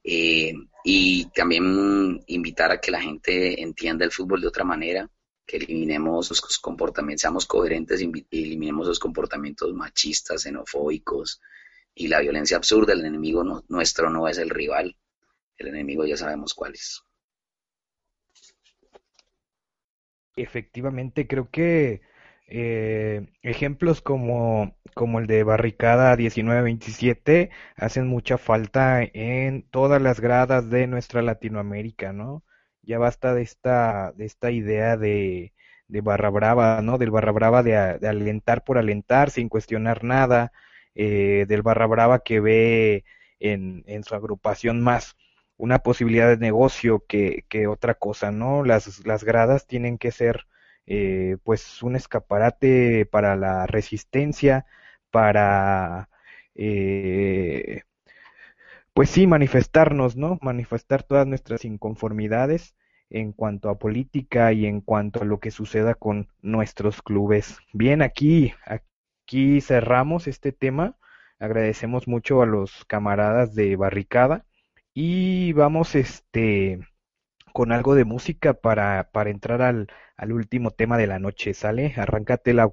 eh, 0.09 0.53
y 0.85 1.25
también 1.31 2.23
invitar 2.27 2.71
a 2.71 2.79
que 2.79 2.91
la 2.91 3.01
gente 3.01 3.61
entienda 3.61 4.05
el 4.05 4.11
fútbol 4.11 4.39
de 4.39 4.47
otra 4.47 4.63
manera, 4.63 5.09
que 5.45 5.57
eliminemos 5.57 6.31
esos 6.31 6.59
comportamientos, 6.59 7.23
seamos 7.23 7.45
coherentes, 7.45 7.99
eliminemos 8.31 8.87
esos 8.87 8.99
comportamientos 8.99 9.73
machistas, 9.73 10.43
xenofóbicos, 10.43 11.41
y 11.93 12.07
la 12.07 12.21
violencia 12.21 12.55
absurda, 12.55 12.93
el 12.93 13.03
enemigo 13.03 13.43
nuestro 13.67 14.09
no 14.09 14.29
es 14.29 14.37
el 14.37 14.49
rival, 14.49 14.95
el 15.57 15.67
enemigo 15.67 16.05
ya 16.05 16.15
sabemos 16.15 16.53
cuál 16.53 16.75
es. 16.75 17.03
Efectivamente, 20.37 21.27
creo 21.27 21.49
que 21.51 21.99
eh, 22.47 23.27
ejemplos 23.41 24.01
como, 24.01 24.75
como 24.95 25.19
el 25.19 25.27
de 25.27 25.43
Barricada 25.43 26.15
1927 26.15 27.49
hacen 27.75 28.07
mucha 28.07 28.37
falta 28.37 29.03
en 29.03 29.63
todas 29.63 30.01
las 30.01 30.19
gradas 30.21 30.69
de 30.69 30.87
nuestra 30.87 31.21
Latinoamérica, 31.21 32.13
¿no? 32.13 32.43
Ya 32.81 32.99
basta 32.99 33.33
de 33.33 33.41
esta, 33.41 34.13
de 34.13 34.25
esta 34.25 34.51
idea 34.51 34.97
de, 34.97 35.53
de 35.87 36.01
barra 36.01 36.29
brava, 36.29 36.81
¿no? 36.81 36.97
Del 36.97 37.11
barra 37.11 37.31
brava 37.31 37.63
de, 37.63 37.75
alentar 37.77 38.63
por 38.63 38.77
alentar 38.77 39.29
sin 39.29 39.49
cuestionar 39.49 40.03
nada, 40.03 40.51
eh, 40.95 41.45
del 41.47 41.61
Barra 41.61 41.85
Brava 41.85 42.19
que 42.19 42.39
ve 42.39 43.05
en, 43.39 43.83
en, 43.87 44.03
su 44.03 44.15
agrupación 44.15 44.81
más 44.81 45.15
una 45.57 45.79
posibilidad 45.79 46.29
de 46.29 46.37
negocio 46.37 47.05
que, 47.07 47.45
que 47.49 47.67
otra 47.67 47.95
cosa, 47.95 48.31
¿no? 48.31 48.63
Las, 48.63 49.05
las 49.05 49.23
gradas 49.23 49.67
tienen 49.67 49.97
que 49.97 50.11
ser 50.11 50.47
eh, 50.87 51.37
pues 51.43 51.83
un 51.83 51.95
escaparate 51.95 53.05
para 53.05 53.35
la 53.35 53.67
resistencia, 53.67 54.65
para 55.11 56.09
eh, 56.55 57.83
pues 58.93 59.09
sí, 59.11 59.27
manifestarnos, 59.27 60.15
¿no? 60.17 60.39
Manifestar 60.41 61.03
todas 61.03 61.27
nuestras 61.27 61.65
inconformidades 61.65 62.75
en 63.09 63.31
cuanto 63.31 63.69
a 63.69 63.77
política 63.79 64.51
y 64.53 64.65
en 64.65 64.81
cuanto 64.81 65.21
a 65.21 65.25
lo 65.25 65.39
que 65.39 65.51
suceda 65.51 65.93
con 65.95 66.29
nuestros 66.41 67.01
clubes. 67.01 67.59
Bien, 67.73 68.01
aquí, 68.01 68.53
aquí 68.65 69.61
cerramos 69.61 70.27
este 70.27 70.51
tema. 70.51 70.97
Agradecemos 71.39 72.07
mucho 72.07 72.41
a 72.41 72.47
los 72.47 72.85
camaradas 72.85 73.53
de 73.53 73.75
Barricada 73.75 74.45
y 74.93 75.53
vamos 75.53 75.93
este 75.95 76.79
con 77.57 77.71
algo 77.71 77.95
de 77.95 78.05
música 78.05 78.53
para, 78.53 79.09
para 79.11 79.31
entrar 79.31 79.63
al, 79.63 79.87
al 80.15 80.31
último 80.31 80.69
tema 80.69 80.95
de 80.95 81.07
la 81.07 81.17
noche. 81.17 81.55
¿Sale? 81.55 81.91
Arráncate 81.97 82.53
la 82.53 82.71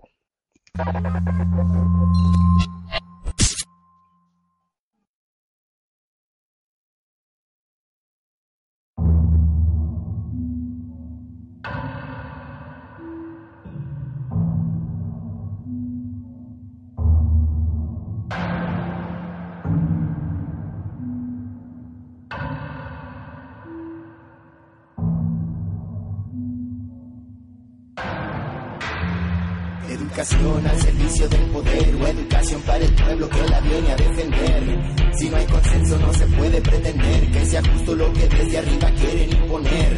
Educación 30.25 30.67
al 30.67 30.81
servicio 30.81 31.29
del 31.29 31.51
poder 31.51 31.95
o 31.97 32.07
educación 32.07 32.63
para 32.63 32.79
el 32.79 32.95
pueblo 32.95 33.29
que 33.29 33.43
la 33.43 33.61
viene 33.61 33.93
a 33.93 33.97
defender. 33.97 35.13
Si 35.19 35.29
no 35.29 35.37
hay 35.37 35.45
consenso 35.45 35.99
no 35.99 36.15
se 36.15 36.27
puede 36.29 36.61
pretender 36.63 37.31
que 37.31 37.45
sea 37.45 37.63
justo 37.63 37.95
lo 37.95 38.11
que 38.15 38.27
desde 38.29 38.59
arriba 38.59 38.91
quieren 38.93 39.33
imponer. 39.33 39.97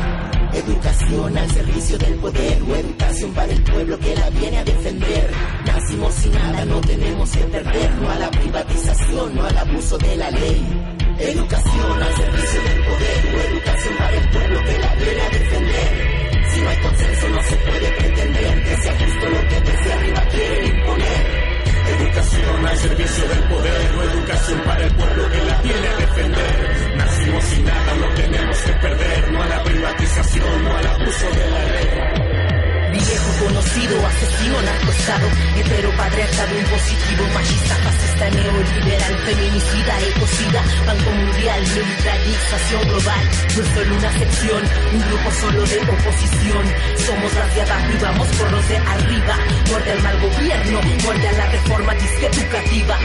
Educación 0.52 1.38
al 1.38 1.50
servicio 1.52 1.98
del 1.98 2.14
poder 2.14 2.60
o 2.60 2.74
educación 2.74 3.32
para 3.34 3.52
el 3.52 3.62
pueblo 3.62 3.98
que 4.00 4.16
la 4.16 4.30
viene 4.30 4.58
a 4.58 4.64
defender. 4.64 5.30
Nacimos 5.64 6.14
sin 6.14 6.32
nada, 6.32 6.64
no 6.64 6.80
tenemos 6.80 7.30
que 7.30 7.44
perder, 7.44 7.94
no 7.94 8.10
a 8.10 8.18
la 8.18 8.30
privatización, 8.32 9.34
no 9.36 9.44
al 9.44 9.58
abuso 9.58 9.96
de 9.96 10.16
la 10.16 10.30
ley. 10.32 10.66
Educación 11.20 12.02
al 12.02 12.16
servicio 12.16 12.62
del 12.64 12.84
poder 12.84 13.32
o 13.32 13.54
educación 13.54 13.96
para 13.96 14.16
el 14.16 14.30
pueblo 14.30 14.60
que 14.64 14.78
la 14.80 14.94
viene 14.96 15.20
a 15.20 15.30
defender. 15.30 16.15
Si 16.56 16.62
no 16.62 16.70
hay 16.70 16.76
consenso 16.78 17.28
no 17.28 17.42
se 17.42 17.56
puede 17.56 17.90
pretender 17.92 18.64
que 18.64 18.76
sea 18.78 18.92
justo 18.92 19.28
lo 19.28 19.48
que 19.48 19.60
desde 19.60 19.92
arriba 19.92 20.22
quieren 20.30 20.66
imponer. 20.74 21.26
Educación 21.98 22.66
al 22.66 22.76
servicio 22.78 23.28
del 23.28 23.42
poder 23.42 23.94
o 23.94 24.02
educación 24.02 24.60
para 24.60 24.86
el 24.86 24.94
pueblo 24.94 25.30
que 25.32 25.44
la 25.44 25.60
viene 25.60 25.86
a 25.86 25.96
defender. 25.96 26.96
Nacimos 26.96 27.44
sin 27.44 27.64
nada, 27.66 27.94
no 27.96 28.08
tenemos 28.14 28.56
que 28.56 28.72
perder, 28.72 29.32
no 29.32 29.42
a 29.42 29.46
la 29.48 29.62
privatización, 29.64 30.64
no 30.64 30.76
al 30.78 30.86
abuso 30.86 31.26
de 31.30 31.50
la 31.50 31.64
ley. 31.66 32.35
Viejo 32.96 33.44
conocido, 33.44 34.06
asesino, 34.06 34.62
narcoestado, 34.62 35.26
hetero, 35.56 35.90
patriarcado, 35.96 36.58
impositivo, 36.58 37.24
machista, 37.34 37.74
fascista, 37.76 38.30
neoliberal, 38.30 39.18
feminicida, 39.18 40.00
ecocida, 40.00 40.62
banco 40.86 41.10
mundial, 41.10 41.60
militarización 41.60 42.82
global. 42.88 43.24
No 43.54 43.62
es 43.62 43.68
solo 43.68 43.96
una 43.96 44.12
sección, 44.12 44.62
un 44.94 45.00
grupo 45.08 45.30
solo 45.40 45.62
de 45.66 45.78
oposición. 45.78 46.64
Somos 47.06 47.34
las 47.34 47.54
de 47.54 47.62
abajo 47.62 47.92
y 47.92 48.02
vamos 48.02 48.28
por 48.28 48.52
los 48.52 48.68
de 48.68 48.76
arriba. 48.76 49.36
Muerte 49.68 49.92
al 49.92 50.02
mal 50.02 50.20
gobierno, 50.20 50.80
muerte 51.04 51.28
a 51.28 51.32
la 51.32 51.46
reforma 51.46 51.94
disque 51.94 52.26
educativa. 52.26 52.98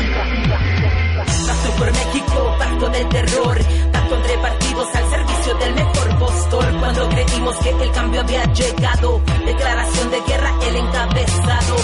Pacto 1.48 1.76
por 1.76 1.92
México, 1.92 2.56
pacto 2.58 2.90
del 2.90 3.10
terror, 3.10 3.60
pacto 3.92 4.16
entre 4.16 4.38
partidos 4.38 4.96
al 4.96 5.10
servicio 5.10 5.31
del 5.48 5.74
mejor 5.74 6.20
postor. 6.20 6.80
Cuando 6.80 7.10
creímos 7.10 7.58
que 7.58 7.70
el 7.70 7.92
cambio 7.92 8.22
había 8.22 8.46
llegado, 8.54 9.22
declaración 9.44 10.12
de 10.12 10.22
guerra, 10.22 10.54
el 10.68 10.76
encabezado. 10.76 11.76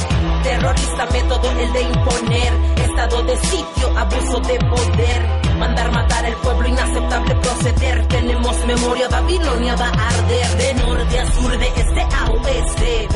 Terrorista 0.44 1.06
método, 1.08 1.52
el 1.60 1.74
de 1.74 1.82
imponer, 1.82 2.54
estado 2.84 3.24
de 3.24 3.38
sitio, 3.38 3.98
abuso 3.98 4.40
de 4.42 4.60
poder. 4.60 5.47
Mandar 5.58 5.92
matar 5.92 6.26
al 6.26 6.36
pueblo, 6.36 6.68
inaceptable 6.68 7.36
proceder. 7.36 8.08
Tenemos 8.08 8.66
memoria, 8.66 9.08
Babilonia 9.10 9.76
va 9.76 9.88
a 9.88 10.08
arder. 10.08 10.58
De 10.58 10.74
norte 10.76 11.20
a 11.20 11.32
sur, 11.32 11.58
de 11.58 11.68
este 11.68 12.02
a 12.02 12.32
oeste. 12.32 13.08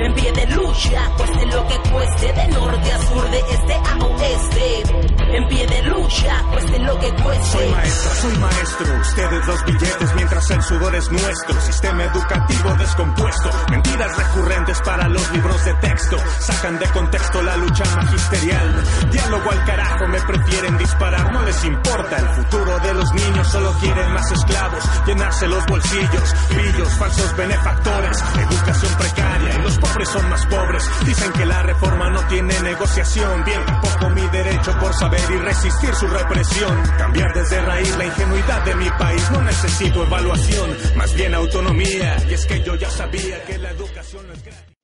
En 0.00 0.14
pie 0.14 0.32
de 0.32 0.46
lucha, 0.54 1.10
cueste 1.16 1.46
lo 1.46 1.66
que 1.66 1.90
cueste. 1.90 2.32
De 2.32 2.48
norte 2.48 2.92
a 2.92 2.98
sur, 3.08 3.30
de 3.30 3.38
este 3.38 3.74
a 3.74 4.04
oeste. 4.04 4.82
En 5.30 5.48
pie 5.48 5.66
de 5.66 5.82
lucha, 5.82 6.42
cueste 6.52 6.78
lo 6.78 6.98
que 7.00 7.10
cueste. 7.14 7.58
Soy 7.58 7.68
maestro, 7.68 8.10
soy 8.14 8.38
maestro. 8.38 9.00
Ustedes 9.00 9.46
los 9.46 9.64
billetes 9.64 10.14
mientras 10.14 10.50
el 10.50 10.62
sudor 10.62 10.94
es 10.94 11.10
nuestro. 11.10 11.60
Sistema 11.60 12.04
educativo 12.04 12.74
descompuesto. 12.78 13.50
Mentiras 13.70 14.16
recurrentes 14.16 14.80
para 14.82 15.08
los 15.08 15.30
libros 15.32 15.64
de 15.64 15.74
texto. 15.74 16.16
Sacan 16.38 16.78
de 16.78 16.86
contexto 16.90 17.42
la 17.42 17.56
lucha 17.56 17.84
magisterial. 17.96 18.84
Diálogo 19.10 19.50
al 19.50 19.64
carajo, 19.64 20.06
me 20.06 20.20
prefieren 20.20 20.78
disparar, 20.78 21.32
no 21.32 21.42
les 21.42 21.64
importa. 21.64 21.87
El 21.88 22.28
futuro 22.44 22.78
de 22.80 22.94
los 22.94 23.12
niños 23.14 23.48
solo 23.48 23.72
quieren 23.80 24.12
más 24.12 24.30
esclavos. 24.30 24.84
Llenarse 25.06 25.48
los 25.48 25.64
bolsillos. 25.66 26.34
Pillos, 26.50 26.92
falsos 26.98 27.36
benefactores. 27.36 28.22
Educación 28.36 28.94
precaria 28.98 29.58
y 29.58 29.62
los 29.62 29.78
pobres 29.78 30.08
son 30.10 30.28
más 30.28 30.46
pobres. 30.46 30.90
Dicen 31.06 31.32
que 31.32 31.46
la 31.46 31.62
reforma 31.62 32.10
no 32.10 32.26
tiene 32.28 32.60
negociación. 32.60 33.42
Bien, 33.44 33.64
tampoco 33.64 34.10
mi 34.10 34.26
derecho 34.28 34.78
por 34.78 34.92
saber 34.92 35.20
y 35.30 35.36
resistir 35.38 35.94
su 35.94 36.06
represión. 36.08 36.82
Cambiar 36.98 37.32
desde 37.32 37.60
raíz 37.62 37.96
la 37.96 38.04
ingenuidad 38.04 38.64
de 38.66 38.74
mi 38.74 38.90
país. 38.90 39.30
No 39.30 39.42
necesito 39.42 40.04
evaluación, 40.04 40.76
más 40.94 41.14
bien 41.14 41.34
autonomía. 41.34 42.16
Y 42.28 42.34
es 42.34 42.46
que 42.46 42.62
yo 42.62 42.74
ya 42.74 42.90
sabía 42.90 43.42
que 43.44 43.56
la 43.56 43.70
educación 43.70 44.26
no 44.26 44.34
es 44.34 44.42
gratis. 44.44 44.76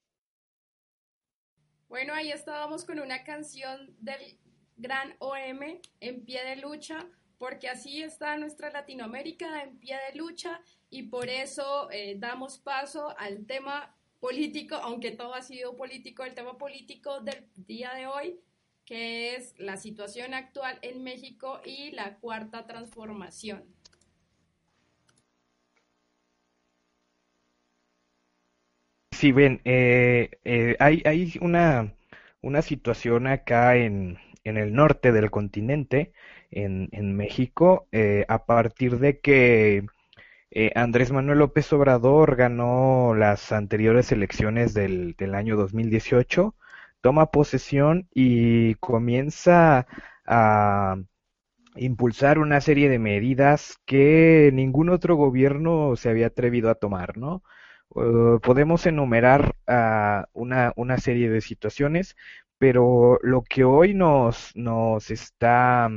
Bueno, 1.89 2.15
ahí 2.15 2.33
estábamos 2.33 2.85
con 2.85 2.99
una 2.99 3.23
canción 3.25 3.95
del 4.01 4.21
gran 4.77 5.15
OM 5.19 5.81
en 6.01 6.25
pie 6.25 6.45
de 6.45 6.57
lucha, 6.57 7.07
porque 7.39 7.69
así 7.69 8.03
está 8.03 8.37
nuestra 8.37 8.71
Latinoamérica 8.71 9.63
en 9.63 9.79
pie 9.79 9.97
de 10.09 10.19
lucha 10.19 10.61
y 10.91 11.05
por 11.05 11.29
eso 11.29 11.91
eh, 11.91 12.17
damos 12.19 12.59
paso 12.59 13.15
al 13.19 13.47
tema 13.47 13.95
político, 14.21 14.77
aunque 14.77 15.11
todo 15.11 15.35
ha 15.35 15.43
sido 15.43 15.77
político, 15.77 16.25
el 16.25 16.35
tema 16.35 16.57
político 16.57 17.21
del 17.21 17.47
día 17.57 17.93
de 17.95 18.07
hoy, 18.07 18.41
que 18.85 19.35
es 19.35 19.55
la 19.59 19.77
situación 19.77 20.35
actual 20.35 20.79
en 20.83 21.03
México 21.03 21.61
y 21.65 21.91
la 21.91 22.17
cuarta 22.17 22.67
transformación. 22.67 23.65
Sí, 29.13 29.33
ven, 29.33 29.61
eh, 29.65 30.31
eh, 30.45 30.77
hay, 30.81 31.03
hay 31.05 31.35
una, 31.41 31.95
una 32.43 32.63
situación 32.63 33.27
acá 33.27 33.77
en, 33.77 34.19
en 34.45 34.57
el 34.59 34.75
norte 34.75 35.13
del 35.13 35.31
continente, 35.31 36.13
en, 36.51 36.89
en 36.93 37.17
México, 37.17 37.89
eh, 37.93 38.25
a 38.29 38.47
partir 38.47 38.99
de 38.99 39.21
que 39.21 39.87
eh, 40.51 40.73
Andrés 40.77 41.13
Manuel 41.13 41.39
López 41.41 41.73
Obrador 41.73 42.37
ganó 42.37 43.15
las 43.15 43.53
anteriores 43.53 44.13
elecciones 44.13 44.75
del, 44.75 45.15
del 45.17 45.35
año 45.35 45.57
2018, 45.57 46.55
toma 47.01 47.31
posesión 47.33 48.09
y 48.15 48.77
comienza 48.77 49.87
a 50.27 50.97
impulsar 51.77 52.39
una 52.39 52.61
serie 52.61 52.89
de 52.89 52.99
medidas 52.99 53.79
que 53.85 54.51
ningún 54.55 54.91
otro 54.91 55.17
gobierno 55.17 55.97
se 55.97 56.09
había 56.11 56.29
atrevido 56.29 56.71
a 56.71 56.77
tomar, 56.77 57.17
¿no? 57.19 57.43
Uh, 57.91 58.41
podemos 58.41 58.87
enumerar 58.87 59.55
uh, 59.69 60.25
una, 60.33 60.73
una, 60.77 60.99
serie 60.99 61.31
de 61.31 61.41
situaciones, 61.41 62.17
pero 62.59 63.19
lo 63.23 63.43
que 63.43 63.65
hoy 63.65 63.95
nos, 63.95 64.53
está, 65.11 65.91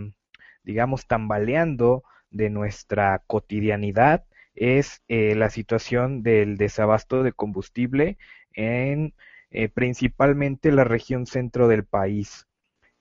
digamos, 0.63 1.07
tambaleando 1.07 2.03
de 2.29 2.49
nuestra 2.49 3.23
cotidianidad 3.27 4.25
es 4.55 5.01
eh, 5.07 5.35
la 5.35 5.49
situación 5.49 6.23
del 6.23 6.57
desabasto 6.57 7.23
de 7.23 7.31
combustible 7.33 8.17
en 8.53 9.13
eh, 9.51 9.69
principalmente 9.69 10.71
la 10.71 10.83
región 10.83 11.25
centro 11.27 11.67
del 11.67 11.85
país. 11.85 12.47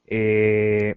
Eh, 0.05 0.97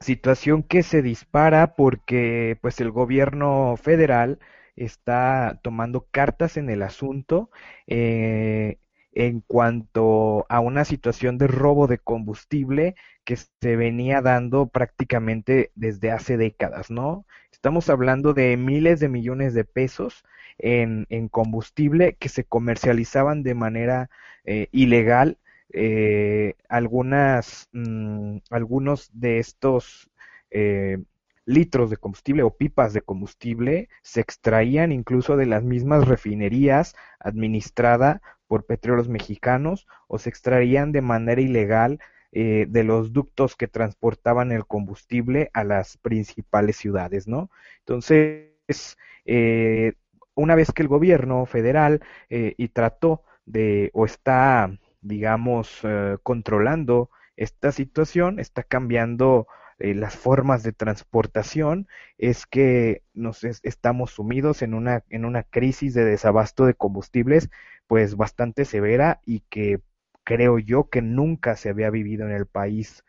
situación 0.00 0.62
que 0.62 0.82
se 0.82 1.02
dispara 1.02 1.74
porque 1.76 2.58
pues 2.62 2.80
el 2.80 2.90
gobierno 2.90 3.76
federal 3.76 4.38
está 4.76 5.60
tomando 5.62 6.06
cartas 6.10 6.56
en 6.56 6.68
el 6.70 6.82
asunto 6.82 7.50
eh, 7.86 8.78
en 9.14 9.40
cuanto 9.40 10.44
a 10.48 10.60
una 10.60 10.84
situación 10.84 11.38
de 11.38 11.46
robo 11.46 11.86
de 11.86 11.98
combustible 11.98 12.96
que 13.24 13.36
se 13.36 13.76
venía 13.76 14.20
dando 14.20 14.66
prácticamente 14.66 15.70
desde 15.76 16.10
hace 16.10 16.36
décadas, 16.36 16.90
¿no? 16.90 17.24
Estamos 17.52 17.88
hablando 17.88 18.34
de 18.34 18.56
miles 18.56 19.00
de 19.00 19.08
millones 19.08 19.54
de 19.54 19.64
pesos 19.64 20.24
en, 20.58 21.06
en 21.10 21.28
combustible 21.28 22.16
que 22.16 22.28
se 22.28 22.44
comercializaban 22.44 23.42
de 23.44 23.54
manera 23.54 24.10
eh, 24.44 24.68
ilegal. 24.72 25.38
Eh, 25.72 26.54
algunas, 26.68 27.68
mmm, 27.72 28.38
algunos 28.50 29.10
de 29.12 29.38
estos 29.38 30.10
eh, 30.50 30.98
litros 31.46 31.90
de 31.90 31.96
combustible 31.96 32.42
o 32.42 32.56
pipas 32.56 32.92
de 32.92 33.02
combustible 33.02 33.88
se 34.02 34.20
extraían 34.20 34.92
incluso 34.92 35.36
de 35.36 35.46
las 35.46 35.62
mismas 35.62 36.06
refinerías 36.06 36.94
administrada 37.20 38.22
por 38.46 38.66
petróleos 38.66 39.08
mexicanos 39.08 39.86
o 40.08 40.18
se 40.18 40.28
extraían 40.28 40.92
de 40.92 41.00
manera 41.02 41.40
ilegal 41.40 42.00
eh, 42.32 42.66
de 42.68 42.84
los 42.84 43.12
ductos 43.12 43.56
que 43.56 43.68
transportaban 43.68 44.52
el 44.52 44.66
combustible 44.66 45.50
a 45.54 45.64
las 45.64 45.96
principales 45.98 46.76
ciudades, 46.76 47.28
¿no? 47.28 47.50
Entonces, 47.80 48.96
eh, 49.24 49.92
una 50.34 50.54
vez 50.54 50.72
que 50.72 50.82
el 50.82 50.88
gobierno 50.88 51.46
federal 51.46 52.00
eh, 52.28 52.54
y 52.56 52.68
trató 52.68 53.22
de 53.46 53.90
o 53.94 54.04
está, 54.04 54.70
digamos, 55.00 55.80
eh, 55.84 56.16
controlando 56.22 57.10
esta 57.36 57.72
situación, 57.72 58.38
está 58.38 58.62
cambiando 58.62 59.46
eh, 59.78 59.94
las 59.94 60.16
formas 60.16 60.62
de 60.62 60.72
transportación, 60.72 61.88
es 62.18 62.46
que 62.46 63.02
nos 63.12 63.44
es, 63.44 63.60
estamos 63.62 64.12
sumidos 64.12 64.62
en 64.62 64.74
una, 64.74 65.04
en 65.10 65.24
una 65.24 65.42
crisis 65.42 65.94
de 65.94 66.04
desabasto 66.04 66.64
de 66.66 66.74
combustibles 66.74 67.50
pues 67.86 68.16
bastante 68.16 68.64
severa 68.64 69.20
y 69.24 69.40
que 69.50 69.80
creo 70.24 70.58
yo 70.58 70.88
que 70.88 71.02
nunca 71.02 71.56
se 71.56 71.68
había 71.68 71.90
vivido 71.90 72.26
en 72.26 72.32
el 72.32 72.46
país. 72.46 73.04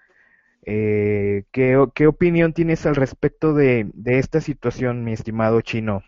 Eh, 0.63 1.43
¿qué, 1.51 1.85
¿Qué 1.93 2.07
opinión 2.07 2.53
tienes 2.53 2.85
al 2.85 2.95
respecto 2.95 3.53
de, 3.53 3.89
de 3.93 4.19
esta 4.19 4.41
situación, 4.41 5.03
mi 5.03 5.13
estimado 5.13 5.61
chino? 5.61 6.03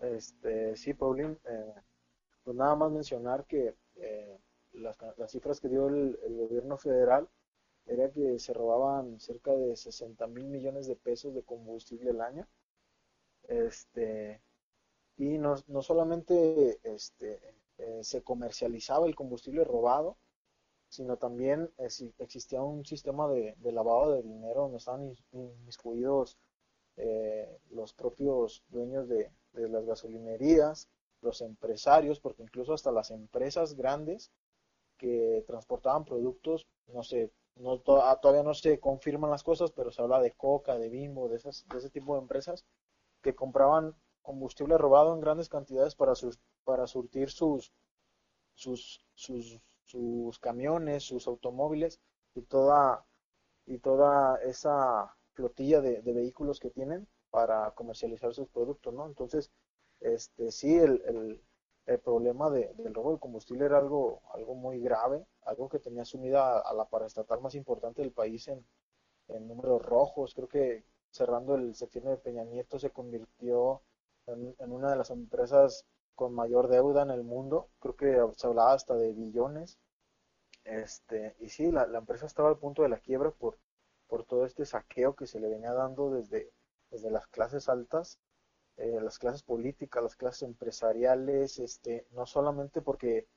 Este, 0.00 0.74
sí, 0.76 0.94
Paulín, 0.94 1.38
eh, 1.48 1.74
pues 2.42 2.56
nada 2.56 2.74
más 2.74 2.90
mencionar 2.90 3.44
que 3.46 3.74
eh, 3.96 4.38
las, 4.72 4.96
las 5.16 5.30
cifras 5.30 5.60
que 5.60 5.68
dio 5.68 5.88
el 5.88 6.16
gobierno 6.28 6.76
federal 6.76 7.28
era 7.86 8.10
que 8.10 8.38
se 8.38 8.52
robaban 8.52 9.20
cerca 9.20 9.52
de 9.52 9.76
60 9.76 10.26
mil 10.28 10.46
millones 10.46 10.86
de 10.86 10.96
pesos 10.96 11.34
de 11.34 11.42
combustible 11.42 12.10
al 12.10 12.20
año. 12.20 12.48
Este, 13.48 14.40
y 15.16 15.38
no, 15.38 15.56
no 15.68 15.82
solamente 15.82 16.78
este, 16.84 17.40
eh, 17.78 18.00
se 18.02 18.22
comercializaba 18.22 19.06
el 19.06 19.14
combustible 19.14 19.64
robado, 19.64 20.16
sino 20.88 21.16
también 21.16 21.70
existía 22.18 22.62
un 22.62 22.84
sistema 22.84 23.28
de, 23.28 23.56
lavado 23.72 24.12
de 24.12 24.22
dinero 24.22 24.62
donde 24.62 24.76
estaban 24.78 25.14
inmiscuidos 25.32 26.36
eh, 26.96 27.58
los 27.70 27.94
propios 27.94 28.62
dueños 28.68 29.08
de, 29.08 29.30
de 29.54 29.68
las 29.68 29.86
gasolinerías, 29.86 30.88
los 31.22 31.40
empresarios, 31.40 32.20
porque 32.20 32.42
incluso 32.42 32.74
hasta 32.74 32.92
las 32.92 33.10
empresas 33.10 33.74
grandes 33.74 34.30
que 34.98 35.44
transportaban 35.46 36.04
productos, 36.04 36.66
no 36.88 37.02
sé, 37.02 37.30
no 37.56 37.82
ah, 38.02 38.18
todavía 38.20 38.42
no 38.42 38.54
se 38.54 38.80
confirman 38.80 39.30
las 39.30 39.42
cosas, 39.42 39.70
pero 39.70 39.90
se 39.90 40.02
habla 40.02 40.20
de 40.20 40.32
Coca, 40.32 40.78
de 40.78 40.88
Bimbo, 40.88 41.28
de 41.28 41.36
esas, 41.36 41.66
de 41.68 41.78
ese 41.78 41.90
tipo 41.90 42.14
de 42.14 42.22
empresas 42.22 42.64
que 43.20 43.34
compraban 43.34 43.94
combustible 44.22 44.78
robado 44.78 45.14
en 45.14 45.20
grandes 45.20 45.48
cantidades 45.48 45.94
para 45.94 46.14
sus, 46.14 46.38
para 46.64 46.86
surtir 46.86 47.30
sus, 47.30 47.72
sus, 48.54 49.04
sus, 49.14 49.60
sus 49.84 50.38
camiones, 50.38 51.04
sus 51.04 51.26
automóviles 51.26 52.00
y 52.34 52.42
toda, 52.42 53.04
y 53.66 53.78
toda 53.78 54.36
esa 54.42 55.14
flotilla 55.34 55.80
de, 55.80 56.00
vehículos 56.00 56.60
que 56.60 56.70
tienen 56.70 57.08
para 57.30 57.70
comercializar 57.72 58.34
sus 58.34 58.48
productos, 58.48 58.92
¿no? 58.94 59.06
Entonces, 59.06 59.50
este, 60.00 60.50
sí, 60.50 60.76
el, 60.76 61.42
el 61.86 62.00
problema 62.00 62.50
de- 62.50 62.72
del 62.74 62.94
robo 62.94 63.12
de 63.12 63.20
combustible 63.20 63.66
era 63.66 63.78
algo, 63.78 64.20
algo 64.34 64.54
muy 64.54 64.80
grave, 64.80 65.26
algo 65.42 65.68
que 65.68 65.78
tenía 65.80 66.04
sumida 66.04 66.60
a, 66.60 66.74
la 66.74 66.84
paraestatal 66.86 67.40
más 67.40 67.54
importante 67.54 68.02
del 68.02 68.12
país 68.12 68.48
en, 68.48 68.64
en 69.28 69.48
números 69.48 69.82
rojos. 69.82 70.34
Creo 70.34 70.48
que 70.48 70.84
cerrando 71.10 71.54
el 71.56 71.74
sexenio 71.74 72.10
de 72.10 72.18
Peña 72.18 72.44
Nieto 72.44 72.78
se 72.78 72.90
convirtió 72.90 73.82
en, 74.26 74.54
en 74.58 74.72
una 74.72 74.90
de 74.90 74.96
las 74.96 75.10
empresas 75.10 75.86
con 76.14 76.34
mayor 76.34 76.68
deuda 76.68 77.02
en 77.02 77.10
el 77.10 77.24
mundo. 77.24 77.68
Creo 77.80 77.96
que 77.96 78.18
se 78.36 78.46
hablaba 78.46 78.74
hasta 78.74 78.94
de 78.96 79.12
billones. 79.12 79.78
Este, 80.64 81.36
y 81.40 81.48
sí, 81.50 81.70
la, 81.70 81.86
la 81.86 81.98
empresa 81.98 82.26
estaba 82.26 82.48
al 82.48 82.58
punto 82.58 82.82
de 82.82 82.88
la 82.88 82.98
quiebra 82.98 83.30
por, 83.30 83.58
por 84.08 84.24
todo 84.24 84.44
este 84.46 84.64
saqueo 84.66 85.14
que 85.14 85.26
se 85.26 85.38
le 85.40 85.48
venía 85.48 85.72
dando 85.72 86.10
desde, 86.10 86.52
desde 86.90 87.10
las 87.12 87.26
clases 87.28 87.68
altas, 87.68 88.18
eh, 88.82 89.00
las 89.02 89.18
clases 89.18 89.42
políticas, 89.44 90.02
las 90.02 90.16
clases 90.16 90.42
empresariales, 90.44 91.58
este, 91.60 92.06
no 92.12 92.26
solamente 92.26 92.82
porque 92.82 93.28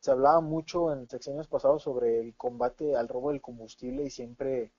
se 0.00 0.10
hablaba 0.10 0.40
mucho 0.42 0.92
en 0.92 1.08
sexenios 1.08 1.48
pasados 1.48 1.82
sobre 1.82 2.20
el 2.20 2.36
combate 2.36 2.96
al 2.96 3.08
robo 3.08 3.30
del 3.30 3.40
combustible 3.40 4.04
y 4.04 4.10
siempre 4.10 4.72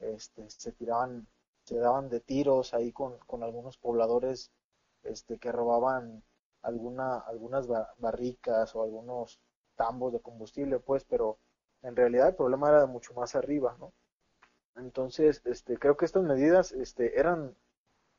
este, 0.00 0.50
se 0.50 0.72
tiraban, 0.72 1.28
se 1.64 1.78
daban 1.78 2.08
de 2.08 2.20
tiros 2.20 2.74
ahí 2.74 2.92
con, 2.92 3.18
con 3.26 3.42
algunos 3.44 3.78
pobladores 3.78 4.50
este, 5.04 5.38
que 5.38 5.52
robaban 5.52 6.22
alguna, 6.62 7.18
algunas 7.20 7.66
ba- 7.68 7.94
barricas 7.98 8.74
o 8.74 8.82
algunos 8.82 9.40
tambos 9.76 10.12
de 10.12 10.20
combustible, 10.20 10.80
pues, 10.80 11.04
pero 11.04 11.38
en 11.82 11.96
realidad 11.96 12.28
el 12.28 12.34
problema 12.36 12.68
era 12.70 12.80
de 12.82 12.86
mucho 12.86 13.14
más 13.14 13.34
arriba, 13.36 13.76
¿no? 13.78 13.92
Entonces, 14.76 15.42
este, 15.44 15.78
creo 15.78 15.96
que 15.96 16.04
estas 16.06 16.24
medidas 16.24 16.72
este, 16.72 17.20
eran, 17.20 17.54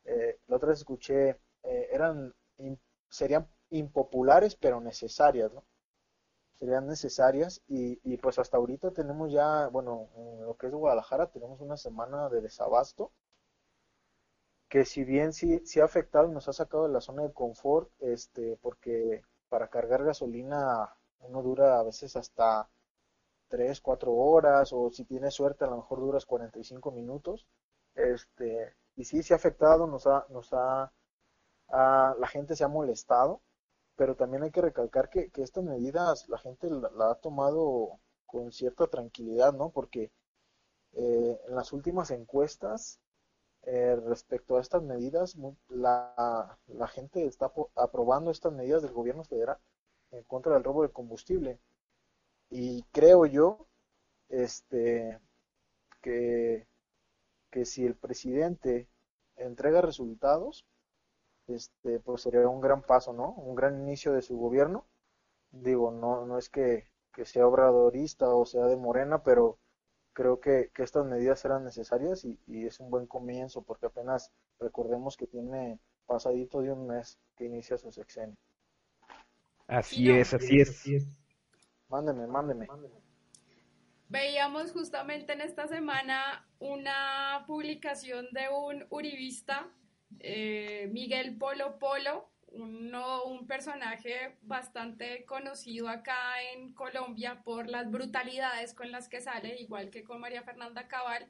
eh, 0.05 0.39
la 0.47 0.55
otra 0.57 0.69
vez 0.69 0.79
escuché, 0.79 1.29
eh, 1.63 1.89
eran, 1.91 2.33
serían 3.09 3.47
impopulares 3.69 4.55
pero 4.55 4.81
necesarias, 4.81 5.51
¿no? 5.53 5.63
Serían 6.59 6.87
necesarias 6.87 7.61
y, 7.67 7.99
y 8.03 8.17
pues 8.17 8.39
hasta 8.39 8.57
ahorita 8.57 8.91
tenemos 8.91 9.31
ya, 9.31 9.67
bueno, 9.67 10.09
en 10.15 10.45
lo 10.45 10.55
que 10.57 10.67
es 10.67 10.73
Guadalajara 10.73 11.27
tenemos 11.27 11.59
una 11.61 11.77
semana 11.77 12.29
de 12.29 12.41
desabasto 12.41 13.11
que 14.69 14.85
si 14.85 15.03
bien 15.03 15.33
sí, 15.33 15.59
sí 15.65 15.79
ha 15.79 15.85
afectado 15.85 16.27
y 16.27 16.31
nos 16.31 16.47
ha 16.47 16.53
sacado 16.53 16.87
de 16.87 16.93
la 16.93 17.01
zona 17.01 17.23
de 17.23 17.33
confort, 17.33 17.89
este, 17.99 18.57
porque 18.61 19.21
para 19.49 19.67
cargar 19.69 20.03
gasolina 20.03 20.95
uno 21.19 21.41
dura 21.43 21.79
a 21.79 21.83
veces 21.83 22.15
hasta 22.15 22.69
3, 23.49 23.81
4 23.81 24.13
horas, 24.13 24.71
o 24.73 24.89
si 24.91 25.05
tienes 25.05 25.33
suerte 25.35 25.65
a 25.65 25.67
lo 25.69 25.77
mejor 25.77 25.99
duras 25.99 26.25
45 26.25 26.91
minutos, 26.91 27.45
este, 27.95 28.75
y 29.01 29.05
sí, 29.05 29.23
sí 29.23 29.33
ha 29.33 29.37
afectado, 29.37 29.87
nos 29.87 30.05
ha, 30.05 30.27
nos 30.29 30.53
ha, 30.53 30.91
la 31.69 32.27
gente 32.27 32.55
se 32.55 32.63
ha 32.63 32.67
molestado, 32.67 33.41
pero 33.95 34.15
también 34.15 34.43
hay 34.43 34.51
que 34.51 34.61
recalcar 34.61 35.09
que, 35.09 35.31
que 35.31 35.41
estas 35.41 35.63
medidas 35.63 36.29
la 36.29 36.37
gente 36.37 36.69
la, 36.69 37.11
ha 37.11 37.15
tomado 37.15 37.99
con 38.27 38.51
cierta 38.51 38.87
tranquilidad, 38.87 39.53
¿no? 39.53 39.71
Porque 39.71 40.11
eh, 40.93 41.39
en 41.47 41.55
las 41.55 41.73
últimas 41.73 42.11
encuestas 42.11 42.99
eh, 43.63 43.95
respecto 43.95 44.57
a 44.57 44.61
estas 44.61 44.83
medidas, 44.83 45.35
la, 45.69 46.59
la 46.67 46.87
gente 46.87 47.25
está 47.25 47.51
aprobando 47.75 48.29
estas 48.29 48.53
medidas 48.53 48.83
del 48.83 48.93
gobierno 48.93 49.23
federal 49.23 49.57
en 50.11 50.23
contra 50.25 50.53
del 50.53 50.63
robo 50.63 50.83
de 50.83 50.91
combustible. 50.91 51.59
Y 52.51 52.83
creo 52.91 53.25
yo 53.25 53.65
este, 54.29 55.19
que, 56.01 56.67
que 57.51 57.65
si 57.65 57.85
el 57.85 57.95
presidente 57.95 58.87
entrega 59.45 59.81
resultados, 59.81 60.65
este, 61.47 61.99
pues 61.99 62.21
sería 62.21 62.47
un 62.47 62.61
gran 62.61 62.81
paso, 62.83 63.13
¿no? 63.13 63.33
Un 63.33 63.55
gran 63.55 63.81
inicio 63.81 64.13
de 64.13 64.21
su 64.21 64.37
gobierno. 64.37 64.85
Digo, 65.51 65.91
no, 65.91 66.25
no 66.25 66.37
es 66.37 66.49
que, 66.49 66.87
que 67.13 67.25
sea 67.25 67.47
obradorista 67.47 68.29
o 68.33 68.45
sea 68.45 68.65
de 68.65 68.77
Morena, 68.77 69.23
pero 69.23 69.59
creo 70.13 70.39
que, 70.39 70.71
que 70.73 70.83
estas 70.83 71.05
medidas 71.05 71.43
eran 71.45 71.63
necesarias 71.63 72.23
y, 72.25 72.39
y 72.47 72.65
es 72.65 72.79
un 72.79 72.89
buen 72.89 73.07
comienzo 73.07 73.61
porque 73.61 73.87
apenas 73.87 74.31
recordemos 74.59 75.17
que 75.17 75.27
tiene 75.27 75.79
pasadito 76.05 76.61
de 76.61 76.71
un 76.71 76.87
mes 76.87 77.17
que 77.35 77.45
inicia 77.45 77.77
su 77.77 77.91
sexenio. 77.91 78.37
Así 79.67 80.11
es, 80.11 80.33
así 80.33 80.59
es. 80.59 81.07
Mándeme, 81.89 82.27
mándeme. 82.27 82.67
Veíamos 84.11 84.73
justamente 84.73 85.31
en 85.31 85.39
esta 85.39 85.69
semana 85.69 86.45
una 86.59 87.45
publicación 87.47 88.27
de 88.33 88.49
un 88.49 88.85
uribista, 88.89 89.69
eh, 90.19 90.89
Miguel 90.91 91.37
Polo 91.37 91.79
Polo, 91.79 92.29
uno- 92.47 93.23
un 93.23 93.47
personaje 93.47 94.35
bastante 94.41 95.23
conocido 95.23 95.87
acá 95.87 96.41
en 96.51 96.73
Colombia 96.73 97.41
por 97.45 97.69
las 97.69 97.89
brutalidades 97.89 98.73
con 98.73 98.91
las 98.91 99.07
que 99.07 99.21
sale, 99.21 99.55
igual 99.61 99.89
que 99.89 100.03
con 100.03 100.19
María 100.19 100.43
Fernanda 100.43 100.89
Cabal, 100.89 101.25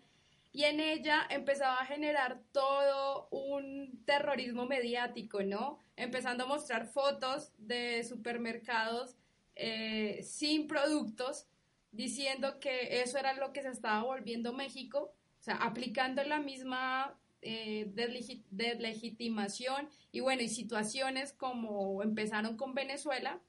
y 0.51 0.63
en 0.63 0.79
ella 0.79 1.27
empezaba 1.29 1.81
a 1.81 1.85
generar 1.85 2.41
todo 2.51 3.27
un 3.29 4.03
terrorismo 4.05 4.65
mediático, 4.65 5.43
¿no? 5.43 5.77
Empezando 5.97 6.45
a 6.45 6.47
mostrar 6.47 6.87
fotos 6.87 7.51
de 7.59 8.03
supermercados 8.03 9.17
eh, 9.55 10.21
sin 10.23 10.67
productos, 10.67 11.45
diciendo 11.91 12.59
que 12.59 13.01
eso 13.01 13.17
era 13.17 13.33
lo 13.33 13.53
que 13.53 13.61
se 13.61 13.69
estaba 13.69 14.03
volviendo 14.03 14.53
México, 14.53 15.13
o 15.39 15.43
sea, 15.43 15.55
aplicando 15.55 16.23
la 16.23 16.39
misma 16.39 17.17
eh, 17.41 17.91
deslegi- 17.95 18.43
deslegitimación 18.51 19.89
y 20.11 20.19
bueno, 20.21 20.41
y 20.43 20.49
situaciones 20.49 21.33
como 21.33 22.03
empezaron 22.03 22.57
con 22.57 22.73
Venezuela 22.75 23.41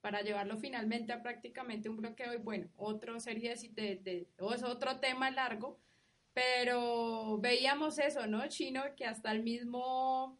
para 0.00 0.22
llevarlo 0.22 0.58
finalmente 0.58 1.12
a 1.12 1.22
prácticamente 1.22 1.88
un 1.88 1.96
bloqueo 1.96 2.34
y 2.34 2.38
bueno, 2.38 2.68
otra 2.76 3.18
serie 3.20 3.54
de, 3.72 3.96
de, 3.96 4.28
es 4.54 4.62
otro 4.62 5.00
tema 5.00 5.30
largo, 5.30 5.78
pero 6.34 7.38
veíamos 7.38 7.98
eso, 7.98 8.26
¿no? 8.26 8.46
Chino, 8.48 8.82
que 8.96 9.06
hasta 9.06 9.32
el 9.32 9.42
mismo 9.42 10.38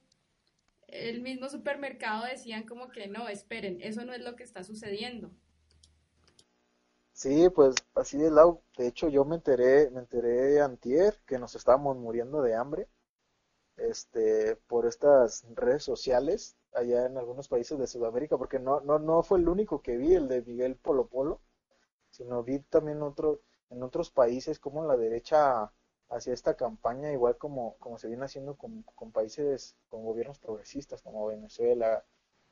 el 0.88 1.20
mismo 1.22 1.48
supermercado 1.48 2.24
decían 2.26 2.64
como 2.64 2.88
que 2.88 3.08
no, 3.08 3.28
esperen, 3.28 3.80
eso 3.82 4.04
no 4.04 4.12
es 4.14 4.22
lo 4.22 4.36
que 4.36 4.44
está 4.44 4.64
sucediendo. 4.64 5.30
Sí, 7.14 7.48
pues 7.48 7.76
así 7.94 8.22
es, 8.22 8.30
Lau. 8.32 8.60
De 8.76 8.86
hecho, 8.88 9.08
yo 9.08 9.24
me 9.24 9.36
enteré, 9.36 9.90
me 9.90 10.00
enteré 10.00 10.60
antier 10.60 11.18
que 11.26 11.38
nos 11.38 11.54
estábamos 11.54 11.96
muriendo 11.96 12.42
de 12.42 12.54
hambre, 12.54 12.88
este, 13.76 14.56
por 14.68 14.86
estas 14.86 15.44
redes 15.54 15.84
sociales 15.84 16.56
allá 16.74 17.06
en 17.06 17.18
algunos 17.18 17.48
países 17.48 17.78
de 17.78 17.86
Sudamérica, 17.88 18.38
porque 18.38 18.58
no, 18.60 18.80
no, 18.82 18.98
no 19.00 19.22
fue 19.24 19.38
el 19.38 19.48
único 19.48 19.82
que 19.82 19.96
vi, 19.98 20.14
el 20.14 20.28
de 20.28 20.42
Miguel 20.42 20.76
Polo 20.76 21.08
Polo, 21.08 21.40
sino 22.10 22.42
vi 22.44 22.60
también 22.60 23.02
otro, 23.02 23.40
en 23.70 23.82
otros 23.84 24.10
países 24.10 24.58
como 24.60 24.84
la 24.86 24.96
derecha 24.96 25.72
hacía 26.10 26.34
esta 26.34 26.56
campaña, 26.56 27.12
igual 27.12 27.38
como, 27.38 27.76
como 27.78 27.98
se 27.98 28.08
viene 28.08 28.24
haciendo 28.26 28.56
con, 28.56 28.82
con 28.96 29.12
países 29.12 29.76
con 29.90 30.04
gobiernos 30.04 30.38
progresistas 30.40 31.02
como 31.02 31.26
Venezuela, 31.28 32.04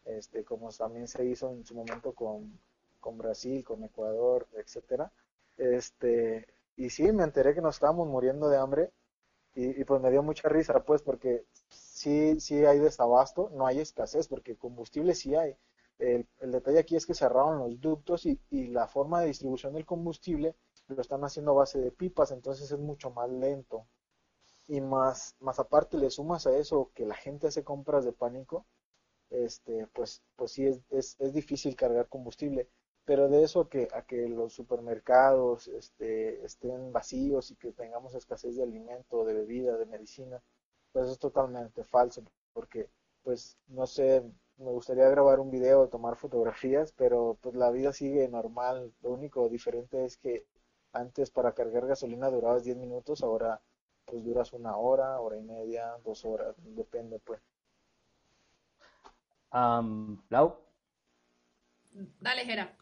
este, 0.04 0.44
como 0.44 0.70
también 0.72 1.08
se 1.08 1.24
hizo 1.26 1.50
en 1.52 1.64
su 1.66 1.74
momento 1.74 2.14
con, 2.14 2.58
con 3.02 3.18
Brasil, 3.18 3.64
con 3.64 3.84
Ecuador, 3.84 4.48
etcétera. 4.54 5.12
Este, 5.58 6.48
y 6.78 6.90
sí, 6.90 7.12
me 7.12 7.24
enteré 7.24 7.54
que 7.54 7.62
nos 7.62 7.76
estábamos 7.76 8.08
muriendo 8.08 8.48
de 8.50 8.58
hambre 8.58 8.92
y, 9.54 9.84
pues 9.84 10.00
me 10.00 10.10
dio 10.10 10.22
mucha 10.22 10.48
risa, 10.48 10.82
pues, 10.84 11.02
porque 11.02 11.44
sí, 11.68 12.40
sí 12.40 12.64
hay 12.64 12.78
desabasto, 12.78 13.50
no 13.54 13.66
hay 13.66 13.80
escasez, 13.80 14.28
porque 14.28 14.56
combustible 14.56 15.14
sí 15.14 15.34
hay. 15.34 15.56
el, 15.98 16.26
el 16.40 16.52
detalle 16.52 16.78
aquí 16.80 16.96
es 16.96 17.06
que 17.06 17.14
cerraron 17.14 17.58
los 17.58 17.80
ductos 17.80 18.26
y, 18.26 18.40
y 18.50 18.68
la 18.68 18.88
forma 18.88 19.20
de 19.20 19.28
distribución 19.28 19.74
del 19.74 19.86
combustible 19.86 20.54
lo 20.88 21.00
están 21.00 21.24
haciendo 21.24 21.52
a 21.52 21.54
base 21.54 21.80
de 21.80 21.90
pipas, 21.92 22.30
entonces 22.32 22.70
es 22.70 22.78
mucho 22.78 23.10
más 23.10 23.30
lento. 23.30 23.86
Y 24.68 24.80
más, 24.80 25.36
más 25.40 25.58
aparte 25.60 25.96
le 25.98 26.10
sumas 26.10 26.46
a 26.46 26.56
eso 26.56 26.90
que 26.94 27.06
la 27.06 27.14
gente 27.14 27.46
hace 27.48 27.62
compras 27.64 28.04
de 28.04 28.12
pánico, 28.12 28.66
este, 29.30 29.86
pues, 29.88 30.22
pues 30.36 30.52
sí 30.52 30.66
es, 30.66 30.80
es, 30.90 31.16
es 31.20 31.32
difícil 31.34 31.76
cargar 31.76 32.08
combustible. 32.08 32.68
Pero 33.04 33.28
de 33.28 33.42
eso 33.42 33.60
a 33.62 33.68
que, 33.68 33.88
a 33.92 34.02
que 34.02 34.28
los 34.28 34.52
supermercados 34.52 35.68
este, 35.68 36.44
estén 36.44 36.92
vacíos 36.92 37.50
y 37.50 37.56
que 37.56 37.72
tengamos 37.72 38.14
escasez 38.14 38.56
de 38.56 38.62
alimento, 38.62 39.24
de 39.24 39.34
bebida, 39.34 39.76
de 39.76 39.86
medicina, 39.86 40.40
pues 40.92 41.08
es 41.08 41.18
totalmente 41.18 41.84
falso, 41.84 42.22
porque 42.52 42.88
pues 43.22 43.56
no 43.68 43.86
sé, 43.86 44.22
me 44.58 44.70
gustaría 44.70 45.08
grabar 45.08 45.40
un 45.40 45.50
video, 45.50 45.88
tomar 45.88 46.16
fotografías, 46.16 46.92
pero 46.92 47.38
pues 47.40 47.54
la 47.54 47.70
vida 47.70 47.92
sigue 47.92 48.28
normal. 48.28 48.92
Lo 49.02 49.10
único 49.10 49.48
diferente 49.48 50.04
es 50.04 50.16
que 50.16 50.46
antes 50.92 51.30
para 51.30 51.54
cargar 51.54 51.86
gasolina 51.86 52.30
durabas 52.30 52.64
10 52.64 52.76
minutos, 52.76 53.22
ahora 53.22 53.60
pues 54.04 54.24
duras 54.24 54.52
una 54.52 54.76
hora, 54.76 55.20
hora 55.20 55.36
y 55.38 55.42
media, 55.42 55.96
dos 56.04 56.24
horas, 56.24 56.54
depende 56.58 57.18
pues. 57.20 57.40
Am, 59.50 60.22
Lau. 60.30 60.56
Dale, 62.20 62.44
Jera. 62.44 62.74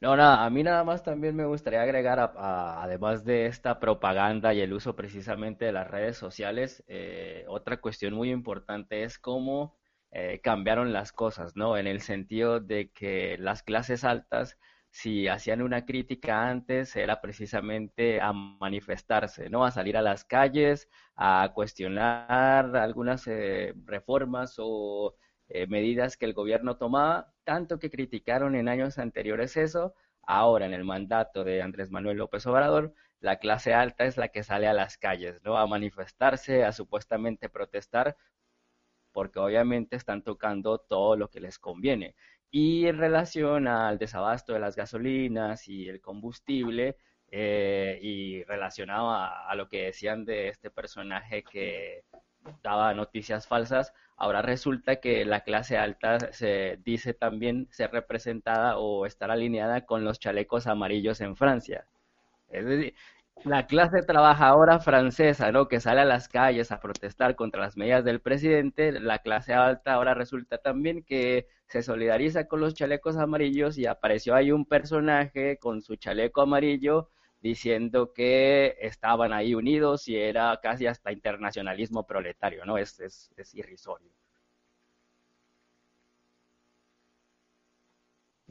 No, 0.00 0.16
nada, 0.16 0.44
a 0.46 0.50
mí 0.50 0.62
nada 0.62 0.82
más 0.82 1.02
también 1.02 1.36
me 1.36 1.44
gustaría 1.44 1.82
agregar, 1.82 2.18
a- 2.20 2.82
además 2.82 3.22
de 3.24 3.46
esta 3.46 3.78
propaganda 3.80 4.54
y 4.54 4.60
el 4.60 4.72
uso 4.72 4.96
precisamente 4.96 5.66
de 5.66 5.72
las 5.72 5.86
redes 5.90 6.16
sociales, 6.16 6.82
eh, 6.88 7.44
otra 7.48 7.80
cuestión 7.82 8.14
muy 8.14 8.30
importante 8.30 9.02
es 9.04 9.18
cómo 9.18 9.76
eh, 10.12 10.40
cambiaron 10.42 10.92
las 10.94 11.12
cosas, 11.12 11.54
¿no? 11.54 11.76
En 11.76 11.86
el 11.86 12.00
sentido 12.00 12.60
de 12.60 12.90
que 12.92 13.36
las 13.38 13.62
clases 13.62 14.02
altas, 14.04 14.58
si 14.90 15.28
hacían 15.28 15.60
una 15.62 15.84
crítica 15.84 16.48
antes, 16.48 16.96
era 16.96 17.20
precisamente 17.20 18.20
a 18.22 18.32
manifestarse, 18.32 19.50
¿no? 19.50 19.64
A 19.66 19.70
salir 19.70 19.96
a 19.98 20.02
las 20.02 20.24
calles, 20.24 20.88
a 21.14 21.50
cuestionar 21.54 22.74
algunas 22.76 23.26
eh, 23.26 23.74
reformas 23.84 24.54
o 24.58 25.14
eh, 25.48 25.66
medidas 25.66 26.16
que 26.16 26.26
el 26.26 26.32
gobierno 26.34 26.76
tomaba, 26.76 27.32
tanto 27.50 27.80
que 27.80 27.90
criticaron 27.90 28.54
en 28.54 28.68
años 28.68 28.96
anteriores 28.98 29.56
eso, 29.56 29.92
ahora 30.22 30.66
en 30.66 30.72
el 30.72 30.84
mandato 30.84 31.42
de 31.42 31.62
Andrés 31.62 31.90
Manuel 31.90 32.18
López 32.18 32.46
Obrador, 32.46 32.94
la 33.18 33.40
clase 33.40 33.74
alta 33.74 34.04
es 34.04 34.16
la 34.16 34.28
que 34.28 34.44
sale 34.44 34.68
a 34.68 34.72
las 34.72 34.98
calles, 34.98 35.42
¿no? 35.42 35.58
A 35.58 35.66
manifestarse, 35.66 36.62
a 36.64 36.70
supuestamente 36.70 37.48
protestar, 37.48 38.16
porque 39.10 39.40
obviamente 39.40 39.96
están 39.96 40.22
tocando 40.22 40.78
todo 40.78 41.16
lo 41.16 41.28
que 41.28 41.40
les 41.40 41.58
conviene. 41.58 42.14
Y 42.52 42.86
en 42.86 42.98
relación 42.98 43.66
al 43.66 43.98
desabasto 43.98 44.52
de 44.52 44.60
las 44.60 44.76
gasolinas 44.76 45.66
y 45.66 45.88
el 45.88 46.00
combustible, 46.00 46.98
eh, 47.32 47.98
y 48.00 48.44
relacionado 48.44 49.10
a, 49.10 49.50
a 49.50 49.54
lo 49.56 49.68
que 49.68 49.86
decían 49.86 50.24
de 50.24 50.50
este 50.50 50.70
personaje 50.70 51.42
que 51.42 52.04
daba 52.62 52.94
noticias 52.94 53.46
falsas, 53.46 53.92
ahora 54.16 54.42
resulta 54.42 54.96
que 54.96 55.24
la 55.24 55.40
clase 55.40 55.78
alta 55.78 56.32
se 56.32 56.78
dice 56.84 57.14
también 57.14 57.68
ser 57.70 57.90
representada 57.92 58.78
o 58.78 59.06
estar 59.06 59.30
alineada 59.30 59.86
con 59.86 60.04
los 60.04 60.18
chalecos 60.18 60.66
amarillos 60.66 61.20
en 61.20 61.36
Francia. 61.36 61.86
Es 62.50 62.64
decir, 62.64 62.94
la 63.44 63.66
clase 63.66 64.02
trabajadora 64.02 64.80
francesa, 64.80 65.50
¿no? 65.52 65.68
Que 65.68 65.80
sale 65.80 66.02
a 66.02 66.04
las 66.04 66.28
calles 66.28 66.72
a 66.72 66.80
protestar 66.80 67.36
contra 67.36 67.62
las 67.62 67.76
medidas 67.76 68.04
del 68.04 68.20
presidente, 68.20 68.92
la 68.92 69.20
clase 69.20 69.54
alta 69.54 69.94
ahora 69.94 70.14
resulta 70.14 70.58
también 70.58 71.02
que 71.02 71.46
se 71.66 71.82
solidariza 71.82 72.48
con 72.48 72.60
los 72.60 72.74
chalecos 72.74 73.16
amarillos 73.16 73.78
y 73.78 73.86
apareció 73.86 74.34
ahí 74.34 74.52
un 74.52 74.66
personaje 74.66 75.56
con 75.58 75.80
su 75.82 75.96
chaleco 75.96 76.42
amarillo 76.42 77.08
diciendo 77.40 78.12
que 78.12 78.76
estaban 78.80 79.32
ahí 79.32 79.54
unidos 79.54 80.08
y 80.08 80.16
era 80.16 80.58
casi 80.62 80.86
hasta 80.86 81.12
internacionalismo 81.12 82.06
proletario, 82.06 82.64
¿no? 82.66 82.78
Es, 82.78 83.00
es, 83.00 83.30
es 83.36 83.54
irrisorio. 83.54 84.10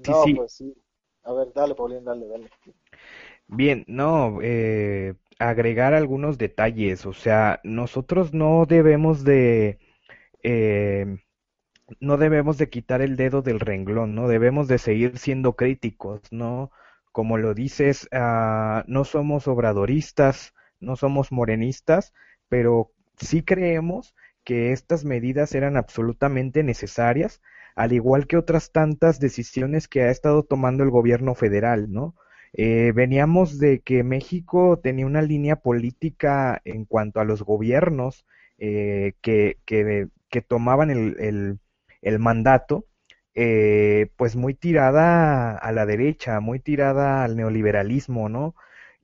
Sí, 0.04 0.14
No, 0.14 0.16
sí. 0.16 0.34
pues 0.34 0.54
sí. 0.54 0.74
A 1.24 1.34
ver, 1.34 1.54
dale, 1.54 1.76
Paulín, 1.76 2.04
dale, 2.04 2.28
dale. 2.28 2.50
Bien, 3.48 3.84
no, 3.88 4.40
eh, 4.42 5.16
agregar 5.40 5.94
algunos 5.94 6.38
detalles, 6.38 7.06
o 7.06 7.14
sea, 7.14 7.60
nosotros 7.64 8.34
no 8.34 8.66
debemos 8.68 9.24
de, 9.24 9.80
eh, 10.44 11.18
no 12.02 12.18
debemos 12.18 12.58
de 12.58 12.70
quitar 12.70 13.02
el 13.02 13.18
dedo 13.18 13.42
del 13.44 13.60
renglón, 13.62 14.16
¿no? 14.16 14.28
Debemos 14.30 14.68
de 14.70 14.80
seguir 14.80 15.18
siendo 15.20 15.56
críticos, 15.56 16.22
¿no? 16.32 16.72
Como 17.20 17.38
lo 17.38 17.54
dices, 17.54 18.08
ah, 18.14 18.86
no 18.88 19.04
somos 19.04 19.50
obradoristas, 19.50 20.54
no 20.80 20.96
somos 20.96 21.34
morenistas, 21.34 22.14
pero 22.48 22.94
sí 23.18 23.44
creemos 23.44 24.16
que 24.46 24.72
estas 24.72 25.04
medidas 25.04 25.54
eran 25.54 25.76
absolutamente 25.76 26.64
necesarias, 26.64 27.42
al 27.76 27.92
igual 27.92 28.26
que 28.26 28.38
otras 28.38 28.72
tantas 28.72 29.20
decisiones 29.20 29.90
que 29.90 30.04
ha 30.04 30.12
estado 30.12 30.44
tomando 30.44 30.82
el 30.86 30.92
gobierno 30.92 31.36
federal, 31.36 31.92
¿no? 31.92 32.16
Eh, 32.54 32.94
veníamos 32.96 33.60
de 33.60 33.82
que 33.82 34.02
México 34.04 34.80
tenía 34.82 35.06
una 35.06 35.22
línea 35.22 35.58
política 35.58 36.62
en 36.64 36.86
cuanto 36.86 37.20
a 37.20 37.26
los 37.26 37.44
gobiernos 37.44 38.26
eh, 38.60 39.12
que, 39.22 39.58
que, 39.66 40.08
que 40.30 40.42
tomaban 40.42 40.90
el, 40.90 41.18
el, 41.20 41.60
el 42.02 42.20
mandato, 42.20 42.86
eh, 43.36 44.12
pues 44.18 44.36
muy 44.36 44.54
tirada 44.54 45.58
a 45.58 45.72
la 45.72 45.86
derecha, 45.86 46.40
muy 46.40 46.60
tirada 46.60 47.24
al 47.24 47.36
neoliberalismo, 47.38 48.30
¿no? 48.30 48.56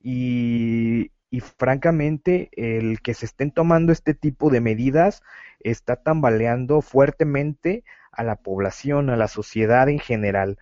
Y, 0.02 1.12
francamente, 1.58 2.50
el 2.56 3.00
que 3.02 3.14
se 3.14 3.26
estén 3.26 3.50
tomando 3.50 3.92
este 3.92 4.14
tipo 4.14 4.50
de 4.50 4.60
medidas 4.60 5.22
está 5.60 5.96
tambaleando 5.96 6.80
fuertemente 6.80 7.84
a 8.12 8.22
la 8.24 8.36
población, 8.36 9.10
a 9.10 9.16
la 9.16 9.28
sociedad 9.28 9.88
en 9.88 9.98
general 9.98 10.58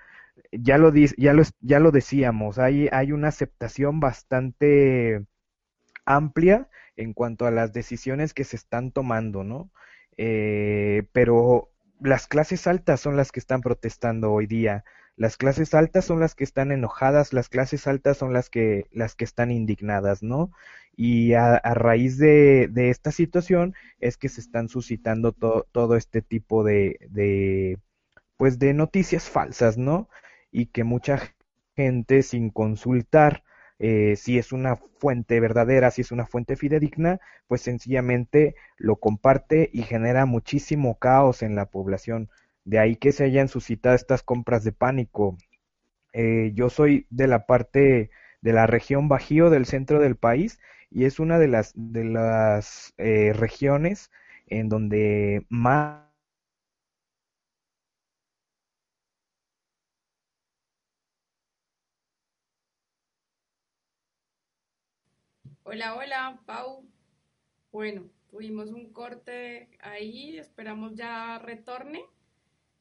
ya 0.53 0.79
lo, 0.79 0.93
ya 0.95 1.33
lo, 1.33 1.43
ya 1.61 1.81
lo 1.81 1.91
decíamos, 1.91 2.59
hay, 2.59 2.89
hay 2.93 3.13
una 3.13 3.29
aceptación 3.29 4.01
bastante 4.01 5.27
amplia 6.07 6.69
en 6.97 7.13
cuanto 7.15 7.47
a 7.47 7.51
las 7.51 7.73
decisiones 7.73 8.35
que 8.35 8.45
se 8.45 8.57
están 8.57 8.93
tomando, 8.93 9.45
¿no? 9.45 9.71
Eh, 10.17 11.05
pero 11.13 11.73
las 12.05 12.27
clases 12.29 12.67
altas 12.67 13.01
son 13.01 13.17
las 13.17 13.33
que 13.33 13.41
están 13.41 13.61
protestando 13.63 14.33
hoy 14.33 14.47
día, 14.47 14.85
las 15.17 15.37
clases 15.37 15.75
altas 15.75 16.05
son 16.05 16.21
las 16.21 16.35
que 16.35 16.45
están 16.45 16.73
enojadas, 16.73 17.33
las 17.33 17.49
clases 17.49 17.87
altas 17.87 18.19
son 18.19 18.33
las 18.33 18.51
que, 18.51 18.87
las 18.93 19.15
que 19.17 19.25
están 19.25 19.51
indignadas, 19.51 20.23
¿no? 20.23 20.51
Y 20.97 21.35
a, 21.35 21.55
a 21.57 21.75
raíz 21.75 22.19
de, 22.19 22.69
de 22.71 22.91
esta 22.91 23.13
situación 23.13 23.75
es 24.01 24.17
que 24.17 24.29
se 24.29 24.41
están 24.41 24.69
suscitando 24.69 25.33
to- 25.33 25.67
todo 25.73 25.97
este 25.97 26.23
tipo 26.23 26.65
de, 26.65 26.99
pues 28.37 28.59
de 28.59 28.75
noticias 28.75 29.29
falsas, 29.29 29.79
¿no? 29.79 30.09
Y 30.51 30.67
que 30.67 30.85
mucha 30.85 31.21
gente 31.77 32.23
sin 32.23 32.51
consultar 32.51 33.43
eh, 33.87 34.17
si 34.17 34.39
es 34.39 34.51
una 34.53 34.77
fuente 34.77 35.41
verdadera, 35.41 35.91
si 35.91 36.01
es 36.01 36.11
una 36.11 36.25
fuente 36.25 36.57
fidedigna, 36.57 37.21
pues 37.49 37.61
sencillamente 37.61 38.55
lo 38.79 38.97
comparte 38.97 39.69
y 39.75 39.83
genera 39.83 40.25
muchísimo 40.25 40.99
caos 40.99 41.43
en 41.43 41.55
la 41.55 41.67
población. 41.67 42.31
De 42.65 42.79
ahí 42.79 42.97
que 42.97 43.13
se 43.13 43.25
hayan 43.25 43.49
suscitado 43.49 43.95
estas 43.95 44.23
compras 44.23 44.65
de 44.65 44.73
pánico. 44.73 45.37
Eh, 46.15 46.53
yo 46.55 46.71
soy 46.71 47.07
de 47.11 47.27
la 47.27 47.45
parte 47.45 48.11
de 48.41 48.53
la 48.55 48.67
región 48.67 49.09
Bajío 49.09 49.51
del 49.51 49.67
centro 49.67 50.01
del 50.01 50.17
país 50.17 50.61
y 50.91 51.05
es 51.05 51.21
una 51.21 51.39
de 51.39 51.49
las 51.49 51.73
de 51.75 52.05
las 52.05 52.95
eh, 52.97 53.35
regiones 53.35 54.11
en 54.47 54.71
donde 54.71 55.45
más 55.51 56.04
Hola, 65.67 65.95
hola, 65.97 66.41
Pau. 66.47 66.85
Bueno, 67.73 68.11
tuvimos 68.31 68.71
un 68.71 68.93
corte 68.93 69.71
ahí, 69.81 70.39
esperamos 70.39 70.95
ya 70.95 71.39
retorne. 71.39 72.05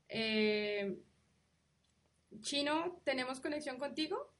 Eh, 0.09 0.99
Chino, 2.41 3.01
¿tenemos 3.05 3.39
conexión 3.39 3.79
contigo? 3.79 4.31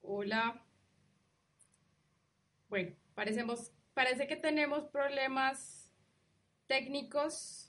Hola. 0.00 0.62
Bueno, 2.68 2.96
parecemos, 3.14 3.72
parece 3.94 4.26
que 4.26 4.36
tenemos 4.36 4.84
problemas 4.86 5.92
técnicos. 6.66 7.65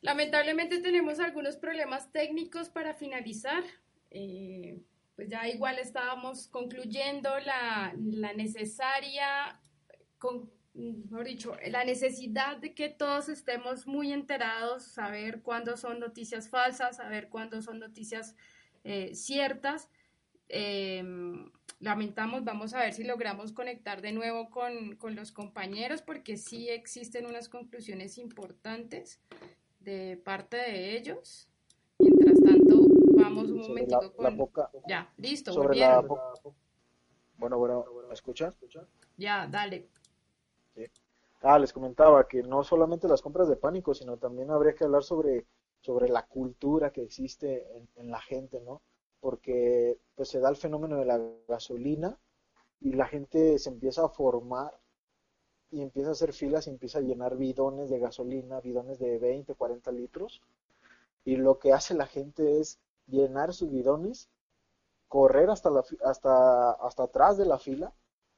Lamentablemente 0.00 0.80
tenemos 0.80 1.20
algunos 1.20 1.56
problemas 1.56 2.12
técnicos 2.12 2.68
para 2.68 2.94
finalizar. 2.94 3.64
Eh, 4.10 4.80
pues 5.16 5.28
ya 5.28 5.48
igual 5.48 5.78
estábamos 5.78 6.46
concluyendo 6.48 7.30
la, 7.40 7.94
la 7.96 8.34
necesaria, 8.34 9.58
dicho, 11.24 11.56
la 11.68 11.84
necesidad 11.84 12.58
de 12.58 12.74
que 12.74 12.90
todos 12.90 13.30
estemos 13.30 13.86
muy 13.86 14.12
enterados, 14.12 14.84
saber 14.84 15.40
cuándo 15.40 15.78
son 15.78 16.00
noticias 16.00 16.50
falsas, 16.50 16.98
saber 16.98 17.30
cuándo 17.30 17.62
son 17.62 17.78
noticias 17.78 18.36
eh, 18.84 19.14
ciertas. 19.14 19.88
Em, 20.48 21.50
lamentamos, 21.80 22.44
vamos 22.44 22.74
a 22.74 22.80
ver 22.80 22.92
si 22.92 23.02
logramos 23.02 23.52
conectar 23.52 24.02
de 24.02 24.12
nuevo 24.12 24.50
con, 24.50 24.96
con, 24.96 25.16
los 25.16 25.32
compañeros, 25.32 26.02
porque 26.02 26.36
sí 26.36 26.68
existen 26.68 27.26
unas 27.26 27.48
conclusiones 27.48 28.18
importantes 28.18 29.20
de 29.86 30.16
parte 30.16 30.56
de 30.56 30.96
ellos. 30.96 31.48
Mientras 31.98 32.38
tanto, 32.40 32.80
vamos 33.16 33.48
un 33.48 33.58
momentito 33.58 34.12
con... 34.14 34.50
ya, 34.86 35.10
listo, 35.16 35.52
sobre 35.52 35.78
la 35.78 36.02
Bueno, 37.38 37.58
bueno, 37.58 37.84
¿me 38.06 38.12
escuchas? 38.12 38.58
Ya, 39.16 39.46
dale. 39.46 39.88
Ah, 41.40 41.58
les 41.58 41.72
comentaba 41.72 42.26
que 42.26 42.42
no 42.42 42.64
solamente 42.64 43.08
las 43.08 43.22
compras 43.22 43.48
de 43.48 43.56
pánico, 43.56 43.94
sino 43.94 44.16
también 44.16 44.50
habría 44.50 44.74
que 44.74 44.84
hablar 44.84 45.04
sobre, 45.04 45.46
sobre 45.80 46.08
la 46.08 46.26
cultura 46.26 46.90
que 46.90 47.02
existe 47.02 47.76
en, 47.76 47.88
en 47.96 48.10
la 48.10 48.20
gente, 48.20 48.60
¿no? 48.60 48.82
Porque 49.20 49.98
pues 50.16 50.28
se 50.28 50.40
da 50.40 50.50
el 50.50 50.56
fenómeno 50.56 50.98
de 50.98 51.04
la 51.04 51.20
gasolina 51.48 52.18
y 52.80 52.92
la 52.92 53.06
gente 53.06 53.58
se 53.58 53.70
empieza 53.70 54.04
a 54.04 54.08
formar 54.08 54.72
y 55.76 55.82
empieza 55.82 56.08
a 56.08 56.12
hacer 56.12 56.32
filas 56.32 56.66
y 56.66 56.70
empieza 56.70 57.00
a 57.00 57.02
llenar 57.02 57.36
bidones 57.36 57.90
de 57.90 57.98
gasolina, 57.98 58.60
bidones 58.60 58.98
de 58.98 59.18
20, 59.18 59.54
40 59.54 59.92
litros. 59.92 60.40
Y 61.22 61.36
lo 61.36 61.58
que 61.58 61.74
hace 61.74 61.92
la 61.92 62.06
gente 62.06 62.60
es 62.60 62.78
llenar 63.06 63.52
sus 63.52 63.70
bidones, 63.70 64.30
correr 65.06 65.50
hasta, 65.50 65.68
la, 65.68 65.84
hasta, 66.02 66.70
hasta 66.70 67.02
atrás 67.02 67.36
de 67.36 67.44
la 67.44 67.58
fila 67.58 67.92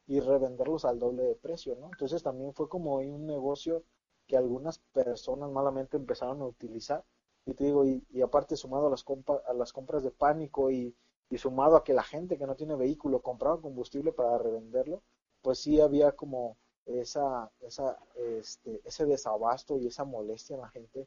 y 0.08 0.18
revenderlos 0.18 0.84
al 0.84 0.98
doble 0.98 1.22
de 1.22 1.36
precio, 1.36 1.76
¿no? 1.76 1.90
Entonces 1.92 2.24
también 2.24 2.52
fue 2.54 2.68
como 2.68 2.96
un 2.96 3.24
negocio 3.24 3.84
que 4.26 4.36
algunas 4.36 4.80
personas 4.92 5.48
malamente 5.48 5.96
empezaron 5.96 6.42
a 6.42 6.46
utilizar. 6.46 7.04
Y 7.46 7.54
te 7.54 7.66
digo, 7.66 7.84
y, 7.86 8.20
aparte 8.20 8.56
sumado 8.56 8.88
a 8.88 8.90
las, 8.90 9.04
a 9.46 9.52
las 9.52 9.72
compras 9.72 10.02
de 10.02 10.10
pánico 10.10 10.72
y, 10.72 10.92
y 11.30 11.38
sumado 11.38 11.76
a 11.76 11.84
que 11.84 11.92
la 11.92 12.02
gente 12.02 12.36
que 12.36 12.48
no 12.48 12.56
tiene 12.56 12.74
vehículo 12.74 13.22
compraba 13.22 13.60
combustible 13.60 14.12
para 14.12 14.38
revenderlo, 14.38 15.04
pues 15.40 15.60
sí 15.60 15.80
había 15.80 16.10
como 16.10 16.56
esa, 16.88 17.50
esa, 17.60 17.98
este, 18.16 18.80
ese 18.84 19.06
desabasto 19.06 19.78
y 19.78 19.86
esa 19.86 20.04
molestia 20.04 20.54
en 20.56 20.62
la 20.62 20.68
gente 20.68 21.06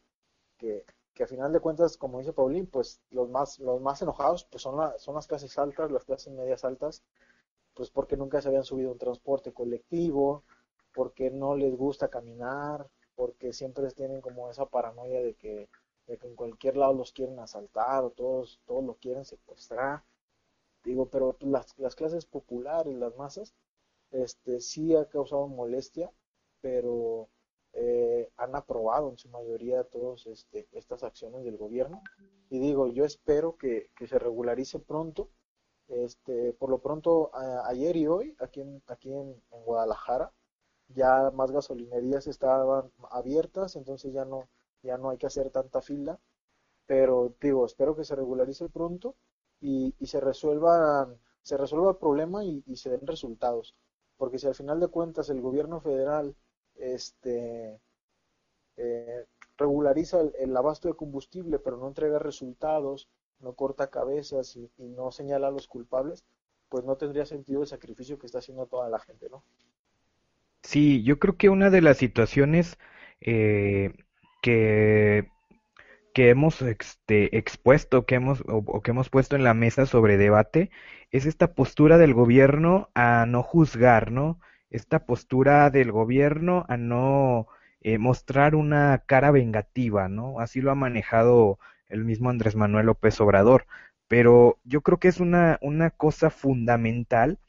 que, 0.58 0.86
que 1.14 1.24
a 1.24 1.28
final 1.28 1.52
de 1.52 1.60
cuentas, 1.60 1.98
como 1.98 2.20
dice 2.20 2.34
Paulín, 2.34 2.68
pues 2.68 3.02
los 3.10 3.30
más, 3.30 3.60
los 3.60 3.82
más 3.82 4.02
enojados 4.02 4.46
pues 4.46 4.62
son, 4.62 4.80
son 5.00 5.16
las 5.16 5.28
clases 5.28 5.58
altas, 5.58 5.92
las 5.92 6.06
clases 6.06 6.34
medias 6.34 6.64
altas, 6.64 7.04
pues 7.74 7.90
porque 7.90 8.18
nunca 8.18 8.42
se 8.42 8.50
habían 8.50 8.64
subido 8.64 8.92
un 8.92 8.98
transporte 8.98 9.54
colectivo, 9.54 10.44
porque 10.94 11.32
no 11.32 11.56
les 11.56 11.76
gusta 11.76 12.10
caminar, 12.10 12.88
porque 13.16 13.54
siempre 13.54 13.90
tienen 13.92 14.22
como 14.22 14.50
esa 14.50 14.66
paranoia 14.66 15.22
de 15.22 15.36
que, 15.36 15.70
de 16.08 16.18
que 16.18 16.28
en 16.28 16.36
cualquier 16.36 16.78
lado 16.78 16.94
los 16.94 17.12
quieren 17.12 17.40
asaltar 17.40 18.04
o 18.04 18.12
todos, 18.12 18.60
todos 18.66 18.98
quieren 18.98 19.26
secuestrar. 19.26 20.04
Digo, 20.84 21.08
pero 21.10 21.38
las, 21.42 21.78
las 21.78 21.96
clases 21.96 22.26
populares, 22.26 22.96
las 22.96 23.16
masas, 23.16 23.54
este, 24.12 24.60
sí 24.60 24.96
ha 24.96 25.06
causado 25.06 25.48
molestia, 25.48 26.12
pero 26.62 27.30
eh, 27.74 28.30
han 28.38 28.56
aprobado 28.56 29.10
en 29.10 29.18
su 29.18 29.30
mayoría 29.30 29.84
todas 29.86 30.28
este, 30.28 30.68
estas 30.74 31.04
acciones 31.04 31.44
del 31.46 31.58
gobierno. 31.58 32.02
Y 32.50 32.60
digo, 32.60 32.88
yo 32.88 33.06
espero 33.06 33.58
que, 33.58 33.90
se 34.06 34.20
regularice 34.20 34.80
pronto. 34.80 35.30
Este, 35.88 36.54
por 36.54 36.70
lo 36.70 36.80
pronto, 36.80 37.32
ayer 37.66 37.96
y 37.98 38.08
hoy, 38.08 38.36
aquí 38.40 38.62
en, 38.62 38.82
aquí 38.88 39.14
en, 39.14 39.42
Guadalajara, 39.66 40.32
ya 40.90 41.32
más 41.32 41.52
gasolinerías 41.52 42.28
estaban 42.28 42.92
abiertas, 43.10 43.76
entonces 43.76 44.14
ya 44.14 44.26
no, 44.26 44.50
ya 44.84 44.98
no 44.98 45.10
hay 45.10 45.18
que 45.18 45.28
hacer 45.28 45.50
tanta 45.52 45.82
fila. 45.82 46.20
Pero 46.86 47.34
digo, 47.42 47.66
espero 47.66 47.96
que 47.96 48.04
se 48.04 48.16
regularice 48.16 48.68
pronto 48.70 49.16
y, 49.62 49.94
se 50.06 50.20
resuelva 50.20 51.08
se 51.42 51.58
resuelva 51.58 51.92
el 51.92 51.98
problema 51.98 52.44
y 52.46 52.76
se 52.76 52.90
den 52.92 53.08
resultados 53.08 53.76
porque 54.22 54.38
si 54.38 54.46
al 54.46 54.54
final 54.54 54.80
de 54.80 54.88
cuentas 54.88 55.32
el 55.32 55.42
gobierno 55.42 55.82
federal 55.82 56.36
este, 56.76 57.80
eh, 58.78 59.26
regulariza 59.58 60.20
el, 60.38 60.56
abasto 60.56 60.88
de 60.88 60.94
combustible, 60.94 61.58
pero 61.58 61.78
no 61.78 61.88
entrega 61.88 62.20
resultados, 62.20 63.10
no 63.40 63.54
corta 63.54 63.90
cabezas 63.90 64.56
y, 64.58 64.70
no 64.78 65.12
señala 65.12 65.48
a 65.48 65.52
los 65.52 65.68
culpables, 65.68 66.24
pues 66.70 66.86
no 66.86 66.98
tendría 66.98 67.26
sentido 67.26 67.62
el 67.62 67.68
sacrificio 67.68 68.20
que 68.20 68.28
está 68.28 68.38
haciendo 68.38 68.68
toda 68.68 68.90
la 68.90 69.00
gente, 69.00 69.28
¿no? 69.28 69.44
Sí, 70.62 71.02
yo 71.02 71.18
creo 71.18 71.36
que 71.36 71.50
una 71.50 71.72
de 71.72 71.82
las 71.82 71.98
situaciones 71.98 72.78
eh, 73.22 73.92
que 74.44 75.32
que 76.14 76.30
hemos 76.30 76.62
este, 76.62 77.38
expuesto, 77.38 78.06
que 78.06 78.16
hemos, 78.16 78.44
o, 78.48 78.82
que 78.82 78.92
hemos 78.92 79.10
puesto 79.10 79.36
en 79.36 79.44
la 79.44 79.54
mesa 79.54 79.86
sobre 79.86 80.18
debate, 80.18 80.72
es 81.12 81.26
esta 81.26 81.54
postura 81.54 81.98
del 81.98 82.14
gobierno 82.14 82.90
a 82.94 83.26
no 83.26 83.44
juzgar, 83.44 84.12
¿no? 84.12 84.40
Esta 84.70 85.06
postura 85.06 85.70
del 85.70 85.92
gobierno 85.92 86.66
a 86.70 86.78
no 86.78 87.48
eh, 87.82 87.98
mostrar 87.98 88.56
una 88.56 89.04
cara 89.06 89.32
vengativa, 89.32 90.08
¿no? 90.10 90.40
Así 90.40 90.62
lo 90.62 90.72
ha 90.72 90.76
manejado 90.76 91.60
el 91.90 92.06
mismo 92.06 92.30
Andrés 92.30 92.56
Manuel 92.56 92.86
López 92.88 93.20
Obrador. 93.22 93.66
Pero 94.08 94.60
yo 94.64 94.82
creo 94.82 95.00
que 95.00 95.08
es 95.08 95.20
una, 95.20 95.58
una 95.62 95.90
cosa 95.90 96.30
fundamental 96.30 97.40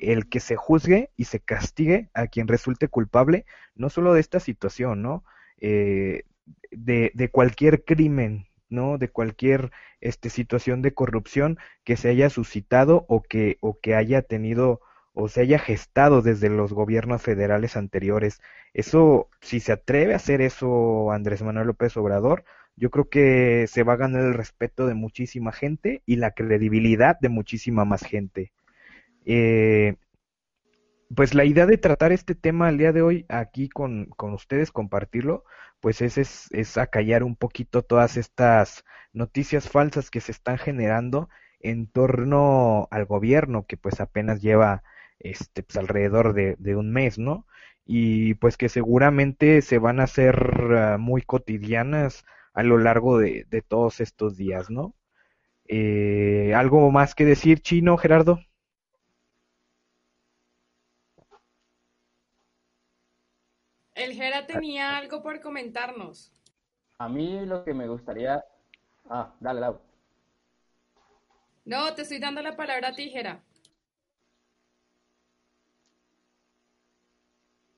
el 0.00 0.28
que 0.28 0.40
se 0.40 0.56
juzgue 0.56 1.10
y 1.16 1.24
se 1.24 1.40
castigue 1.40 2.08
a 2.14 2.26
quien 2.28 2.48
resulte 2.48 2.88
culpable, 2.88 3.46
no 3.74 3.90
solo 3.90 4.14
de 4.14 4.20
esta 4.20 4.40
situación, 4.40 5.02
¿no? 5.02 5.24
Eh, 5.60 6.24
de, 6.70 7.30
cualquier 7.32 7.84
crimen, 7.84 8.46
¿no? 8.68 8.98
De 8.98 9.08
cualquier 9.08 9.70
este, 10.00 10.30
situación 10.30 10.82
de 10.82 10.94
corrupción 10.94 11.58
que 11.84 11.96
se 11.96 12.08
haya 12.08 12.30
suscitado 12.30 13.04
o 13.08 13.22
que, 13.22 13.58
o 13.60 13.78
que 13.80 13.94
haya 13.94 14.22
tenido 14.22 14.80
o 15.20 15.28
se 15.28 15.40
haya 15.40 15.58
gestado 15.58 16.22
desde 16.22 16.48
los 16.48 16.72
gobiernos 16.72 17.22
federales 17.22 17.76
anteriores. 17.76 18.40
Eso, 18.72 19.28
si 19.40 19.58
se 19.58 19.72
atreve 19.72 20.12
a 20.12 20.16
hacer 20.16 20.40
eso 20.40 21.10
Andrés 21.10 21.42
Manuel 21.42 21.66
López 21.66 21.96
Obrador, 21.96 22.44
yo 22.76 22.90
creo 22.90 23.08
que 23.08 23.66
se 23.66 23.82
va 23.82 23.94
a 23.94 23.96
ganar 23.96 24.22
el 24.22 24.34
respeto 24.34 24.86
de 24.86 24.94
muchísima 24.94 25.50
gente 25.50 26.02
y 26.06 26.16
la 26.16 26.30
credibilidad 26.30 27.18
de 27.18 27.30
muchísima 27.30 27.84
más 27.84 28.02
gente. 28.04 28.52
Eh, 29.24 29.96
pues 31.14 31.34
la 31.34 31.44
idea 31.44 31.66
de 31.66 31.78
tratar 31.78 32.12
este 32.12 32.34
tema 32.34 32.68
al 32.68 32.78
día 32.78 32.92
de 32.92 33.02
hoy 33.02 33.26
aquí 33.28 33.68
con, 33.68 34.06
con 34.16 34.32
ustedes, 34.34 34.70
compartirlo, 34.70 35.44
pues 35.80 36.00
es, 36.02 36.18
es, 36.18 36.48
es 36.52 36.76
acallar 36.78 37.22
un 37.24 37.36
poquito 37.36 37.82
todas 37.82 38.16
estas 38.16 38.84
noticias 39.12 39.68
falsas 39.68 40.10
que 40.10 40.20
se 40.20 40.32
están 40.32 40.58
generando 40.58 41.28
en 41.60 41.86
torno 41.86 42.88
al 42.90 43.04
gobierno, 43.06 43.66
que 43.66 43.76
pues 43.76 44.00
apenas 44.00 44.40
lleva 44.42 44.82
este 45.18 45.62
pues 45.62 45.76
alrededor 45.76 46.34
de, 46.34 46.56
de 46.58 46.76
un 46.76 46.92
mes, 46.92 47.18
¿no? 47.18 47.46
Y 47.84 48.34
pues 48.34 48.56
que 48.56 48.68
seguramente 48.68 49.62
se 49.62 49.78
van 49.78 50.00
a 50.00 50.04
hacer 50.04 50.36
ah, 50.76 50.98
muy 50.98 51.22
cotidianas 51.22 52.24
a 52.52 52.62
lo 52.62 52.78
largo 52.78 53.18
de, 53.18 53.46
de 53.48 53.62
todos 53.62 54.00
estos 54.00 54.36
días, 54.36 54.70
¿no? 54.70 54.94
Eh, 55.68 56.52
¿Algo 56.56 56.90
más 56.90 57.14
que 57.14 57.24
decir, 57.24 57.60
Chino, 57.60 57.96
Gerardo? 57.98 58.40
El 63.94 64.14
Jera 64.14 64.37
tenía 64.48 64.96
algo 64.96 65.22
por 65.22 65.40
comentarnos. 65.40 66.32
A 66.98 67.08
mí 67.08 67.46
lo 67.46 67.62
que 67.62 67.72
me 67.72 67.86
gustaría... 67.86 68.44
Ah, 69.08 69.32
dale, 69.38 69.60
Lau. 69.60 69.80
No, 71.64 71.94
te 71.94 72.02
estoy 72.02 72.18
dando 72.18 72.42
la 72.42 72.56
palabra 72.56 72.88
a 72.88 72.94
ti, 72.94 73.10
Jera. 73.10 73.40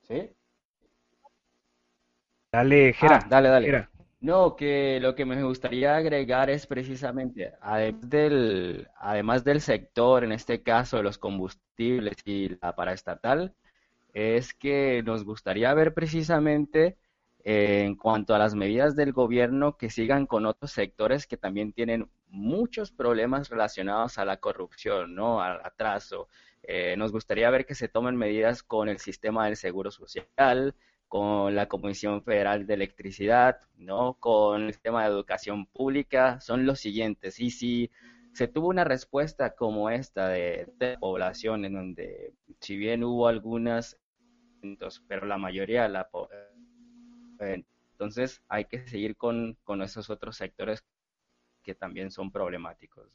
¿Sí? 0.02 0.30
Dale, 2.50 2.94
Jera. 2.94 3.20
Ah, 3.22 3.26
dale, 3.28 3.48
dale. 3.48 3.88
No, 4.20 4.54
que 4.54 4.98
lo 5.00 5.14
que 5.14 5.24
me 5.24 5.42
gustaría 5.42 5.96
agregar 5.96 6.50
es 6.50 6.66
precisamente, 6.66 7.54
además 7.60 8.10
del, 8.10 8.88
además 8.98 9.44
del 9.44 9.60
sector, 9.62 10.24
en 10.24 10.32
este 10.32 10.62
caso 10.62 10.98
de 10.98 11.02
los 11.02 11.16
combustibles 11.16 12.16
y 12.26 12.50
la 12.60 12.76
paraestatal, 12.76 13.54
es 14.14 14.54
que 14.54 15.02
nos 15.04 15.24
gustaría 15.24 15.72
ver 15.74 15.94
precisamente 15.94 16.96
eh, 17.44 17.84
en 17.84 17.96
cuanto 17.96 18.34
a 18.34 18.38
las 18.38 18.54
medidas 18.54 18.96
del 18.96 19.12
gobierno 19.12 19.76
que 19.76 19.90
sigan 19.90 20.26
con 20.26 20.46
otros 20.46 20.72
sectores 20.72 21.26
que 21.26 21.36
también 21.36 21.72
tienen 21.72 22.10
muchos 22.28 22.92
problemas 22.92 23.48
relacionados 23.48 24.18
a 24.18 24.24
la 24.24 24.38
corrupción, 24.38 25.14
¿no? 25.14 25.40
Al 25.40 25.60
atraso. 25.64 26.28
Eh, 26.62 26.94
nos 26.96 27.12
gustaría 27.12 27.50
ver 27.50 27.66
que 27.66 27.74
se 27.74 27.88
tomen 27.88 28.16
medidas 28.16 28.62
con 28.62 28.88
el 28.88 28.98
sistema 28.98 29.46
del 29.46 29.56
seguro 29.56 29.90
social, 29.90 30.74
con 31.08 31.54
la 31.54 31.66
Comisión 31.66 32.22
Federal 32.22 32.66
de 32.66 32.74
Electricidad, 32.74 33.58
¿no? 33.76 34.14
Con 34.20 34.64
el 34.64 34.72
sistema 34.72 35.02
de 35.02 35.10
educación 35.10 35.66
pública, 35.66 36.40
son 36.40 36.66
los 36.66 36.78
siguientes. 36.80 37.40
Y 37.40 37.50
si 37.50 37.90
se 38.32 38.48
tuvo 38.48 38.68
una 38.68 38.84
respuesta 38.84 39.54
como 39.54 39.90
esta 39.90 40.28
de, 40.28 40.66
población, 41.00 41.64
en 41.64 41.74
donde 41.74 42.32
si 42.60 42.76
bien 42.76 43.04
hubo 43.04 43.28
algunas, 43.28 43.98
pero 45.08 45.26
la 45.26 45.38
mayoría 45.38 45.88
la 45.88 46.08
entonces 47.38 48.42
hay 48.48 48.64
que 48.64 48.86
seguir 48.86 49.16
con, 49.16 49.56
con 49.64 49.82
esos 49.82 50.10
otros 50.10 50.36
sectores 50.36 50.84
que 51.62 51.74
también 51.74 52.10
son 52.10 52.30
problemáticos. 52.30 53.06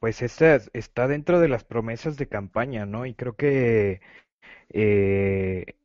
Pues 0.00 0.20
esta 0.22 0.56
está 0.72 1.06
dentro 1.06 1.38
de 1.38 1.48
las 1.48 1.62
promesas 1.62 2.16
de 2.16 2.26
campaña, 2.26 2.86
¿no? 2.86 3.06
Y 3.06 3.14
creo 3.14 3.36
que 3.36 4.00
eh, 4.70 5.76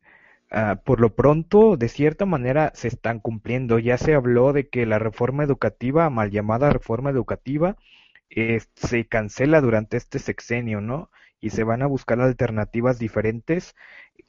ah, 0.49 0.81
por 0.83 0.99
lo 0.99 1.13
pronto, 1.15 1.77
de 1.77 1.89
cierta 1.89 2.25
manera, 2.25 2.71
se 2.73 2.87
están 2.87 3.19
cumpliendo. 3.19 3.79
Ya 3.79 3.97
se 3.97 4.15
habló 4.15 4.53
de 4.53 4.69
que 4.69 4.85
la 4.85 4.99
reforma 4.99 5.43
educativa, 5.43 6.09
mal 6.09 6.31
llamada 6.31 6.71
reforma 6.71 7.09
educativa, 7.11 7.77
eh, 8.29 8.61
se 8.75 9.07
cancela 9.07 9.61
durante 9.61 9.97
este 9.97 10.19
sexenio, 10.19 10.81
¿no? 10.81 11.11
Y 11.39 11.51
se 11.51 11.63
van 11.63 11.81
a 11.83 11.87
buscar 11.87 12.19
alternativas 12.21 12.99
diferentes 12.99 13.75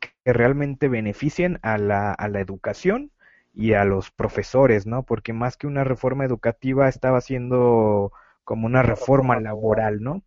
que 0.01 0.33
realmente 0.33 0.89
beneficien 0.89 1.59
a 1.62 1.79
la, 1.79 2.12
a 2.12 2.29
la 2.29 2.41
educación 2.41 3.12
y 3.55 3.73
a 3.75 3.85
los 3.85 4.11
profesores, 4.11 4.87
¿no? 4.87 5.05
Porque 5.05 5.33
más 5.33 5.57
que 5.57 5.66
una 5.66 5.85
reforma 5.85 6.25
educativa 6.25 6.89
estaba 6.89 7.20
siendo 7.20 8.12
como 8.45 8.66
una 8.66 8.83
reforma 8.83 9.41
laboral, 9.41 10.03
¿no? 10.03 10.23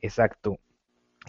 Exacto. 0.00 0.58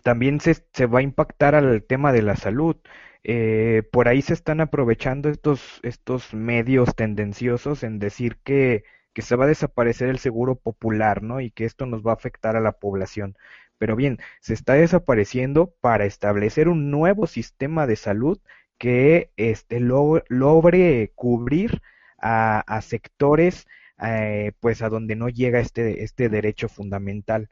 También 0.04 0.40
se, 0.42 0.56
se 0.74 0.86
va 0.88 1.00
a 1.00 1.04
impactar 1.04 1.56
al 1.56 1.84
tema 1.84 2.12
de 2.14 2.22
la 2.22 2.36
salud. 2.36 2.78
Eh, 3.24 3.84
por 3.92 4.08
ahí 4.08 4.22
se 4.22 4.34
están 4.34 4.62
aprovechando 4.62 5.30
estos, 5.30 5.80
estos 5.84 6.34
medios 6.34 6.96
tendenciosos 6.96 7.84
en 7.84 8.00
decir 8.00 8.38
que, 8.44 8.84
que 9.16 9.22
se 9.22 9.38
va 9.38 9.46
a 9.46 9.48
desaparecer 9.48 10.10
el 10.10 10.20
seguro 10.20 10.56
popular, 10.56 11.24
¿no? 11.24 11.40
Y 11.40 11.50
que 11.50 11.64
esto 11.66 11.86
nos 11.86 12.06
va 12.06 12.12
a 12.12 12.16
afectar 12.16 12.58
a 12.58 12.62
la 12.62 12.74
población. 12.74 13.38
Pero 13.78 13.96
bien, 13.96 14.20
se 14.42 14.54
está 14.54 14.74
desapareciendo 14.74 15.74
para 15.82 16.06
establecer 16.06 16.68
un 16.68 16.92
nuevo 16.92 17.26
sistema 17.26 17.88
de 17.88 17.96
salud 17.96 18.40
que 18.78 19.32
este, 19.38 19.80
logre 19.80 21.12
cubrir 21.16 21.82
a, 22.20 22.82
sectores 22.82 23.68
eh, 24.04 24.52
pues 24.60 24.82
a 24.82 24.90
donde 24.90 25.16
no 25.16 25.30
llega 25.30 25.60
este, 25.62 26.04
este 26.04 26.28
derecho 26.28 26.68
fundamental. 26.68 27.50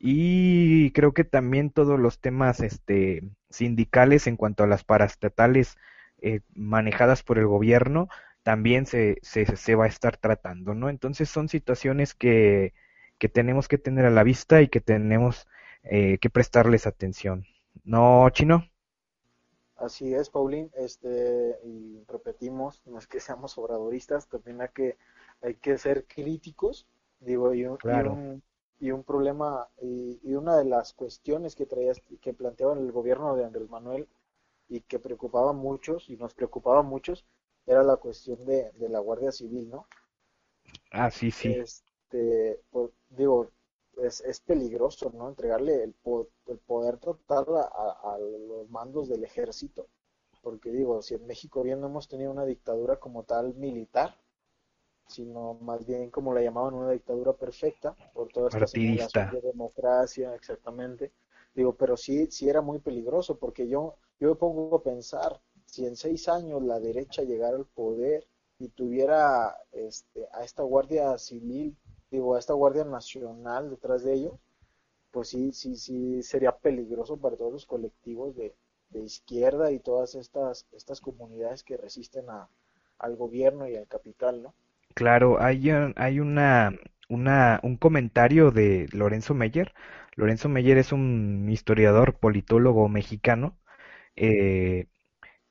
Y 0.00 0.90
creo 0.92 1.14
que 1.14 1.24
también 1.24 1.70
todos 1.70 1.98
los 2.00 2.20
temas 2.20 2.60
este, 2.60 3.22
sindicales 3.50 4.26
en 4.26 4.36
cuanto 4.36 4.64
a 4.64 4.66
las 4.66 4.82
parastatales 4.82 5.76
eh, 6.22 6.40
manejadas 6.54 7.22
por 7.22 7.38
el 7.38 7.46
gobierno 7.46 8.08
también 8.44 8.86
se, 8.86 9.18
se, 9.22 9.56
se, 9.56 9.74
va 9.74 9.86
a 9.86 9.88
estar 9.88 10.16
tratando, 10.16 10.74
¿no? 10.74 10.88
Entonces 10.88 11.28
son 11.28 11.48
situaciones 11.48 12.14
que, 12.14 12.72
que 13.18 13.28
tenemos 13.28 13.66
que 13.66 13.78
tener 13.78 14.04
a 14.04 14.10
la 14.10 14.22
vista 14.22 14.62
y 14.62 14.68
que 14.68 14.80
tenemos 14.80 15.48
eh, 15.82 16.18
que 16.18 16.30
prestarles 16.30 16.86
atención. 16.86 17.44
¿No, 17.82 18.30
Chino? 18.30 18.64
Así 19.76 20.14
es, 20.14 20.30
Paulín, 20.30 20.70
este, 20.76 21.58
y 21.64 22.04
repetimos, 22.06 22.80
no 22.86 22.98
es 22.98 23.08
que 23.08 23.18
seamos 23.18 23.58
obradoristas, 23.58 24.28
también 24.28 24.60
hay 24.60 24.68
que 24.68 24.96
hay 25.44 25.56
que 25.56 25.76
ser 25.76 26.06
críticos, 26.06 26.86
digo, 27.20 27.52
y 27.52 27.66
un, 27.66 28.42
y 28.80 28.90
un, 28.90 29.04
problema, 29.04 29.68
y, 29.80 30.34
una 30.34 30.56
de 30.56 30.64
las 30.64 30.94
cuestiones 30.94 31.54
que 31.54 31.66
traía, 31.66 31.92
que 32.20 32.32
planteaba 32.32 32.72
el 32.74 32.90
gobierno 32.92 33.36
de 33.36 33.44
Andrés 33.44 33.68
Manuel 33.68 34.08
y 34.68 34.80
que 34.80 34.98
preocupaba 34.98 35.50
a 35.50 35.54
muchos, 35.54 36.08
y 36.08 36.16
nos 36.16 36.34
preocupaba 36.34 36.80
a 36.80 36.82
muchos, 36.82 37.26
era 37.66 37.82
la 37.82 37.96
cuestión 37.96 38.44
de, 38.44 38.72
la 38.88 38.98
Guardia 38.98 39.32
Civil, 39.32 39.70
¿no? 39.70 39.86
Ah, 40.90 41.10
sí, 41.10 41.30
sí. 41.30 41.52
Este, 41.52 42.60
pues, 42.70 42.90
digo, 43.10 43.50
es, 44.02 44.20
es 44.20 44.40
peligroso, 44.40 45.10
¿no? 45.14 45.28
Entregarle 45.28 45.82
el, 45.84 45.94
el 46.46 46.58
poder 46.58 46.98
total 46.98 47.44
a, 47.56 48.14
a, 48.14 48.18
los 48.18 48.68
mandos 48.70 49.08
del 49.08 49.24
ejército, 49.24 49.86
porque 50.42 50.70
digo, 50.70 51.02
si 51.02 51.14
en 51.14 51.26
México 51.26 51.62
bien 51.62 51.80
no 51.80 51.86
hemos 51.86 52.08
tenido 52.08 52.30
una 52.30 52.44
dictadura 52.44 52.96
como 52.96 53.22
tal 53.22 53.54
militar, 53.54 54.16
sino 55.06 55.54
más 55.54 55.84
bien 55.86 56.10
como 56.10 56.32
la 56.34 56.42
llamaban 56.42 56.74
una 56.74 56.90
dictadura 56.90 57.32
perfecta 57.34 57.94
por 58.12 58.28
toda 58.28 58.48
esta 58.48 59.30
de 59.30 59.40
democracia, 59.40 60.34
exactamente. 60.34 61.12
Digo, 61.54 61.74
pero 61.74 61.96
sí, 61.96 62.26
sí 62.30 62.48
era 62.48 62.60
muy 62.60 62.78
peligroso 62.80 63.38
porque 63.38 63.68
yo, 63.68 63.96
yo 64.18 64.28
me 64.28 64.34
pongo 64.34 64.76
a 64.76 64.82
pensar, 64.82 65.40
si 65.74 65.84
en 65.86 65.96
seis 65.96 66.28
años 66.28 66.62
la 66.62 66.78
derecha 66.78 67.22
llegara 67.22 67.56
al 67.56 67.66
poder 67.66 68.24
y 68.60 68.68
tuviera 68.68 69.56
este, 69.72 70.28
a 70.32 70.44
esta 70.44 70.62
Guardia 70.62 71.18
Civil, 71.18 71.76
digo, 72.12 72.36
a 72.36 72.38
esta 72.38 72.54
Guardia 72.54 72.84
Nacional 72.84 73.70
detrás 73.70 74.04
de 74.04 74.14
ellos, 74.14 74.34
pues 75.10 75.28
sí, 75.28 75.52
sí, 75.52 75.74
sí 75.76 76.22
sería 76.22 76.52
peligroso 76.56 77.16
para 77.16 77.36
todos 77.36 77.52
los 77.52 77.66
colectivos 77.66 78.36
de, 78.36 78.54
de 78.90 79.00
izquierda 79.00 79.72
y 79.72 79.80
todas 79.80 80.14
estas, 80.14 80.66
estas 80.72 81.00
comunidades 81.00 81.64
que 81.64 81.76
resisten 81.76 82.30
a, 82.30 82.48
al 83.00 83.16
gobierno 83.16 83.66
y 83.66 83.74
al 83.74 83.88
capital, 83.88 84.44
¿no? 84.44 84.54
Claro, 84.94 85.42
hay, 85.42 85.70
hay 85.96 86.20
una, 86.20 86.72
una, 87.08 87.58
un 87.64 87.76
comentario 87.76 88.52
de 88.52 88.86
Lorenzo 88.92 89.34
Meyer. 89.34 89.72
Lorenzo 90.14 90.48
Meyer 90.48 90.78
es 90.78 90.92
un 90.92 91.48
historiador 91.50 92.14
politólogo 92.14 92.88
mexicano 92.88 93.58
eh, 94.14 94.86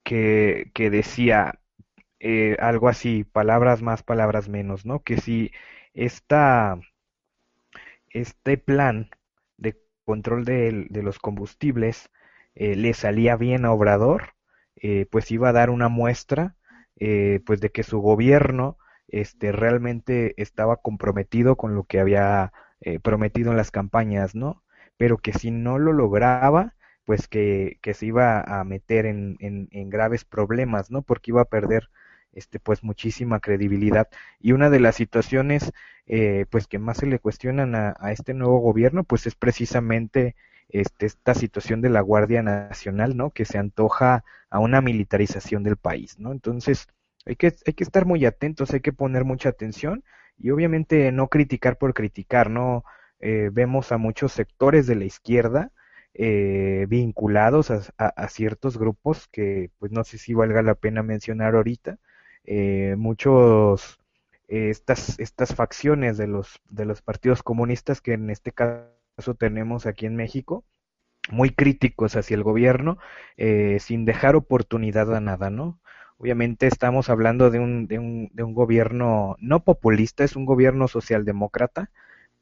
que, 0.04 0.72
decía 0.92 1.60
eh, 2.20 2.58
algo 2.60 2.90
así, 2.90 3.24
palabras 3.24 3.82
más, 3.82 4.04
palabras 4.04 4.50
menos, 4.50 4.86
¿no? 4.86 5.04
Que 5.04 5.18
si 5.18 5.52
esta, 5.94 6.80
este 8.10 8.58
plan 8.58 9.10
de 9.58 9.80
control 10.06 10.46
de, 10.46 10.88
los 10.92 11.20
combustibles 11.20 12.10
eh, 12.56 12.76
le 12.76 12.94
salía 12.94 13.36
bien 13.36 13.66
a 13.66 13.72
Obrador, 13.72 14.34
eh, 14.76 15.08
pues 15.12 15.32
iba 15.32 15.50
a 15.50 15.54
dar 15.54 15.70
una 15.70 15.90
muestra 15.90 16.56
pues 17.46 17.60
de 17.60 17.70
que 17.70 17.84
su 17.84 18.00
gobierno 18.00 18.78
este, 19.10 19.52
realmente 19.52 20.42
estaba 20.42 20.78
comprometido 20.78 21.58
con 21.58 21.76
lo 21.76 21.84
que 21.84 22.00
había 22.00 22.54
prometido 23.02 23.52
en 23.52 23.58
las 23.58 23.72
campañas, 23.72 24.36
¿no? 24.36 24.64
Pero 24.96 25.18
que 25.18 25.34
si 25.34 25.52
no 25.52 25.80
lo 25.80 25.92
lograba, 25.92 26.76
pues 27.06 27.28
que, 27.28 27.80
que 27.82 27.94
se 27.94 28.08
iba 28.08 28.42
a 28.42 28.64
meter 28.64 29.06
en, 29.06 29.38
en, 29.40 29.68
en, 29.72 29.90
graves 29.90 30.26
problemas, 30.26 30.92
¿no? 30.92 31.02
Porque 31.02 31.32
iba 31.32 31.42
a 31.42 31.46
perder 31.46 31.90
este 32.34 32.60
pues 32.60 32.84
muchísima 32.84 33.40
credibilidad 33.40 34.08
y 34.40 34.54
una 34.54 34.70
de 34.70 34.80
las 34.80 34.96
situaciones 34.96 35.72
eh, 36.08 36.46
pues 36.50 36.68
que 36.68 36.80
más 36.80 36.98
se 36.98 37.06
le 37.06 37.20
cuestionan 37.20 37.76
a, 37.76 37.96
a, 38.00 38.12
este 38.12 38.34
nuevo 38.34 38.60
gobierno 38.60 39.04
pues 39.04 39.28
es 39.28 39.36
precisamente 39.36 40.36
este, 40.70 41.06
esta 41.06 41.36
situación 41.36 41.82
de 41.82 41.90
la 41.90 42.02
Guardia 42.02 42.42
Nacional 42.42 43.16
no 43.18 43.30
que 43.32 43.46
se 43.46 43.60
antoja 43.60 44.24
a 44.50 44.60
una 44.60 44.82
militarización 44.82 45.64
del 45.64 45.78
país 45.78 46.18
no 46.18 46.32
entonces 46.32 46.88
hay 47.26 47.36
que, 47.36 47.54
hay 47.66 47.74
que 47.74 47.84
estar 47.84 48.06
muy 48.06 48.26
atentos, 48.26 48.72
hay 48.74 48.82
que 48.82 48.94
poner 48.94 49.24
mucha 49.24 49.50
atención 49.50 50.04
y 50.38 50.50
obviamente 50.52 51.12
no 51.12 51.28
criticar 51.30 51.78
por 51.78 51.94
criticar, 51.94 52.50
¿no? 52.50 52.84
Eh, 53.20 53.50
vemos 53.52 53.92
a 53.92 53.98
muchos 53.98 54.34
sectores 54.34 54.88
de 54.88 54.96
la 54.96 55.06
izquierda 55.06 55.72
eh, 56.16 56.86
vinculados 56.90 57.72
a, 57.72 58.28
ciertos 58.30 58.78
grupos 58.78 59.28
que 59.30 59.72
pues 59.80 59.92
no 59.92 60.04
sé 60.04 60.18
si 60.20 60.34
valga 60.36 60.62
la 60.62 60.76
pena 60.76 61.02
mencionar 61.04 61.56
ahorita, 61.56 61.98
eh, 62.44 62.96
muchos 62.98 64.00
eh, 64.48 64.70
estas, 64.70 65.18
estas 65.20 65.56
facciones 65.56 66.18
de 66.18 66.28
los, 66.28 66.62
de 66.70 66.86
los 66.86 67.02
partidos 67.02 67.42
comunistas 67.42 68.02
que 68.02 68.14
en 68.14 68.30
este 68.30 68.52
caso 68.52 69.34
tenemos 69.38 69.86
aquí 69.88 70.06
en 70.06 70.16
México, 70.16 70.64
muy 71.30 71.50
críticos 71.52 72.16
hacia 72.16 72.36
el 72.36 72.44
gobierno, 72.44 72.98
sin 73.80 74.06
dejar 74.06 74.36
oportunidad 74.36 75.16
a 75.16 75.22
nada, 75.22 75.50
¿no? 75.50 75.80
Obviamente 76.18 76.68
estamos 76.68 77.10
hablando 77.10 77.50
de 77.50 77.60
un, 77.60 77.88
de 77.88 78.00
un, 78.00 78.30
de 78.34 78.44
un 78.44 78.54
gobierno 78.54 79.36
no 79.40 79.64
populista, 79.64 80.24
es 80.24 80.36
un 80.36 80.46
gobierno 80.46 80.88
socialdemócrata, 80.88 81.92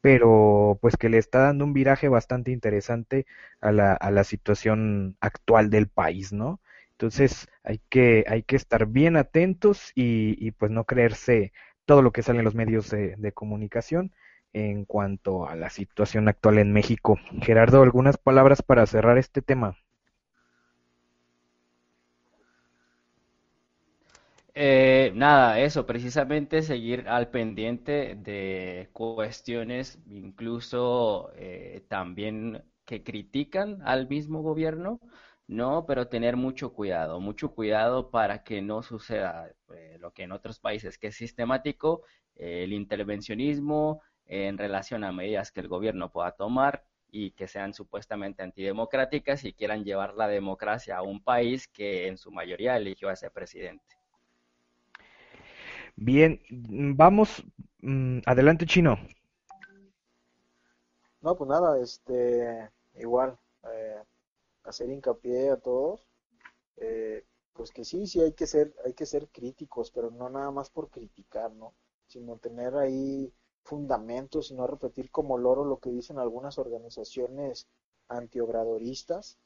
pero 0.02 0.78
pues 0.82 0.96
que 0.98 1.08
le 1.10 1.18
está 1.18 1.40
dando 1.40 1.64
un 1.64 1.74
viraje 1.74 2.08
bastante 2.10 2.52
interesante 2.52 3.26
a 3.62 3.72
la, 3.72 3.94
a 3.94 4.10
la 4.12 4.24
situación 4.24 5.16
actual 5.20 5.70
del 5.70 5.88
país, 5.88 6.32
¿no? 6.34 6.60
Entonces 6.92 7.48
hay 7.64 7.80
que, 7.90 8.24
hay 8.28 8.44
que 8.44 8.56
estar 8.56 8.86
bien 8.86 9.16
atentos 9.16 9.92
y, 9.94 10.36
y 10.46 10.52
pues 10.52 10.70
no 10.72 10.84
creerse 10.84 11.52
todo 11.86 12.02
lo 12.02 12.12
que 12.12 12.22
sale 12.22 12.40
en 12.40 12.44
los 12.46 12.54
medios 12.56 12.90
de, 12.90 13.16
de 13.16 13.32
comunicación 13.32 14.12
en 14.52 14.84
cuanto 14.86 15.48
a 15.48 15.56
la 15.56 15.70
situación 15.70 16.28
actual 16.28 16.58
en 16.58 16.72
México. 16.72 17.18
Gerardo, 17.42 17.82
algunas 17.82 18.18
palabras 18.18 18.62
para 18.62 18.86
cerrar 18.86 19.18
este 19.18 19.42
tema. 19.42 19.78
Eh, 24.54 25.12
nada, 25.14 25.58
eso, 25.60 25.86
precisamente 25.86 26.60
seguir 26.62 27.08
al 27.08 27.30
pendiente 27.30 28.16
de 28.16 28.90
cuestiones, 28.92 29.98
incluso 30.06 31.30
eh, 31.36 31.84
también 31.88 32.62
que 32.84 33.02
critican 33.02 33.80
al 33.86 34.08
mismo 34.08 34.42
gobierno, 34.42 35.00
¿no? 35.46 35.86
Pero 35.86 36.08
tener 36.08 36.36
mucho 36.36 36.72
cuidado, 36.74 37.18
mucho 37.20 37.54
cuidado 37.54 38.10
para 38.10 38.42
que 38.44 38.60
no 38.60 38.82
suceda 38.82 39.50
eh, 39.74 39.96
lo 40.00 40.12
que 40.12 40.24
en 40.24 40.32
otros 40.32 40.58
países, 40.60 40.98
que 40.98 41.08
es 41.08 41.16
sistemático, 41.16 42.02
el 42.34 42.72
intervencionismo, 42.74 44.02
en 44.26 44.58
relación 44.58 45.04
a 45.04 45.12
medidas 45.12 45.50
que 45.52 45.60
el 45.60 45.68
gobierno 45.68 46.10
pueda 46.12 46.32
tomar 46.32 46.84
y 47.10 47.32
que 47.32 47.48
sean 47.48 47.72
supuestamente 47.74 48.42
antidemocráticas 48.42 49.44
y 49.44 49.52
quieran 49.54 49.84
llevar 49.84 50.14
la 50.14 50.28
democracia 50.28 50.96
a 50.98 51.02
un 51.02 51.22
país 51.22 51.68
que 51.68 52.06
en 52.08 52.16
su 52.18 52.30
mayoría 52.30 52.76
eligió 52.76 53.08
a 53.08 53.12
ese 53.14 53.30
presidente. 53.30 54.01
Bien, 55.96 56.40
vamos, 56.96 57.44
mm, 57.80 58.18
adelante 58.26 58.66
Chino. 58.66 58.98
No, 61.20 61.36
pues 61.36 61.48
nada, 61.48 61.78
este, 61.80 62.70
igual, 62.94 63.38
eh, 63.72 64.02
hacer 64.64 64.90
hincapié 64.90 65.50
a 65.50 65.56
todos, 65.56 66.06
eh, 66.76 67.24
pues 67.52 67.70
que 67.70 67.84
sí, 67.84 68.06
sí 68.06 68.20
hay 68.20 68.32
que 68.32 68.46
ser, 68.46 68.74
hay 68.84 68.94
que 68.94 69.06
ser 69.06 69.28
críticos, 69.28 69.90
pero 69.90 70.10
no 70.10 70.28
nada 70.30 70.50
más 70.50 70.70
por 70.70 70.90
criticar, 70.90 71.52
¿no? 71.52 71.74
Sino 72.08 72.38
tener 72.38 72.76
ahí 72.76 73.32
fundamentos 73.64 74.50
y 74.50 74.54
no 74.54 74.66
repetir 74.66 75.10
como 75.10 75.38
loro 75.38 75.64
lo 75.64 75.78
que 75.78 75.90
dicen 75.90 76.18
algunas 76.18 76.58
organizaciones 76.58 77.68
antiobradoristas, 78.08 79.38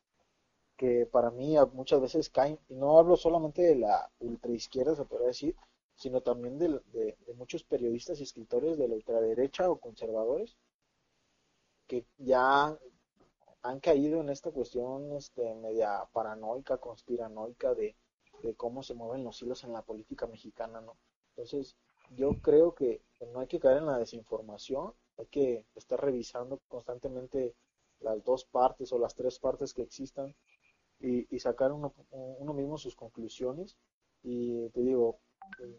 que 0.77 1.07
para 1.07 1.31
mí 1.31 1.57
muchas 1.73 2.01
veces 2.01 2.31
caen, 2.31 2.59
y 2.69 2.75
no 2.75 2.99
hablo 2.99 3.17
solamente 3.17 3.63
de 3.63 3.77
la 3.77 4.11
ultraizquierda, 4.21 4.95
se 4.97 5.05
podría 5.05 5.29
decir, 5.29 5.57
sino 5.97 6.21
también 6.21 6.59
de, 6.59 7.17
muchos 7.35 7.65
periodistas 7.65 8.21
y 8.21 8.23
escritores 8.23 8.79
de 8.79 8.89
la 8.89 8.95
ultraderecha 8.95 9.71
o 9.71 9.81
conservadores, 9.81 10.57
que 11.87 12.07
ya 12.19 12.79
han 13.63 13.81
caído 13.81 14.21
en 14.21 14.29
esta 14.29 14.51
cuestión 14.51 15.13
este, 15.13 15.55
media 15.55 16.05
paranoica, 16.13 16.79
conspiranoica 16.79 17.75
de, 17.75 17.97
de 18.43 18.55
cómo 18.55 18.83
se 18.83 18.95
mueven 18.95 19.25
los 19.25 19.41
hilos 19.43 19.65
en 19.65 19.73
la 19.73 19.83
política 19.83 20.27
mexicana, 20.27 20.81
¿no? 20.81 20.97
Entonces, 21.31 21.77
yo 22.11 22.41
creo 22.41 22.75
que 22.75 23.03
no 23.33 23.41
hay 23.41 23.47
que 23.47 23.59
caer 23.59 23.79
en 23.79 23.87
la 23.87 23.99
desinformación, 23.99 24.95
hay 25.19 25.27
que 25.27 25.67
estar 25.75 26.01
revisando 26.01 26.61
constantemente 26.69 27.55
las 28.01 28.23
dos 28.25 28.45
partes 28.45 28.93
o 28.93 28.99
las 28.99 29.15
tres 29.15 29.39
partes 29.39 29.73
que 29.73 29.83
existan 29.83 30.35
y, 31.01 31.35
y 31.35 31.41
sacar 31.41 31.73
uno, 31.73 31.95
uno, 32.11 32.53
mismo 32.53 32.79
sus 32.79 32.95
conclusiones. 32.95 33.77
Y 34.23 34.69
te 34.71 34.81
digo, 34.81 35.19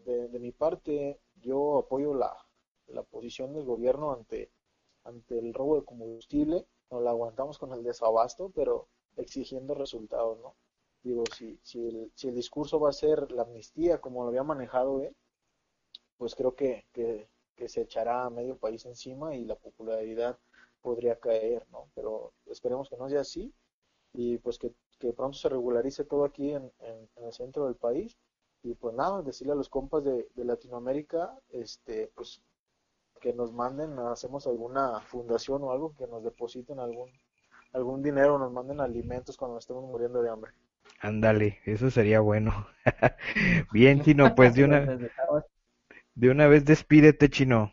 de, 0.04 0.38
mi 0.38 0.52
parte, 0.52 1.20
yo 1.36 1.78
apoyo 1.78 2.14
la, 2.14 2.36
la, 2.86 3.02
posición 3.02 3.52
del 3.52 3.64
gobierno 3.64 4.12
ante, 4.12 4.50
ante 5.04 5.38
el 5.38 5.54
robo 5.54 5.76
de 5.76 5.84
combustible, 5.84 6.66
no 6.90 7.00
la 7.00 7.10
aguantamos 7.10 7.58
con 7.58 7.72
el 7.72 7.82
desabasto, 7.82 8.50
pero 8.54 8.88
exigiendo 9.16 9.74
resultados, 9.74 10.38
¿no? 10.40 10.54
Digo, 11.02 11.24
si, 11.36 11.58
si, 11.62 11.86
el, 11.86 12.12
si 12.14 12.28
el 12.28 12.34
discurso 12.34 12.80
va 12.80 12.90
a 12.90 12.92
ser 12.92 13.30
la 13.32 13.42
amnistía 13.42 14.00
como 14.00 14.22
lo 14.22 14.28
había 14.28 14.42
manejado 14.42 15.00
él, 15.00 15.14
pues 16.16 16.34
creo 16.34 16.54
que, 16.54 16.86
que, 16.92 17.28
se 17.68 17.82
echará 17.82 18.24
a 18.24 18.30
medio 18.30 18.56
país 18.56 18.84
encima 18.86 19.34
y 19.34 19.44
la 19.44 19.56
popularidad 19.56 20.38
podría 20.80 21.18
caer, 21.18 21.66
¿no? 21.70 21.88
Pero 21.94 22.32
esperemos 22.46 22.88
que 22.88 22.96
no 22.96 23.08
sea 23.08 23.20
así 23.22 23.52
y 24.12 24.38
pues 24.38 24.58
que, 24.58 24.72
pronto 25.12 25.36
se 25.38 25.48
regularice 25.48 26.04
todo 26.04 26.24
aquí 26.24 26.52
en, 26.52 26.72
en, 26.80 27.08
el 27.16 27.32
centro 27.32 27.66
del 27.66 27.74
país 27.74 28.16
y 28.62 28.74
pues 28.74 28.94
nada, 28.94 29.22
decirle 29.22 29.52
a 29.52 29.56
los 29.56 29.68
compas 29.68 30.04
de, 30.04 30.28
de 30.34 30.44
Latinoamérica, 30.44 31.32
este, 31.50 32.10
pues 32.14 32.42
que 33.18 33.32
nos 33.32 33.52
manden, 33.52 33.98
hacemos 33.98 34.46
alguna 34.46 35.00
fundación 35.00 35.62
o 35.64 35.72
algo, 35.72 35.94
que 35.96 36.06
nos 36.06 36.22
depositen 36.24 36.78
algún, 36.78 37.10
algún 37.72 38.02
dinero, 38.02 38.38
nos 38.38 38.52
manden 38.52 38.80
alimentos 38.80 39.36
cuando 39.36 39.58
estemos 39.58 39.84
muriendo 39.84 40.22
de 40.22 40.30
hambre. 40.30 40.52
Ándale, 41.00 41.58
eso 41.64 41.90
sería 41.90 42.20
bueno. 42.20 42.66
Bien, 43.72 44.02
Chino, 44.02 44.34
pues 44.34 44.54
de 44.54 44.64
una, 44.64 44.80
de 46.14 46.30
una 46.30 46.46
vez 46.46 46.64
despídete, 46.64 47.28
Chino. 47.28 47.72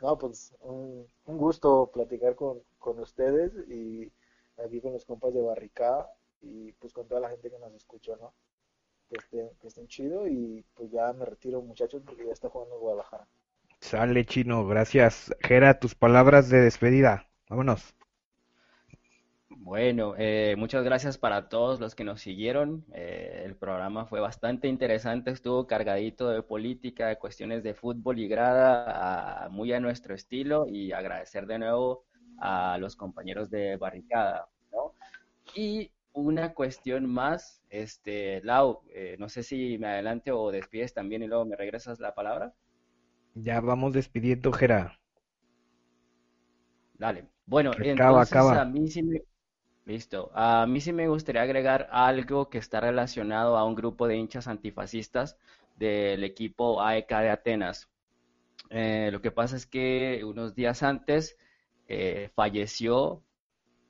No, 0.00 0.18
pues 0.18 0.54
un, 0.60 1.06
gusto 1.24 1.90
platicar 1.92 2.34
con, 2.34 2.60
con 2.78 2.98
ustedes 3.00 3.52
y 3.68 4.12
aquí 4.64 4.80
con 4.80 4.92
los 4.92 5.04
compas 5.04 5.34
de 5.34 5.42
Barricada 5.42 6.08
y 6.40 6.72
pues 6.72 6.92
con 6.92 7.08
toda 7.08 7.20
la 7.20 7.30
gente 7.30 7.50
que 7.50 7.58
nos 7.58 7.72
escuchó, 7.74 8.16
¿no? 8.16 8.32
Que 9.08 9.16
estén, 9.18 9.50
que 9.60 9.68
estén 9.68 9.86
chido 9.86 10.26
y 10.26 10.64
pues 10.74 10.90
ya 10.90 11.12
me 11.12 11.24
retiro 11.24 11.62
muchachos 11.62 12.02
porque 12.04 12.26
ya 12.26 12.32
está 12.32 12.48
jugando 12.48 12.78
Guadalajara. 12.78 13.26
Sale 13.80 14.24
chino, 14.24 14.66
gracias. 14.66 15.34
Gera, 15.40 15.78
tus 15.78 15.94
palabras 15.94 16.48
de 16.48 16.60
despedida. 16.60 17.28
Vámonos. 17.48 17.94
Bueno, 19.66 20.14
eh, 20.16 20.54
muchas 20.56 20.84
gracias 20.84 21.18
para 21.18 21.48
todos 21.48 21.80
los 21.80 21.96
que 21.96 22.04
nos 22.04 22.20
siguieron. 22.20 22.84
Eh, 22.92 23.42
el 23.44 23.56
programa 23.56 24.06
fue 24.06 24.20
bastante 24.20 24.68
interesante, 24.68 25.32
estuvo 25.32 25.66
cargadito 25.66 26.28
de 26.30 26.42
política, 26.42 27.08
de 27.08 27.18
cuestiones 27.18 27.64
de 27.64 27.74
fútbol 27.74 28.20
y 28.20 28.28
grada, 28.28 29.48
muy 29.50 29.72
a 29.72 29.80
nuestro 29.80 30.14
estilo 30.14 30.68
y 30.68 30.92
agradecer 30.92 31.46
de 31.46 31.58
nuevo 31.58 32.04
a 32.38 32.78
los 32.78 32.94
compañeros 32.94 33.50
de 33.50 33.76
Barricada. 33.76 34.48
¿no? 34.70 34.92
Y 35.56 35.90
una 36.16 36.54
cuestión 36.54 37.06
más, 37.06 37.62
este, 37.68 38.40
Lau, 38.42 38.80
eh, 38.88 39.16
no 39.18 39.28
sé 39.28 39.42
si 39.42 39.76
me 39.78 39.88
adelante 39.88 40.32
o 40.32 40.50
despides 40.50 40.94
también 40.94 41.22
y 41.22 41.26
luego 41.26 41.44
me 41.44 41.56
regresas 41.56 42.00
la 42.00 42.14
palabra. 42.14 42.54
Ya 43.34 43.60
vamos 43.60 43.92
despidiendo, 43.92 44.50
Gera. 44.50 44.98
Dale. 46.94 47.28
Bueno, 47.44 47.70
entonces 47.78 48.34
a 48.34 48.64
mí 48.64 48.88
sí 48.88 49.02
me 49.02 49.22
Listo. 49.86 50.32
A 50.34 50.66
mí 50.66 50.80
sí 50.80 50.92
me 50.92 51.06
gustaría 51.06 51.42
agregar 51.42 51.88
algo 51.92 52.50
que 52.50 52.58
está 52.58 52.80
relacionado 52.80 53.56
a 53.56 53.64
un 53.64 53.76
grupo 53.76 54.08
de 54.08 54.16
hinchas 54.16 54.48
antifascistas 54.48 55.38
del 55.76 56.24
equipo 56.24 56.82
AEK 56.82 57.08
de 57.08 57.30
Atenas. 57.30 57.88
Eh, 58.70 59.10
lo 59.12 59.20
que 59.22 59.30
pasa 59.30 59.54
es 59.54 59.64
que 59.64 60.24
unos 60.24 60.56
días 60.56 60.82
antes 60.82 61.38
eh, 61.86 62.30
falleció 62.34 63.22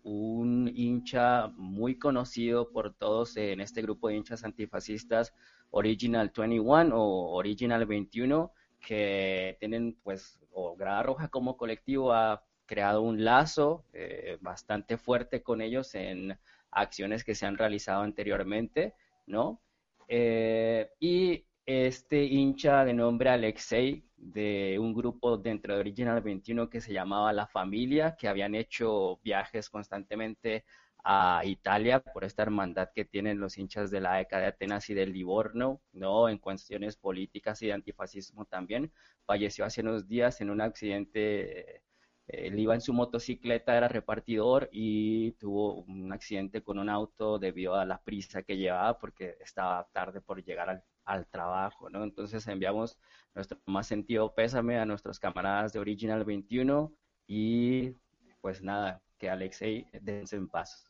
un 0.07 0.71
hincha 0.73 1.49
muy 1.57 1.99
conocido 1.99 2.71
por 2.71 2.95
todos 2.95 3.37
en 3.37 3.61
este 3.61 3.83
grupo 3.83 4.07
de 4.07 4.15
hinchas 4.15 4.45
antifascistas, 4.45 5.35
Original 5.71 6.31
21 6.37 6.97
o 6.97 7.35
Original 7.35 7.85
21, 7.87 8.53
que 8.79 9.57
tienen 9.59 9.99
pues 10.05 10.39
o 10.53 10.77
Grada 10.77 11.03
Roja 11.03 11.29
como 11.29 11.57
colectivo 11.57 12.13
a 12.13 12.45
creado 12.67 13.03
un 13.03 13.25
lazo 13.25 13.85
eh, 13.93 14.39
bastante 14.41 14.97
fuerte 14.97 15.43
con 15.43 15.61
ellos 15.61 15.93
en 15.97 16.39
acciones 16.71 17.25
que 17.25 17.35
se 17.35 17.47
han 17.47 17.59
realizado 17.59 18.03
anteriormente, 18.03 18.95
¿no? 19.27 19.61
Eh, 20.07 20.89
y 21.01 21.45
este 21.65 22.23
hincha 22.23 22.85
de 22.85 22.95
nombre 22.95 23.31
Alexei, 23.31 24.06
de 24.17 24.79
un 24.81 24.95
grupo 24.95 25.37
dentro 25.37 25.75
de 25.75 25.81
Original 25.81 26.21
21 26.23 26.69
que 26.71 26.81
se 26.81 26.93
llamaba 26.93 27.33
La 27.33 27.47
Familia, 27.47 28.17
que 28.19 28.29
habían 28.29 28.55
hecho 28.55 29.19
viajes 29.23 29.71
constantemente 29.71 30.65
a 31.05 31.43
Italia 31.45 32.01
por 32.01 32.25
esta 32.25 32.43
hermandad 32.43 32.89
que 32.95 33.05
tienen 33.05 33.39
los 33.39 33.59
hinchas 33.59 33.91
de 33.91 34.01
la 34.01 34.21
ECA 34.21 34.39
de 34.39 34.47
Atenas 34.47 34.91
y 34.91 34.95
del 34.95 35.13
Livorno, 35.13 35.81
¿no? 35.93 36.29
En 36.29 36.39
cuestiones 36.39 36.97
políticas 36.97 37.63
y 37.63 37.67
de 37.67 37.75
antifascismo 37.75 38.45
también. 38.47 38.93
Falleció 39.25 39.65
hace 39.65 39.83
unos 39.83 40.09
días 40.09 40.41
en 40.41 40.51
un 40.51 40.61
accidente 40.61 41.83
él 42.29 42.59
iba 42.59 42.75
en 42.75 42.81
su 42.81 42.93
motocicleta, 42.93 43.77
era 43.77 43.89
repartidor 43.89 44.69
y 44.73 45.33
tuvo 45.33 45.83
un 45.85 46.13
accidente 46.13 46.63
con 46.63 46.79
un 46.79 46.89
auto 46.89 47.39
debido 47.39 47.75
a 47.77 47.85
la 47.85 48.03
prisa 48.03 48.43
que 48.43 48.57
llevaba 48.57 48.99
porque 48.99 49.37
estaba 49.41 49.89
tarde 49.93 50.21
por 50.21 50.43
llegar 50.45 50.69
al, 50.69 50.85
trabajo, 51.31 51.89
¿no? 51.91 52.05
Entonces 52.05 52.47
enviamos 52.49 52.99
nuestro 53.35 53.59
más 53.67 53.87
sentido 53.87 54.35
pésame 54.35 54.79
a 54.79 54.87
nuestros 54.87 55.21
camaradas 55.21 55.73
de 55.73 55.79
Original 55.79 56.25
21 56.25 56.93
y 57.27 57.95
pues 58.41 58.63
nada, 58.63 59.03
que 59.19 59.31
Alexei 59.31 59.87
dense 60.03 60.37
en 60.37 60.49
paz. 60.49 60.85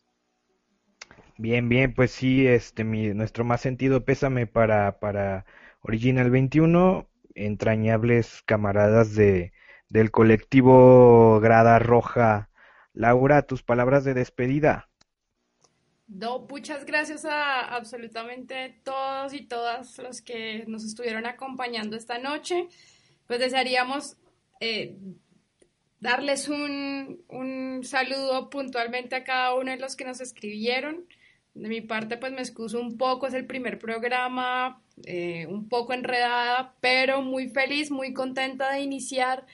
Bien, 1.38 1.68
bien, 1.68 1.94
pues 1.94 2.10
sí, 2.10 2.46
este, 2.46 2.84
mi, 2.84 3.08
nuestro 3.14 3.44
más 3.44 3.60
sentido 3.60 4.04
pésame 4.04 4.46
para, 4.46 4.98
para 4.98 5.44
Original 5.80 6.30
21, 6.30 7.08
entrañables 7.34 8.42
camaradas 8.46 9.14
de, 9.14 9.52
del 9.88 10.10
colectivo 10.10 11.40
Grada 11.40 11.78
Roja. 11.78 12.50
Laura, 12.92 13.42
tus 13.42 13.62
palabras 13.62 14.04
de 14.04 14.14
despedida. 14.14 14.88
No, 16.08 16.46
muchas 16.48 16.84
gracias 16.84 17.24
a 17.24 17.74
absolutamente 17.74 18.80
todos 18.84 19.34
y 19.34 19.42
todas 19.42 19.98
los 19.98 20.22
que 20.22 20.64
nos 20.68 20.84
estuvieron 20.84 21.26
acompañando 21.26 21.96
esta 21.96 22.18
noche. 22.18 22.68
Pues 23.26 23.40
desearíamos 23.40 24.16
eh, 24.60 24.96
darles 26.00 26.48
un, 26.48 27.24
un, 27.28 27.82
saludo 27.82 28.50
puntualmente 28.50 29.16
a 29.16 29.24
cada 29.24 29.54
uno 29.54 29.72
de 29.72 29.78
los 29.78 29.96
que 29.96 30.04
nos 30.04 30.20
escribieron. 30.20 31.06
De 31.54 31.68
mi 31.68 31.80
parte, 31.80 32.18
pues 32.18 32.32
me 32.32 32.40
excuso 32.40 32.80
un 32.80 32.96
poco, 32.98 33.26
es 33.26 33.34
el 33.34 33.46
primer 33.46 33.78
programa, 33.78 34.82
eh, 35.04 35.46
un 35.48 35.68
poco 35.68 35.92
enredada, 35.92 36.76
pero 36.80 37.22
muy 37.22 37.48
feliz, 37.48 37.90
muy 37.90 38.12
contenta 38.12 38.72
de 38.72 38.80
iniciar 38.80 39.44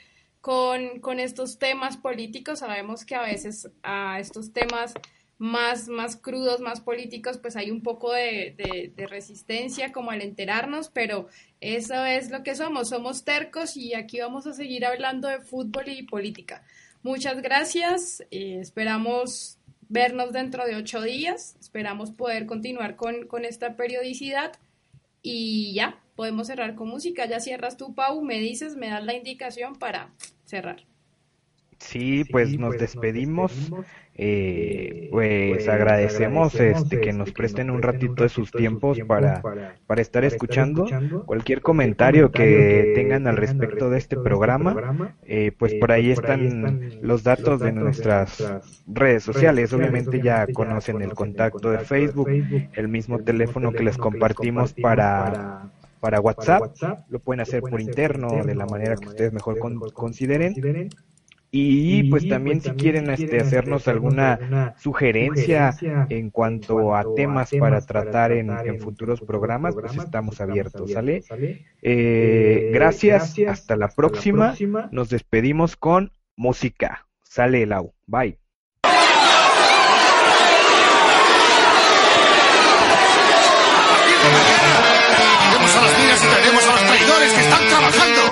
con, 0.41 1.01
con 1.01 1.19
estos 1.19 1.59
temas 1.59 1.97
políticos. 1.97 2.59
Sabemos 2.59 3.07
que 3.07 3.15
a 3.15 3.23
veces 3.23 3.71
a 3.83 4.21
estos 4.21 4.53
temas 4.53 4.95
más, 5.43 5.89
más 5.89 6.15
crudos, 6.15 6.61
más 6.61 6.81
políticos, 6.81 7.37
pues 7.37 7.57
hay 7.57 7.73
un 7.73 7.83
poco 7.83 8.13
de, 8.13 8.55
de, 8.57 8.93
de, 8.95 9.07
resistencia 9.09 9.91
como 9.91 10.13
al 10.13 10.23
enterarnos, 10.23 10.89
pero 10.89 11.27
eso 11.61 12.05
es 12.05 12.31
lo 12.31 12.45
que 12.45 12.55
somos, 12.55 12.91
somos 12.91 13.25
tercos 13.25 13.77
y 13.77 13.95
aquí 13.95 14.21
vamos 14.21 14.47
a 14.47 14.53
seguir 14.53 14.87
hablando 14.87 15.27
de 15.27 15.41
fútbol 15.41 15.89
y 15.89 16.05
política. 16.05 16.63
Muchas 17.03 17.43
gracias, 17.43 18.25
eh, 18.31 18.59
esperamos 18.61 19.59
vernos 19.89 20.33
dentro 20.33 20.65
de 20.65 20.77
ocho 20.77 21.03
días, 21.03 21.57
esperamos 21.59 22.13
poder 22.13 22.47
continuar 22.47 22.95
con, 22.95 23.27
con 23.27 23.45
esta 23.45 23.75
periodicidad 23.75 24.53
y 25.23 25.75
ya, 25.75 26.01
podemos 26.15 26.47
cerrar 26.47 26.77
con 26.77 26.87
música, 26.87 27.27
ya 27.27 27.41
cierras 27.41 27.77
tú, 27.77 27.97
Pau, 27.97 28.23
me 28.23 28.39
dices, 28.39 28.77
me 28.77 28.91
das 28.91 29.05
la 29.05 29.15
indicación 29.15 29.75
para 29.75 30.13
cerrar. 30.45 30.85
Sí, 31.81 32.23
pues 32.31 32.57
nos 32.57 32.79
despedimos. 32.79 33.53
Eh, 34.15 35.09
pues 35.11 35.69
agradecemos 35.69 36.55
este 36.57 37.01
que 37.01 37.15
nos 37.15 37.33
presten 37.33 37.71
un 37.71 37.81
ratito 37.81 38.23
de 38.23 38.29
sus 38.29 38.51
tiempos 38.51 38.99
para, 39.07 39.43
para 39.87 40.03
estar 40.03 40.25
escuchando. 40.25 40.87
Cualquier 41.25 41.63
comentario 41.63 42.31
que 42.31 42.93
tengan 42.95 43.27
al 43.27 43.37
respecto 43.37 43.89
de 43.89 43.99
este 43.99 44.17
programa, 44.17 45.17
eh, 45.25 45.53
pues 45.59 45.75
por 45.75 45.93
ahí 45.93 46.11
están 46.11 47.01
los 47.01 47.23
datos 47.23 47.61
de 47.61 47.73
nuestras 47.73 48.43
redes 48.87 49.23
sociales. 49.23 49.73
Obviamente 49.73 50.21
ya 50.21 50.47
conocen 50.47 51.01
el 51.01 51.15
contacto 51.15 51.71
de 51.71 51.79
Facebook, 51.79 52.29
el 52.75 52.89
mismo 52.89 53.19
teléfono 53.21 53.73
que 53.73 53.83
les 53.83 53.97
compartimos 53.97 54.75
para 54.75 55.71
para 56.03 56.21
WhatsApp, 56.21 56.75
lo 57.11 57.21
pueden 57.21 57.43
hacer 57.43 57.63
por 57.63 57.81
interno 57.81 58.45
de 58.45 58.57
la 58.57 58.67
manera 58.67 58.97
que 58.97 59.07
ustedes 59.07 59.33
mejor 59.33 59.57
consideren. 59.93 60.91
Y 61.55 62.05
pues 62.05 62.27
también 62.27 62.63
si 62.63 62.71
quieren 62.71 63.11
este, 63.11 63.39
hacernos 63.39 63.87
alguna 63.87 64.75
sugerencia 64.79 65.77
en 66.09 66.31
cuanto 66.31 66.95
a 66.97 67.05
temas 67.15 67.51
para 67.61 67.83
tratar 67.83 68.33
en, 68.33 68.81
futuros 68.81 69.21
programas, 69.21 69.75
pues 69.75 69.95
estamos 69.95 70.41
abiertos, 70.41 70.91
¿sale? 70.91 71.23
Eh, 71.83 72.71
gracias, 72.73 73.39
hasta 73.47 73.77
la 73.77 73.89
próxima. 73.89 74.55
Nos 74.93 75.11
despedimos 75.11 75.77
con 75.77 76.11
música. 76.37 77.07
Sale 77.23 77.65
el 77.65 77.73
au. 77.75 77.93
Bye. 78.07 78.39
Vamos 85.53 85.77
a 85.77 85.83
las 85.83 85.99
minas 85.99 86.25
y 86.25 86.29
traeremos 86.29 86.67
a 86.67 86.73
los 86.73 86.81
traidores 86.81 87.33
que 87.33 87.41
están 87.41 87.69
trabajando. 87.69 88.23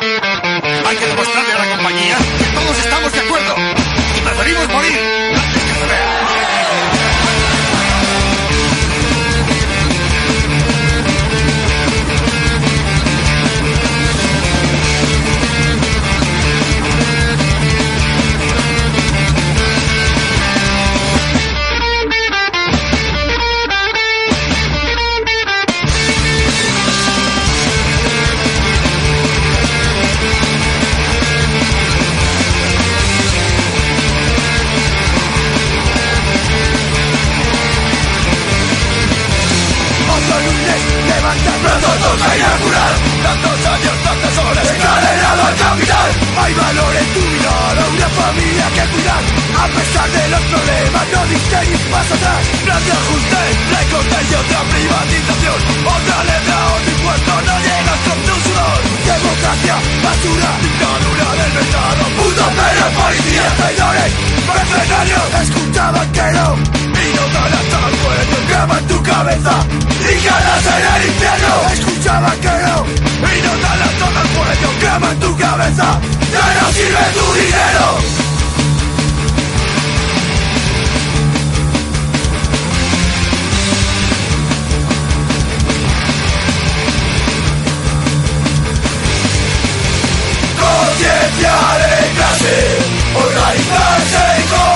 Hay 0.88 0.97
que 0.97 1.06
demostrarle 1.06 1.52
a 1.52 1.59
la 1.59 1.76
compañía 1.76 2.30
que 48.36 48.85
cuidar 48.94 49.23
A 49.59 49.66
pesar 49.66 50.09
de 50.11 50.28
los 50.28 50.40
problemas, 50.40 51.05
no 51.12 51.27
diste 51.27 51.59
ni 51.66 51.74
un 51.74 51.86
paso 51.90 52.15
atrás. 52.15 52.43
Plan 52.65 52.85
de 52.85 52.93
ajuste, 52.93 53.40
recortes 53.74 54.24
y 54.31 54.35
otra 54.35 54.61
privatización. 54.70 55.59
Otra 55.82 56.19
letra, 56.31 56.57
otro 56.77 56.90
impuesto, 56.94 57.32
no 57.47 57.57
llegas 57.66 58.01
con 58.07 58.19
tu 58.23 58.35
sudor. 58.47 58.78
Democracia, 59.11 59.74
basura, 60.05 60.51
dictadura 60.62 61.28
del 61.40 61.52
mercado 61.59 62.02
Puto 62.16 62.44
pero 62.55 62.86
policías, 62.94 63.57
traidores, 63.57 64.12
mercenarios 64.47 65.27
Escuchaban 65.43 66.12
que 66.12 66.27
no, 66.36 66.99
cabeza, 69.02 69.66
y 70.01 70.24
ganas 70.24 70.66
en 70.66 71.02
el 71.02 71.09
infierno 71.09 71.52
Escuchaban 71.73 72.40
que 72.40 72.48
no, 72.48 72.86
y 73.28 73.43
no 73.43 73.52
dan 73.62 73.82
hasta 73.82 74.07
el 74.23 74.28
cuello 74.28 74.69
Graba 74.81 75.11
en 75.12 75.20
tu 75.20 75.36
cabeza, 75.36 76.01
ya 76.32 76.61
no 76.61 76.73
sirve 76.73 77.05
tu 77.15 77.35
dinero 77.35 78.20
conciencia 90.61 91.55
de 91.81 92.11
clase, 92.15 92.57
organizarse 93.15 94.23
y 94.40 94.69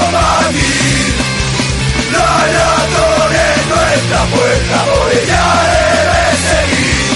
es 4.05 4.11
nuestra 4.11 4.27
fuerza, 4.27 4.85
por 4.85 5.13
ella 5.13 5.45
debe 5.73 6.25
seguir. 6.45 7.09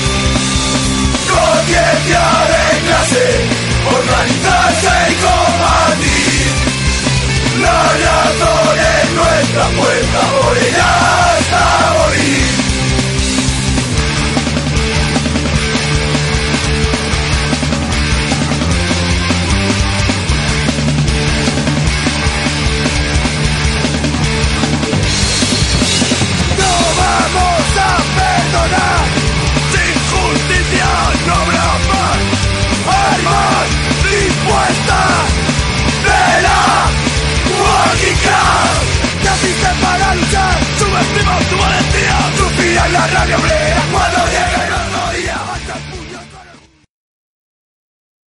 Conciencia 1.29 2.25
de 2.49 2.65
clase, 2.87 3.27
organizarse 3.99 4.95
y 5.09 5.15
combatir. 5.27 6.49
La 7.61 7.81
razón 8.05 8.77
es 8.79 9.07
nuestra 9.13 9.65
fuerza, 9.77 10.21
la 42.93 43.07
radio 43.07 43.37
obrera 43.37 43.83
cuando 43.93 44.25
llegue 44.27 44.68